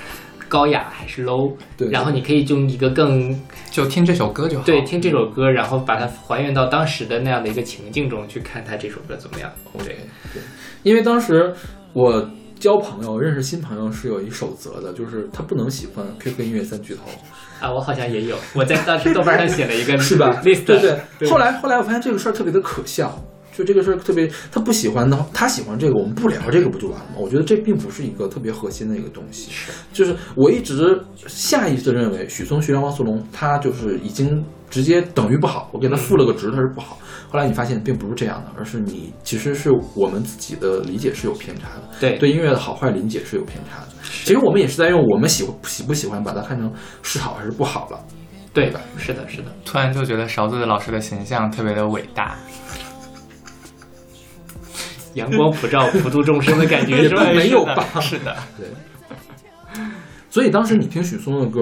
[0.51, 3.33] 高雅还是 low，对对然后你可以用一个更
[3.71, 4.65] 就听这首歌就好。
[4.65, 9.49] 对听这首歌，然后把它还原到当时的那样的一个情境中去看它这首歌怎么样。
[9.77, 9.95] 对，
[10.33, 10.43] 对，
[10.83, 11.53] 因为当时
[11.93, 12.29] 我
[12.59, 17.03] 交朋友、认识新朋友是有一守则的，就是他不能喜欢 QQ 音乐三巨头，
[17.61, 21.29] 啊，我好像也有，我在当时豆瓣上写了一个 是吧？list，对对。
[21.29, 23.23] 后来后来我发现这个事儿特别的可笑，
[23.53, 27.15] 就这个事儿特别，他不喜欢的话，他喜欢这个，我们不聊这个不就完了吗？
[27.17, 29.51] 我觉得这并不是一个特别核心的一个东西。
[29.91, 36.97] 就是我一直下意识的认为许嵩、徐良、汪苏泷，他就是已经直接等于不好，我给他赋了个值，他是不好。
[37.29, 43.87] 后来你发现并不是这样的，而是你其实是我们自己的理解是有偏差的，对对音乐的好坏理解是有偏差的。
[44.03, 46.71] 其实我们也是在用我们喜欢喜不喜欢把它看成
[47.01, 47.99] 是好还是不好了。
[48.53, 48.81] 对吧？
[48.97, 49.45] 是的，是的。
[49.63, 52.35] 突然就觉得勺子的老师的形象特别的伟大，
[55.15, 57.23] 阳光普照、普度众生的感觉也是吧？
[57.33, 58.67] 没有吧是的，对
[60.29, 61.59] 所以当时你听许嵩的歌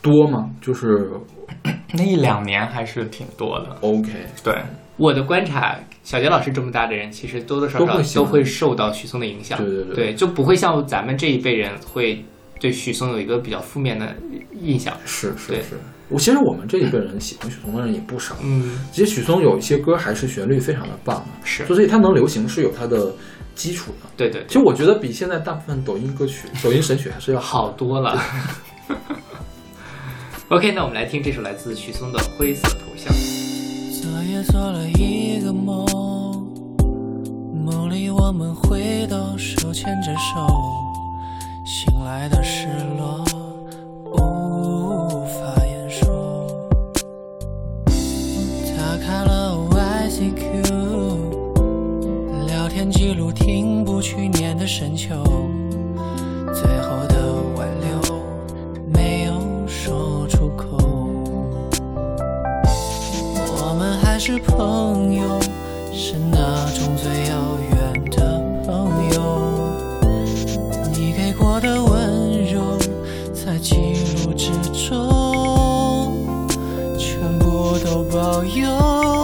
[0.00, 0.50] 多吗？
[0.60, 1.10] 就是
[1.94, 3.76] 那一两年还是挺多的。
[3.80, 4.10] OK，
[4.44, 4.54] 对，
[4.96, 9.58] 我的观察，小杰老师这么大的人，其实多多少少都会都会受到许嵩的影响。
[9.58, 12.24] 对对对就不会像咱们这一辈人会
[12.60, 14.14] 对许嵩有一个比较负面的
[14.60, 14.94] 印象。
[14.94, 15.80] 对是是是。
[16.08, 18.34] 我其实我们这一辈人喜欢许嵩的人也不少。
[18.42, 23.12] 嗯，其实许嵩有一些歌还是旋律非常的棒的，是所以他能流行是有他的
[23.54, 24.08] 基础的。
[24.16, 28.18] 对对，其实我觉得比现在大部分抖音歌曲、抖音神曲还是要好多了。
[30.48, 33.12] OK，那我们来听这首来自许嵩的《灰色头像》。
[34.00, 35.84] 昨夜做了一个梦，
[37.66, 40.46] 梦里我们回到手牵着手，
[41.66, 42.66] 醒来的失
[42.96, 43.22] 落
[53.18, 55.08] 如停不去年的深秋，
[56.54, 57.90] 最后的挽留
[58.94, 59.32] 没有
[59.66, 60.78] 说出口。
[63.60, 65.24] 我们还是朋友，
[65.92, 69.18] 是那种最遥远的朋友。
[70.92, 72.78] 你给过的温柔，
[73.34, 73.74] 在记
[74.24, 74.52] 录之
[74.88, 76.14] 中，
[76.96, 79.17] 全部都保有。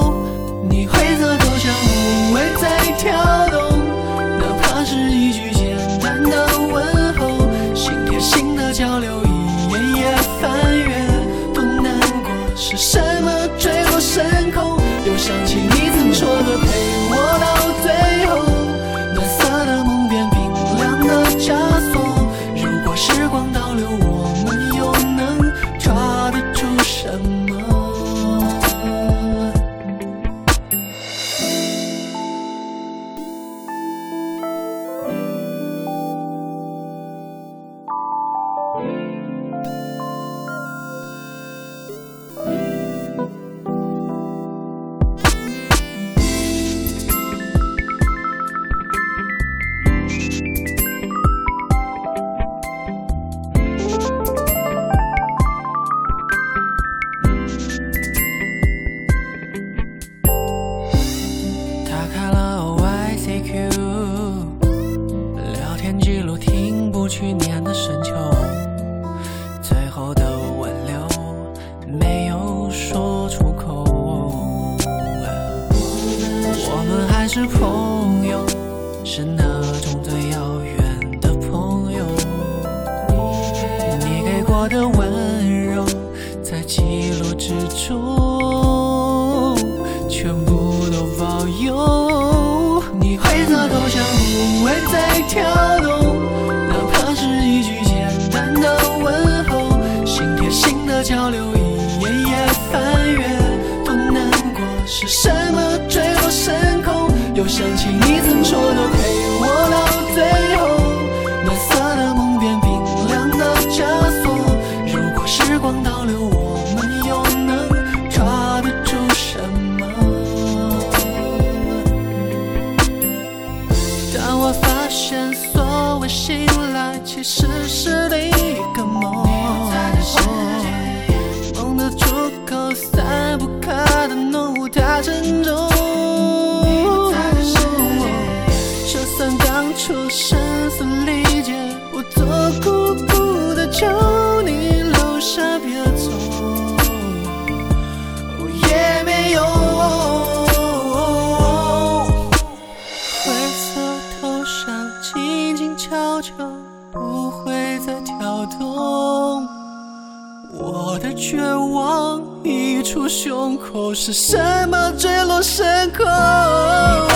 [163.94, 164.36] 是什
[164.68, 167.13] 么坠落深空？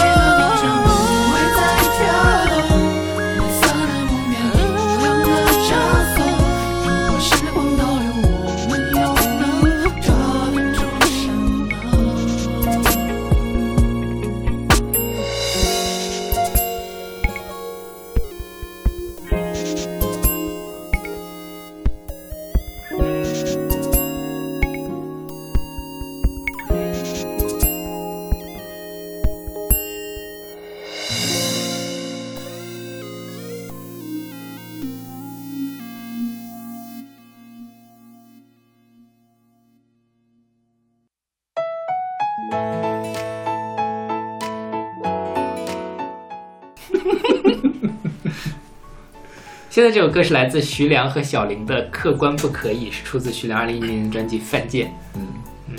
[49.79, 54.87] 现在这首歌是来自徐良和小林的《客观不可以》，是出自徐良二零一零年的专辑《犯贱》。
[55.15, 55.29] 嗯
[55.69, 55.77] 嗯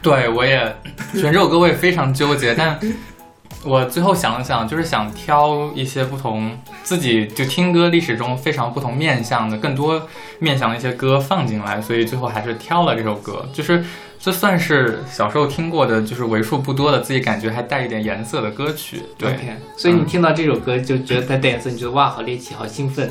[0.00, 0.56] 对，我也
[1.12, 2.78] 选这首歌，我也非常纠结，但
[3.66, 10.06] 我最后想了想，就是想挑一些不同自己就听歌历史中非常不同面向的、更多
[10.38, 13.44] 面向的一些歌放进来，所以最后还是挑了这首歌。
[13.52, 13.84] 就是
[14.20, 19.02] 这算是小时候听过的，就是为数不多的自己感觉还带一点颜色的歌曲。
[19.18, 19.36] 对
[19.76, 23.10] 所以你听到这首歌就觉得它带颜色，你觉得哇，好猎奇，好兴奋。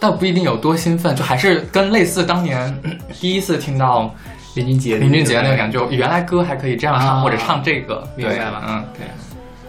[0.00, 2.80] 倒不一定有多兴奋，就还是跟类似当年
[3.20, 4.14] 第一次听到
[4.54, 9.06] 林俊杰，林俊杰那个感觉，原来歌还可以这样唱，啊或者唱这个，对明白了嗯，对。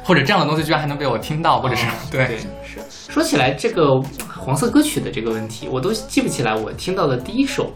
[0.10, 2.80] 或者这样的东西居然还能被我听到，或者是对 对，是
[3.12, 4.02] 说起来这个
[4.36, 7.72] 黄色歌曲的这个问题，我都记不起来我听到的第一首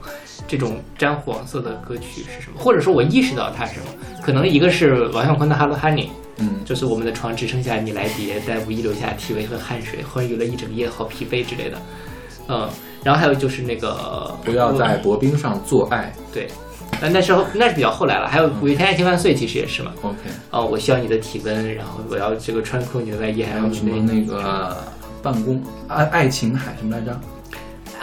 [0.48, 3.86] 这种沾黄色的歌曲是什么，或者说我意识到它是什么。
[4.24, 6.08] 可能一个是王啸坤的《Hello Honey》，
[6.38, 11.78] 嗯，就是我们的床只剩下你来叠，但无意留下体味和汗水，欢愉了一整夜，好疲惫之类的。
[12.48, 12.68] 嗯，
[13.04, 16.12] 然后还有就是那个不要在薄冰上做爱。
[16.34, 16.48] 对，
[17.04, 18.30] 但那时候那是比较后来了。
[18.30, 19.92] 还有五月天爱情万岁，其实也是嘛。
[20.02, 20.18] OK，
[20.52, 24.78] 哦，我需要你的体温，然后我要这个穿扣你的外衣，还还有你的有什么那个
[25.22, 27.20] 办公爱爱琴海什么来着？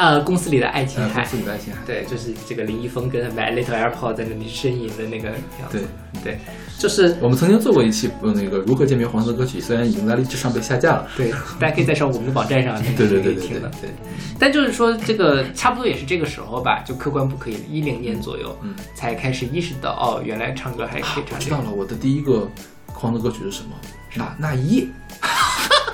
[0.01, 1.31] 呃公司里的爱琴呃，海公。
[1.31, 1.81] 司里的爱琴海。
[1.87, 5.87] 对，就是这个林一峰跟 My Little Airport 在那里呻吟的那个样子。
[6.23, 6.39] 对，对，
[6.79, 11.07] 就是我们曾经做过一期呃那个如何鉴别黄色歌曲，虽然已经在荔枝上被下架了。
[11.19, 13.71] 对，大家可以在上我们的网站上 那个对对对听的。
[13.83, 13.91] 对，
[14.39, 21.35] 但就是说，这个差不多也是这个时候吧，就客观不可以，一零年左右，嗯，才开始意识到，哦，原来唱歌还可以唱这个。
[21.35, 22.49] 我知道了，我的第一个
[22.87, 23.71] 黄色歌曲是什么？
[24.15, 24.87] 那那一夜。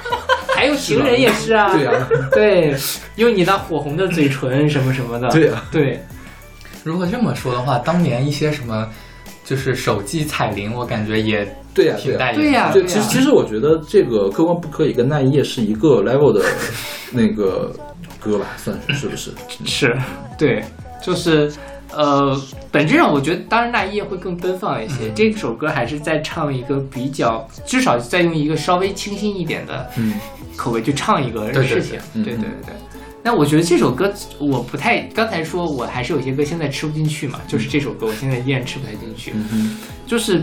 [0.56, 2.74] 还有情人也是啊，对啊，对，
[3.16, 5.28] 用你那火红的嘴唇什么什么的。
[5.28, 6.00] 对啊，对，
[6.82, 8.88] 如果这么说的话，当年一些什么
[9.44, 11.96] 就是手机彩铃，我感觉也对呀，对呀。
[12.02, 16.42] 挺带对呀对，对其实其实我觉得这个客观不可以跟那一夜是一个 level 的
[17.12, 17.70] 那个
[18.18, 19.30] 歌吧，算是是不是？
[19.64, 19.96] 是，
[20.38, 20.64] 对，
[21.02, 21.52] 就是。
[21.96, 22.38] 呃，
[22.70, 25.10] 本质上我觉得，当然那一夜会更奔放一嗯些。
[25.14, 30.14] 这首歌还是在唱一个比较，至少在用一个稍微清新一点的嗯
[30.56, 31.98] 口味去唱一个事情。
[32.12, 32.74] 对嗯对对对对。
[33.22, 39.32] 那我觉得这首歌我不太，刚才说我还是有些歌现在吃不进去嘛，就是这首歌我现在依然吃不太进去。
[39.50, 40.40] 嗯，就是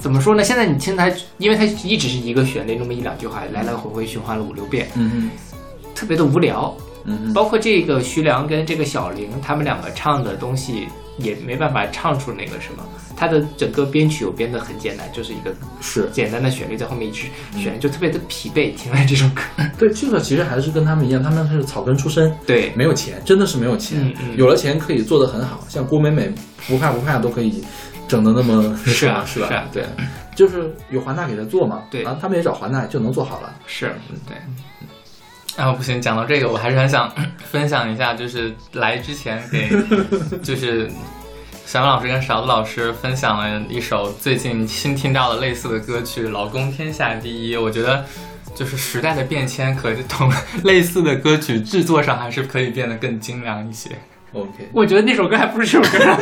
[0.00, 0.42] 怎么说呢？
[0.42, 5.30] 现在你听它，因为它一直是一个旋律，那么一两句话，来来回回循环了五六遍，嗯
[5.94, 6.74] 特别的无聊。
[7.06, 10.86] 哼，嗯，包括这个徐良跟这个小玲，他们两个唱的东西
[11.18, 12.82] 也没办法唱出那个什么，
[13.16, 17.26] 他的整个编曲有编得很简单，就是一个是简单的旋律在后面一直
[17.56, 18.74] 旋，就特别的疲惫。
[18.74, 19.42] 听完这首歌，
[19.78, 23.98] 对，这个其实还是跟他们一样，他们是草根出身，对没有钱，真的是没有钱。
[24.02, 26.30] 嗯嗯有了钱可以做得很好，像郭美美
[26.66, 27.64] 不怕不怕都可以
[28.06, 29.48] 整的那么 是啊是吧？
[29.48, 29.84] 是啊对，
[30.34, 33.54] 就是有华纳给他做嘛，对然后，他们也找华纳就能做好了。
[33.66, 33.90] 是，
[34.28, 34.36] 对，
[35.58, 37.10] 啊，不行，讲到这个，我还是很想
[37.50, 39.68] 分享一下，就是来之前给，
[40.42, 40.90] 就是
[41.64, 48.04] 小杨老师跟勺子老师分享了一首最近新听到的类似的歌曲《老公天下第一》，我觉得。
[48.54, 50.32] 就是时代的变迁，可同
[50.64, 53.90] 类似的歌曲制作上还是可以变得更精良一些。
[54.32, 56.16] OK，我觉得那首歌还不是这首歌，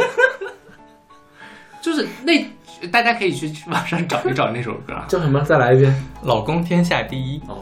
[1.81, 2.45] 就是那
[2.89, 4.93] 大家可以去网上找一找那首歌。
[4.95, 5.41] 啊叫什么？
[5.43, 5.95] 再来一遍。
[6.25, 7.61] 老公天下第一，哦，哦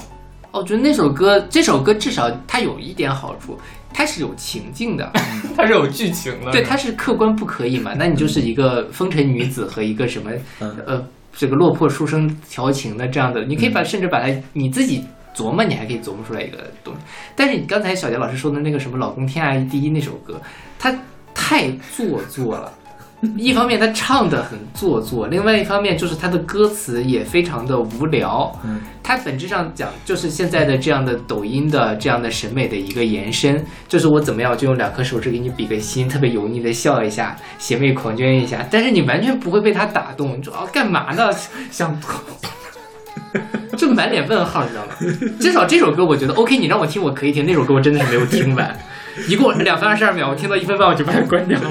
[0.52, 3.58] 我觉得那首歌，这首歌至少它有一点好处，
[3.92, 5.10] 它是有情境的。
[5.56, 6.52] 它是有剧情的。
[6.52, 7.94] 对，它是客观不可以嘛？
[7.98, 10.30] 那你就是一个风尘女子和一个什么
[10.60, 11.04] 嗯呃，
[11.34, 15.02] 这个落魄书生调情的这样的，你可以把甚至把它你自己
[15.34, 17.00] 琢磨，你还可以琢磨出来一个东西。
[17.34, 20.40] 但是你刚才小杰老师说的那个什么“老公天爱第一”那首歌，
[20.78, 20.94] 它
[21.34, 22.70] 太做作了。
[23.36, 28.52] 一方面他唱的很做作，另外一方面就是他的歌词也非常的无聊。
[28.64, 41.30] 嗯，它本质上讲就是现在的这样的抖音的这样的审美的一个延伸，就是我怎么样我就用两颗手指给你比个心，特别油腻的笑一下，邪魅狂狷一下，但是你完全不会被他打动，你说啊干嘛呢？
[41.70, 41.96] 想。
[43.78, 44.92] 就满脸问号，你知道吗？
[45.40, 48.78] 至少这首歌我觉得 OK，你让我听我可以听，那首歌我真的是没有听完，
[49.26, 51.70] 一共两分二十二秒，我听到一分半我就把它关掉了。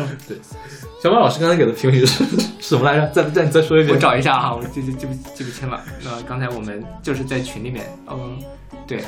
[1.02, 2.24] 小马老师刚才给的评语是
[2.62, 3.08] 什么来着？
[3.08, 4.00] 再再再说一遍我。
[4.00, 5.82] 找一下哈，我记记记不记不清了。
[6.04, 8.38] 那刚才我们就是在群里面，嗯，
[8.86, 9.04] 对，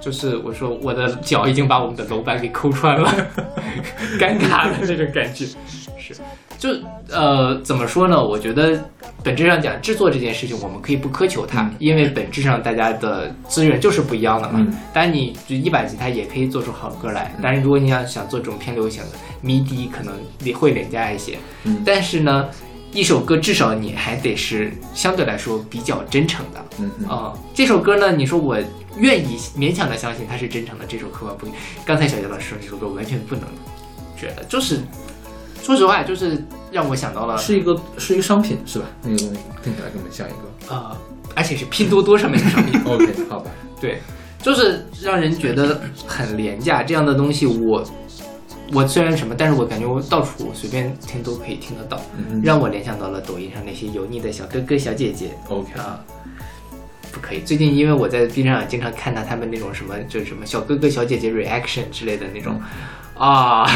[0.00, 3.08] 就是我说我的脚已经把我们的楼板给抠穿了，
[4.18, 5.46] 尴尬的那种感觉。
[5.96, 6.14] 是，
[6.60, 6.68] 就
[7.10, 8.22] 呃，怎么说呢？
[8.22, 8.78] 我觉得
[9.24, 14.58] 本质上讲，制作这件事情我们可以不苛求它，嗯因为本质上大家的资源就是不一样的嘛。
[14.60, 20.14] 嗯当然，你就一把吉他也可以做出好歌来，但是如果你要想做这种偏流行的，MIDI 可能
[20.44, 21.38] 也会廉价一些。
[21.64, 22.46] 嗯但是呢，
[22.92, 26.62] 一首歌至少你还得是相对来说比较真诚的。
[26.78, 28.58] 嗯嗯啊、这首歌呢，你说我
[28.98, 30.84] 愿意勉强的相信它是真诚的。
[30.86, 31.46] 这首客观不。
[31.86, 33.44] 刚才小杰老师说这首歌完全不能
[34.14, 34.80] 觉得，就是
[35.70, 36.42] 说实话，就是
[36.72, 38.86] 让我想到了是一个是一个商品是吧？
[39.02, 40.74] 那个东西听起来根本像一个。
[40.74, 40.96] 呃，
[41.34, 42.80] 而且是拼多多上面的商品。
[42.86, 43.50] OK，好吧。
[43.80, 44.00] 对，
[44.42, 46.82] 就是让人觉得很廉价。
[46.82, 47.84] 这样的东西我，
[48.72, 56.00] 我虽然什么，但是我感觉我到处随便听都可以听得到，嗯让我联想到了抖音上那些油腻的小哥哥小姐姐 OK 啊。
[57.12, 57.40] 不可以。
[57.40, 62.60] 最近因为我在 B 站上经常看到他们那种什么，就是什么小哥哥小姐姐 reaction 之类的那种，
[63.16, 63.66] 啊，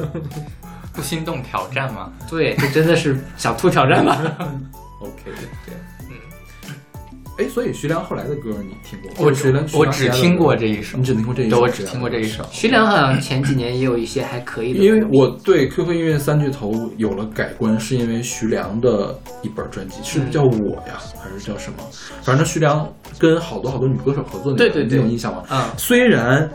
[1.00, 2.12] 不心动挑战吗？
[2.28, 4.20] 对，这真的是小兔挑战吧？
[5.00, 5.12] OK，
[5.64, 5.74] 对，
[6.10, 6.16] 嗯。
[7.38, 9.26] 哎，所以徐良后来的歌你听过？
[9.26, 11.56] 我徐良，我只听过这一首你只听过这一首？
[11.56, 12.44] 对，我只听过这一首。
[12.52, 21.78] 徐良好像前几年也有一些还可以的，因为我对 QQ 音乐三巨头有了改观，是因为徐良的一本专辑，是叫我呀，还是叫什么？
[22.22, 22.86] 反正徐良
[23.18, 25.42] 跟好多好多女歌手合作那个，对对对你有印象吗？
[25.48, 26.46] 啊，虽然，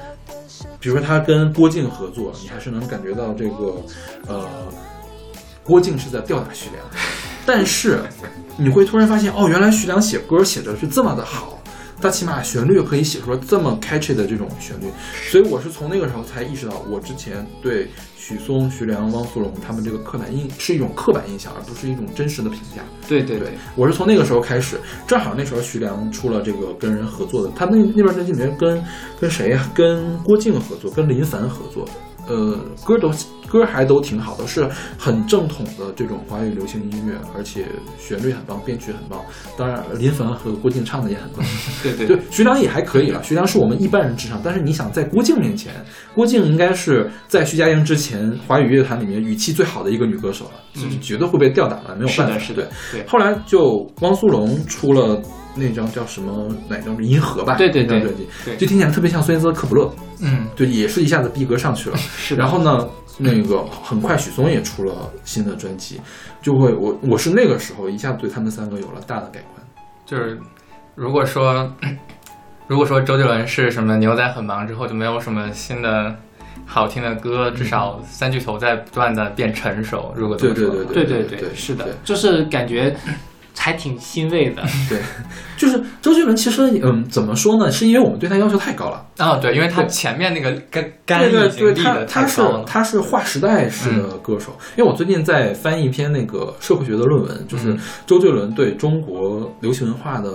[0.80, 3.76] 比如说他跟郭靖合作，你还是能感觉到这个，
[4.28, 4.48] 呃，
[5.64, 6.84] 郭靖是在吊打徐良，
[7.46, 8.02] 但是
[8.58, 11.60] 你会突然发现，哦，原来徐良写歌写的是这么的好，
[12.06, 14.86] 他起码旋律可以写出来这么 catchy 的这种旋律，
[15.32, 22.84] 所以我是从那个时候才意识到，我之前对许嵩、徐良、汪苏泷他们这个刻板印是一种刻板印象，而不是一种真实的评价。
[23.08, 23.48] 对对对。
[23.48, 28.84] 对，，我是从那个时候开始，正好那时候徐良出了这个跟人合作的，他那那段专辑里面跟
[29.20, 31.90] 跟谁呀、跟郭靖合作，跟林凡合作，
[32.28, 33.12] 呃，歌都
[33.48, 37.66] 歌还都挺好的，是很正统的这种华语流行音乐，而且
[38.00, 39.20] 旋律很棒，编曲很棒。
[39.56, 41.46] 当然，林凡和郭靖唱的也很棒。
[41.84, 43.22] 对 对对，徐良也还可以了。
[43.24, 45.72] 徐良是我们一般人之上，但是你想，在郭靖面前，
[46.16, 52.34] 郭靖应该是在徐佳莹之前华语乐坛里面语气最好的一个女歌手了，就是绝对会被吊打的，没有办法。
[52.34, 55.22] 的是的对，对后来就汪苏泷出了
[55.56, 56.96] 那张叫什么哪张？
[57.04, 57.56] 银河吧？
[57.56, 59.84] 对对对那张专辑，对就听起来特别像孙燕姿的《克卜勒》，
[60.22, 61.98] 嗯，对，也是一下子逼格上去了。
[61.98, 62.88] 是的然后呢，
[63.18, 66.00] 那个很快许嵩也出了新的专辑，
[66.42, 69.66] 就会我我是那个时候一下子对他们三个有了大的改观。
[70.06, 70.40] 就是
[70.96, 71.72] 如果说
[72.68, 76.16] 如果说周杰伦是什么牛仔很忙之后就没有什么新的
[76.66, 80.12] 好听的歌，至少三巨头在不断的变成熟。
[80.16, 82.96] 如果对对对对对对是的，就是感觉
[83.58, 84.62] 还挺欣慰的。
[84.90, 85.00] 对，
[85.58, 87.72] 就是周杰伦，其实嗯，怎么说呢？
[87.72, 89.06] 是因为我们对他要求太高了。
[89.18, 92.42] 啊，对，因为他前面那个干干对对他他是。
[92.66, 94.56] 他是划时代式的歌手。
[94.76, 100.30] 因为我最近在翻译一篇那个社会学的论文，就是嗯周杰伦对中国流行文化的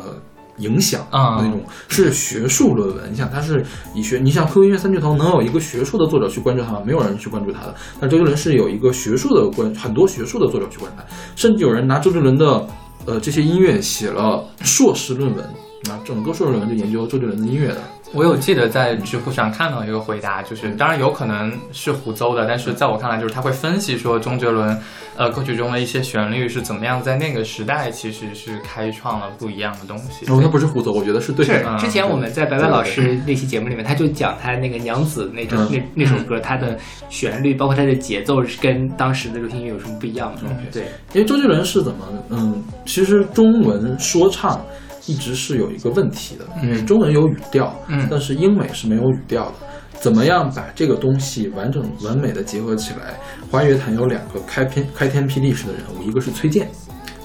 [0.59, 3.11] 影响啊那种是学术论文。
[3.11, 3.65] 你想，他是
[3.95, 6.83] 以学，你想 QQ 音乐三巨头能有一个学术的作者去关注他吗？
[6.85, 7.75] 没有人去关注他的。
[8.01, 11.05] 但周杰伦是有一个学术的关，很多学术的作者去关注他，
[11.37, 12.67] 甚至有人拿周杰伦的
[13.07, 15.45] 呃这些音乐写了硕士论文。
[15.89, 24.77] 啊，整个硕士论文就研究周杰伦的音乐的，我有记得在知乎上看到一个回答，就是当然有可能是胡诌的，但是在我看来，就是他会分析说周杰伦，
[25.17, 30.27] 呃，歌曲中的一些旋律是怎么样在那个时代其实是开创了不一样的东西。
[30.27, 31.79] 哦，那不是胡诌，我觉得是对的。
[31.79, 36.77] 是之前我们在白白老师那期节目里面，他就讲他那个娘子那首嗯那那首歌，它的
[37.09, 40.43] 旋律包括它的节奏是跟当时的流行音乐有什么不一样的？
[40.73, 40.83] 对，
[41.13, 44.61] 因为周杰伦是怎么，嗯，其实中文说唱
[45.11, 49.55] 一直是有一个问题的，因为中文有语调，嗯但是英美是没有语调的。
[50.01, 53.19] 怎么样把这个东西完整完美的结合起来？
[53.51, 56.71] 华语乐坛有两个开篇开天辟地式的人物，一个是崔健，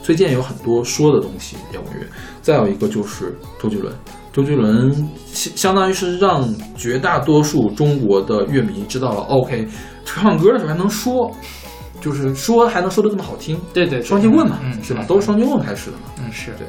[0.03, 2.05] 崔健有很多说的东西，摇滚乐；
[2.41, 3.93] 再有一个就是周杰伦。
[4.33, 4.93] 周杰伦
[5.25, 9.65] 相相当于是让绝大多数中国的乐迷知道了，OK，
[10.03, 11.31] 唱歌的时候还能说，
[12.01, 15.05] 就是说还能说的这么好听，对对，双截棍嘛，嗯是吧？
[15.07, 16.03] 都是双截棍开始的嘛。
[16.19, 16.67] 嗯，是对，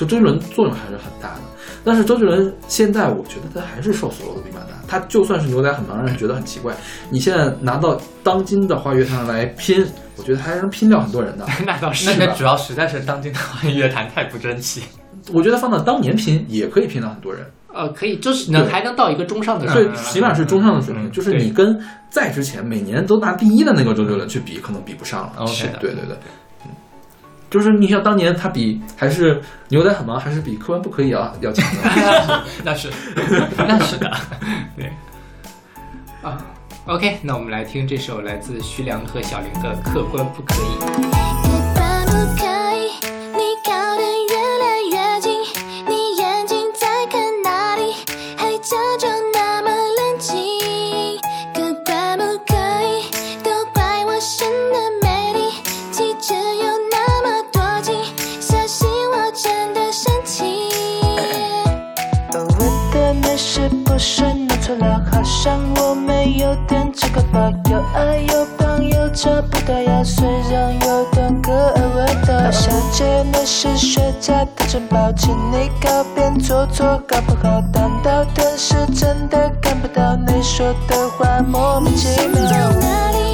[0.00, 1.40] 就周杰伦作用还是很大的。
[1.84, 4.68] 但是周杰伦现在，我觉得他还是受所有的比马大。
[4.88, 6.74] 他就算是牛仔很忙，让人觉得很奇怪。
[7.10, 9.86] 你现在拿到当今的华语乐坛来拼，
[10.16, 11.46] 我觉得还能拼掉很多人的。
[11.66, 14.82] 那倒是那主要实在是当今的华语乐坛太不争气。
[15.32, 19.94] 我觉得放到当年拼也可以拼到很多人，呃，可以，就是能还能到一个中上的水平。
[19.96, 21.06] 起码是中上的水平。
[21.06, 21.78] 嗯就是你跟
[22.10, 25.32] 在之前每年都拿第一的那个周杰伦去比，可能比不上了。
[25.38, 26.18] OK 是的对对对，嗯，
[27.50, 32.44] 就是你像当年他比还是牛仔很忙，还是比客观不可以啊要强的。
[32.64, 32.88] 那是，
[33.58, 34.10] 那是的。
[34.76, 34.90] 对
[36.22, 36.38] 啊。
[36.86, 41.56] OK，那我们来听这首来自徐良和小林的《客观不可以》。
[66.50, 72.50] 有点这个吧，有爱有朋友找不到呀，虽然有点可爱味道。
[72.50, 83.29] 小姐，你是学家的城堡，请你靠边坐坐，搞不好当到天使真的看不到你说的话，莫名其妙。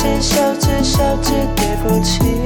[0.00, 2.39] 小姐，小姐，小姐，对不起。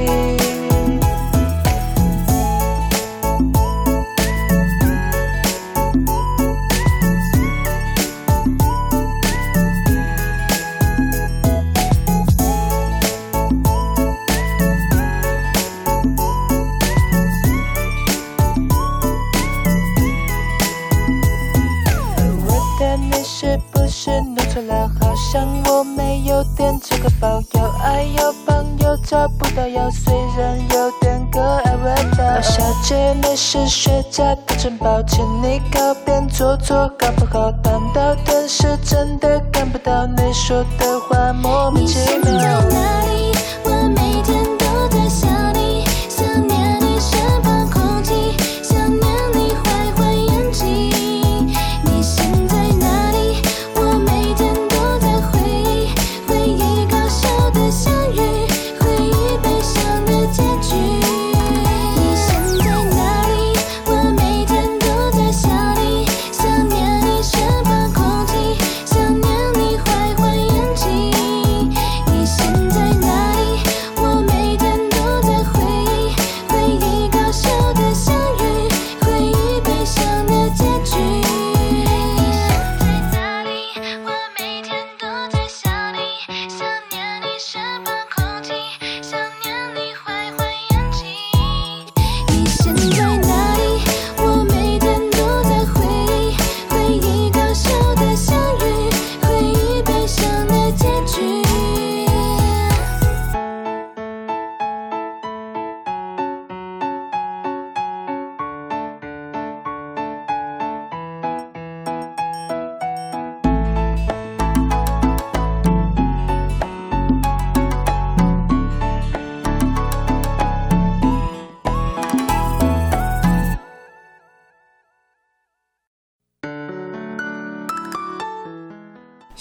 [34.15, 37.34] 家的城堡请你靠边坐坐好不好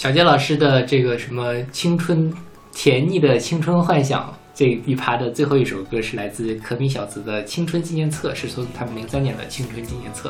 [0.05, 2.31] 小杰老师的这个什么青春
[2.75, 10.29] 甜腻的青春幻想这一趴的最后一首歌是来自可米小子的《青春纪念册》，是从他们零三年的《青春纪念册》。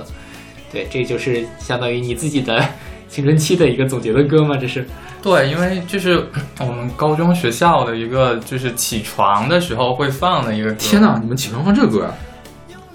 [0.73, 2.65] 对，这就是相当于你自己的
[3.11, 4.57] 青春期的一个总结的歌吗？
[4.57, 4.87] 这是？
[5.21, 6.25] 对，因为就是
[6.61, 10.77] 我们高中学校的一个，就是起床的时候会放的一个歌。
[10.79, 12.15] 天哪，你们起床放这歌啊？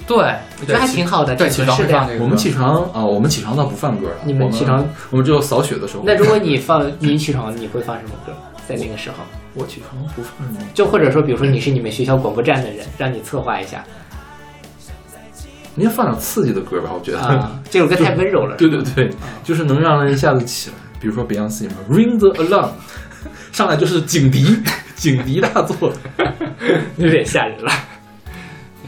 [0.09, 2.23] 对，我觉得还挺好的，对，挺起床放这个。
[2.23, 4.15] 我们起床啊，我们起床倒不放歌了。
[4.25, 6.03] 你们起床，我们只有扫雪的时候。
[6.03, 8.33] 那如果你放你起床，你会放什么歌？
[8.67, 9.17] 在那个时候，
[9.53, 10.59] 我起床不放什么？
[10.73, 13.83] 就或者说，比如说你是你们学校广播站的人，让你策划一下
[15.75, 17.19] 你要放点刺激的歌吧，我觉得。
[17.19, 18.55] 啊，这首歌太温柔了。
[18.59, 19.09] 对对对，
[19.43, 20.75] 就是能让人一下子起来。
[20.99, 22.69] 比如说 Beyonce 嘛，Ring the Alarm，
[23.53, 24.57] 上来就是警笛，
[24.95, 25.93] 警笛大作。
[26.97, 27.71] 有点吓人了。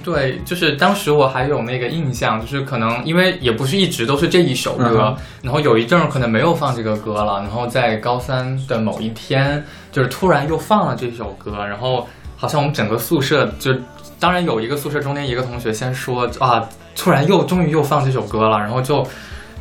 [0.03, 12.07] 对，就是当时我还有那个印象，就是可能因为也不是一直都是这一首歌，嗯然后有一阵儿可能没有放这个歌了，然后在高三的某一天，就是突然又放了这首歌，然后
[12.37, 13.73] 好像我们整个宿舍就，
[14.19, 19.05] 当然有一个宿舍中间一个同学先说啊，突然又终于又放这首歌了，然后就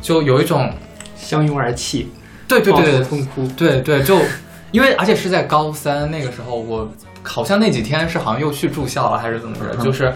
[0.01, 0.71] 就有一种
[1.15, 2.11] 相拥而泣，
[2.47, 3.47] 对对对痛哭。
[3.57, 4.17] 对对，就
[4.71, 6.89] 因为而且是在高三那个时候，我
[7.23, 10.13] 好像那几天是好像又去住校了，还是怎么着，嗯就是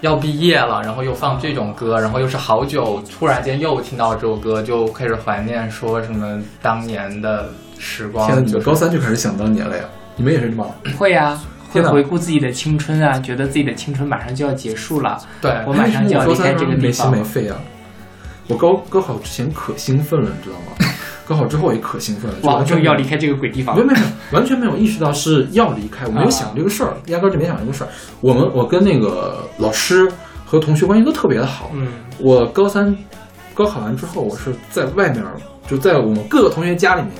[0.00, 8.26] 要毕业了，然后又放这种歌，然后又是好久，突然间又听到这首歌，就开始怀念说什么当年的时光。
[8.26, 9.84] 天哪，你就是们高三就开始想当年了呀？
[10.16, 10.66] 你们也是吗？
[10.96, 11.40] 会呀、
[11.72, 17.22] 会回顾自己的青春啊，觉得自己的青春马上就要结束了，对我马上就要离开这个地方没心。
[17.22, 17.56] 没肺啊！
[18.46, 20.87] 我高高考之前可兴奋了，你知道吗？
[21.28, 24.00] 高考之后也可兴奋了，就哇，终于要离开这个鬼地方没有没有，
[24.32, 27.90] 完全没有意识到是要离开，我没有想这个事儿，压根儿就没想这个事儿。
[28.22, 30.10] 我们我跟那个老师
[30.46, 31.70] 和同学关系都特别的好。
[31.74, 31.88] 嗯，
[32.18, 32.96] 我高三
[33.52, 35.22] 高考完之后，我是在外面，
[35.68, 37.12] 就在我们各个同学家里面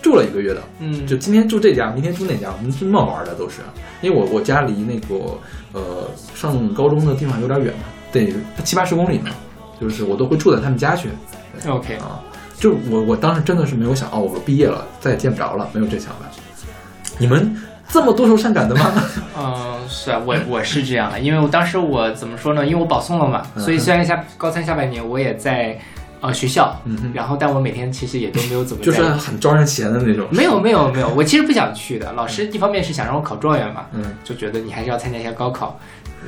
[0.00, 0.62] 住了一个月的。
[0.78, 3.62] 嗯，就今天住这家，明天住那家，我们这么玩的都是。
[4.00, 5.36] 因为我我家离那个
[5.72, 8.32] 呃上高中的地方有点远嘛，得
[8.62, 9.30] 七八十公里呢，
[9.80, 11.08] 就是我都会住在他们家去
[11.66, 12.20] OK，啊。
[12.58, 16.20] 就我我当时真的是没有想哦，我毕业了再也见不着了，没有这想法。
[17.18, 17.56] 你们
[17.88, 18.92] 这么多愁善感的吗？
[19.38, 22.64] 嗯， 是啊，我我是这样的，因为我当时我怎么说呢？
[22.66, 25.78] 因为我保送了嘛，嗯所以虽然下高三下半年我也在
[26.20, 30.26] 呃学校，嗯哼然后但我每天其实也都没有怎么就是很招人嫌的那种。
[30.30, 32.10] 没有没有没有，我其实不想去的。
[32.14, 35.78] 老师一方面是想让我考状元嘛，嗯就觉得你还是要参加一下高考，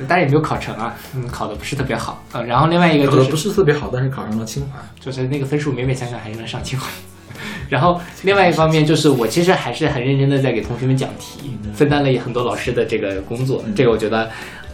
[0.07, 2.23] 但是也没有考成啊，嗯，考的不是特别好。
[2.33, 4.79] 呃，然后另外一个考的不是是特别好，但是考上了清华。
[4.99, 6.87] 就是那个分数勉勉强强还是能上清华。
[7.69, 13.61] 然后另外一方面就是我其实还是很认真的在给同学们讲题，分担了很多老师的这个工作。
[13.65, 14.29] 嗯这个我觉得，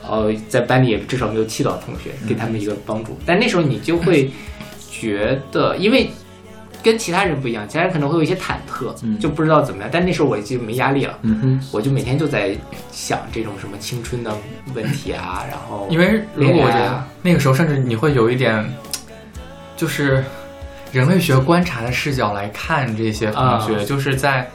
[0.08, 3.18] 呃，在班里也至少没有气到同学，给他们一个帮助。
[3.26, 4.32] 但那时候你就会
[4.92, 6.10] 觉得，因为
[6.84, 9.90] 跟其他人不一样，其他人可能会有一些忐忑，嗯就不知道怎么样。
[9.92, 11.18] 但那时候我就没压力了。
[11.22, 12.56] 嗯，我就每天就在
[12.92, 14.36] 想这种什么青春的
[14.76, 18.64] 问题啊， 然后因为如果我觉得那个时候，甚至你会有一点，
[19.78, 20.24] 就是
[20.92, 24.48] 人类学观察的视角来看这些同学，啊就是在。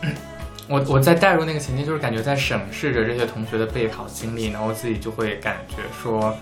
[0.70, 6.36] 我我在带入那个情境，就是感觉在审视着这些同学的备考经历，然后自己就会感觉说，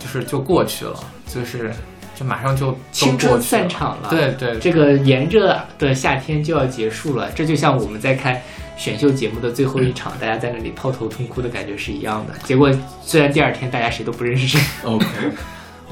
[0.00, 0.98] 就是就过去了，
[1.32, 1.70] 就是
[2.16, 3.40] 就马上就都青春过。
[3.40, 4.08] 散场了。
[4.10, 8.40] 对对，这个炎热的夏天就要结束了，这就像我们在看
[8.76, 12.34] 选秀节目的最后一场，大家在那里抱头痛哭的感觉是一样的。
[12.44, 12.70] 结果
[13.02, 15.06] 虽然第二天大家谁都不认识谁，OK，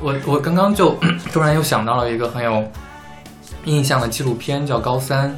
[0.00, 0.98] 我我刚刚就
[1.32, 2.64] 突然又想到了一个很有
[3.64, 5.30] 印象的纪录片，叫《高三》，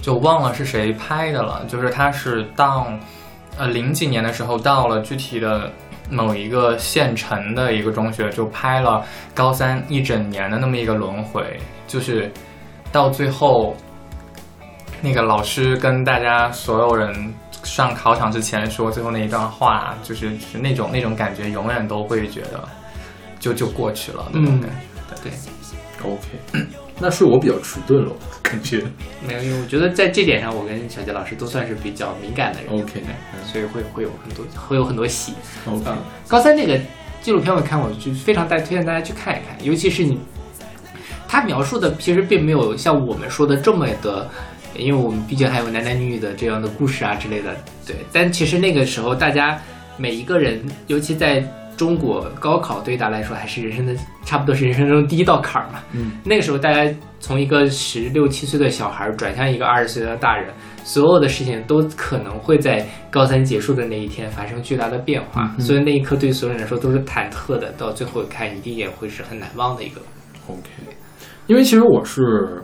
[0.00, 1.64] 就忘了是谁拍的了。
[1.68, 2.98] 就是他是当
[3.58, 5.70] 呃零几年的时候，到了具体的
[6.10, 9.04] 某一个县城的一个中学，就拍了
[9.34, 12.30] 高三一整年的那么一个轮回，就是
[12.92, 13.74] 到最后，
[15.00, 17.32] 那个老师跟大家所有人
[17.62, 22.68] 上考场之前说最后那一段话，就是是那种那种感觉，永远都会觉得
[23.38, 24.76] 就就过去了那种感觉。
[25.22, 25.32] 对
[26.02, 28.12] ，OK，那是我比较迟钝了，
[28.42, 28.84] 感觉。
[29.26, 35.32] 没有，因为我觉得在这点上，我跟小杰老师都算是比较敏感的人 OK，对所以会会有很多会有很多喜。
[35.66, 35.96] OK，嗯，
[36.28, 36.78] 高三那个
[37.22, 40.18] 纪录片我看，我就非常大推荐大家去看一看，尤其是你，
[41.26, 44.28] 他描述的其实并没有像我们说的这么的，
[44.76, 47.56] 因为我们毕竟还有男男女女的这样的故事啊之类的，
[47.86, 47.96] 对。
[48.12, 49.60] 但其实那个时候，大家
[49.96, 51.42] 每一个人，尤其在
[51.80, 55.80] 中国高考对于大家来说，还是人生的差不多是人生中第一道坎儿嘛。
[55.92, 60.52] 嗯，那个时候大家从一个十六七岁的小孩儿转向一个二十岁的大人，
[60.84, 70.02] 所有的事情都可能会在高三结束的那一天发生巨大的变化，嗯所以那一刻对所有人来说都是忐忑的，到最后看一定也会是很难忘的一个。
[70.48, 70.68] OK，
[71.46, 72.62] 因为其实我是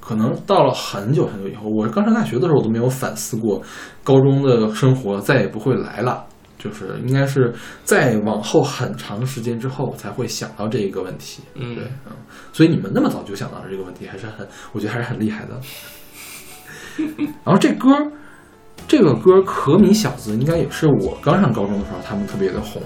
[0.00, 3.62] 可能到了很久很久以后，我刚上大学的时候我都没有反思过
[4.02, 6.24] 高中的生活再也不会来了，
[6.58, 7.54] 就是应该是
[7.84, 11.42] 再往后很长时间之后才会想到这一个问题。
[11.54, 11.74] 嗯。
[11.74, 12.12] 对，嗯，
[12.52, 15.58] 所以你们那么早就想到了这个问题，还是很，我觉得还是很厉害的。
[17.44, 18.10] 然后这歌儿，
[18.88, 22.82] 这个歌儿《可米小子》应该也是我刚上高中的时候他们特别的红，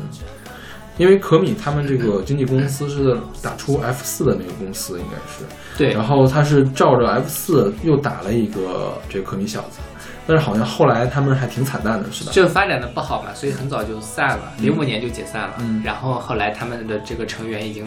[0.99, 5.45] 因为可米他们这个经纪公司是打出 F 四的那个公司，应该是，
[5.79, 5.95] 对。
[5.95, 9.81] 然，后他是照着 F 四又打了一个这个可米小子，
[10.27, 12.33] 但是好像后来他们还挺惨淡的，是吧？
[12.33, 15.55] 就发展的不好嘛，所以很早就散了，零五年就解散了。
[15.59, 17.85] 嗯然后后来他们的这个成员已经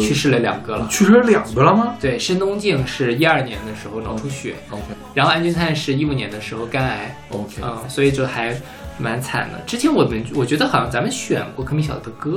[0.00, 0.86] 去世了两个了。
[0.90, 4.82] 去世了两个了吗对，申东靖是一二年的时候脑出血，？OK
[5.14, 8.54] 然后安钧璨是一五年的时候肝癌，OK，、嗯，所以就还
[8.98, 9.60] 蛮惨的。
[9.66, 12.36] 之前我们我觉得好像咱们选过可米小子的歌，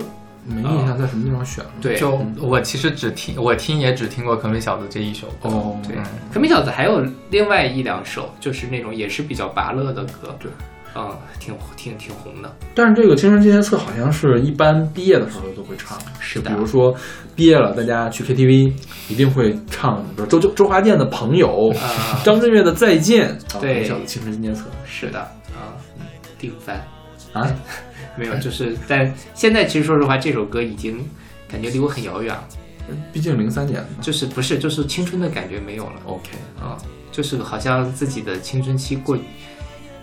[0.50, 1.72] 没印象在什么地方选了。
[1.82, 5.50] 对，就我其实只听我听也只听过《可米小子》这一首歌。
[5.50, 6.04] 哦，对嗯，
[6.34, 10.52] 可米小子还有另外一两首，就是那种也是比较拔乐的歌，对，
[10.96, 12.54] 嗯，挺挺挺红的。
[12.74, 16.96] 但是这个青春纪念册好像是一般毕业的时候都会唱，是的比如说
[17.36, 18.74] 毕业了，大家去 KTV
[19.08, 25.20] 一定会唱，比如周周周华健的《朋友》啊张震岳的《再见》，啊对小子青春纪念册是的，
[25.54, 25.78] 啊，
[26.38, 26.76] 定番
[27.34, 27.48] 啊，
[28.20, 31.00] 没有，就是但现在其实说实话，这首歌已经
[31.50, 32.44] 感觉离我很遥远了，
[33.14, 33.88] 毕竟零三年嘛。
[34.02, 36.30] 就是不是就是青春的感觉没有了 OK，
[36.62, 36.78] 啊，
[37.12, 39.18] 就是好像自己的青春期过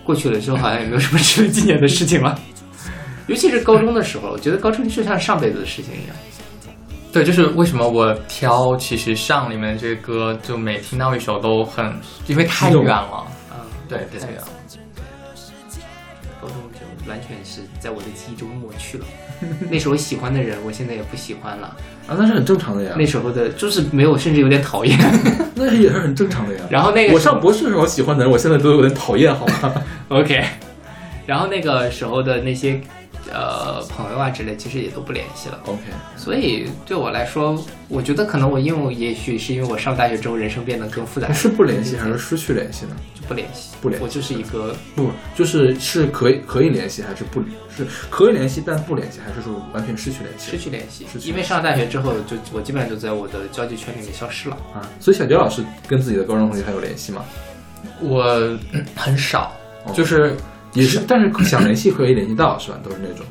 [0.03, 2.37] 过去了之后，好像也没有什么值得纪念的事情了。
[3.27, 6.15] 尤其是高中的时候，我觉得高中就像上辈子的事情一样。
[7.11, 11.93] 对，就是为什么我挑《其实上》里面这个歌，就每听到一首都很，
[12.27, 13.25] 因为太远了。
[13.51, 13.57] 嗯，
[13.89, 14.47] 对太对远了。
[17.07, 19.05] 完全是在我的记忆中抹去了。
[19.69, 21.67] 那时候喜欢的人，我现在也不喜欢了。
[22.07, 24.97] 啊，那是很正常的呀，那时候的就是没有，甚至有点讨厌。
[25.55, 26.61] 那也是很正常的呀。
[26.69, 29.73] 然后那个我上博士的时候喜欢的人，我现在都有点讨厌，好吗？
[30.09, 30.43] OK，
[31.25, 32.79] 然后那个时候的那些
[33.31, 35.59] 呃朋友啊之类，其实也都不联系了。
[35.65, 35.81] OK，
[36.15, 42.95] 所以对我来说，我觉得可能我因为也许是因为我上大学之后人生变得更复杂，是不联系还是失去联系呢？
[43.13, 43.75] 就不联系？
[43.81, 47.41] 不联系我就是一个不，就是是可以可以联系，还是不
[47.75, 50.51] 是可以联系但不联系，还是说完全失去联系？
[50.51, 54.57] 失去联系失，去因为上了大学之后，就我基本上就在我的交际圈里面消失了。
[54.73, 54.81] 啊。
[54.99, 57.23] 所以小杰老师跟自己的高中同学还有联系吗？
[58.01, 58.23] 我
[58.73, 59.53] 嗯很少，
[59.85, 60.35] 哦就是
[60.73, 62.77] 也是，但是想联系可以联系到，是吧？
[62.83, 63.25] 都是那种。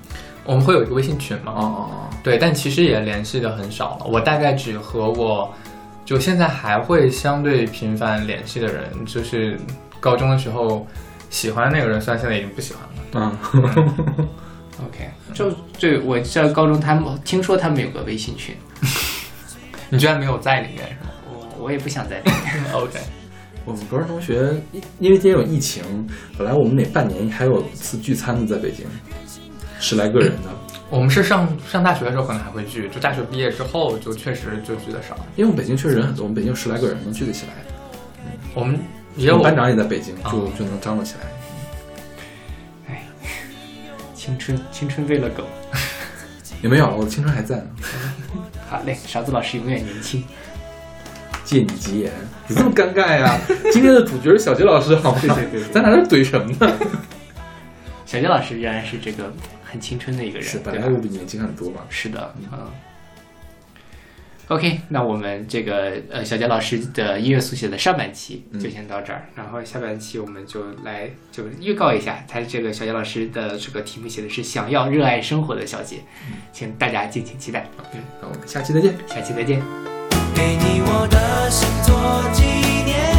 [0.44, 4.06] 我们会有一个微信群嘛，哦哦哦，对，但其实也联系的很少了。
[4.06, 5.52] 我大概只和我
[6.04, 9.58] 就现在还会相对频繁联系的人，就是
[9.98, 10.86] 高中的时候
[11.30, 13.38] 喜欢那个人，虽然现在已经不喜欢了。
[13.58, 14.28] 嗯
[14.86, 15.50] ，OK， 就
[15.80, 18.54] 对我在高中，他们听说他们有个微信群，
[19.90, 22.72] 你居然没有在里面是吗我我也不想在里面。
[22.72, 22.98] ？OK，
[23.66, 25.82] 我们高中同学因因为今天有疫情，
[26.38, 28.86] 本来我们每半年还有一次聚餐的，在北京，
[29.80, 30.50] 十来个人的。
[30.88, 35.16] 我们是上上大学的时候可能还会聚，就大学毕业之后就确实就聚的少。
[35.34, 37.52] 因为我们北京确实人很多，我们北京有十来个人能聚得起来。
[38.54, 38.78] 我们
[39.16, 42.94] 也有班长也在北京，就哦就能张罗起来。
[44.14, 45.42] 青春，青春喂了狗。
[46.62, 47.66] 也没有，我的青春还在呢。
[48.70, 50.24] 好嘞，勺子老师永远年轻。
[51.46, 52.12] 借你吉言，
[52.48, 53.38] 你这么尴尬呀？
[53.72, 55.20] 今天的主角是小杰老师，好吗？
[55.22, 56.76] 对对对对咱俩这怼什么呢？
[58.04, 59.32] 小杰老师仍然是这个
[59.64, 61.82] 很青春的一个人，是，本来我比年轻很多嘛。
[61.88, 62.58] 是的，嗯。
[64.48, 75.96] OK，那我们这个呃小杰老师的音乐速写的上半期嗯就先到这儿，然后下半期我们就来就预告一下，他这个小杰老师的这个题目写的是想要热爱生活的小杰，
[76.52, 77.66] 请大家敬请期待。
[77.78, 78.94] OK，，那我们下期再见。
[79.08, 79.95] 下期再见。
[80.36, 82.44] 给你我的心做纪
[82.84, 83.15] 念。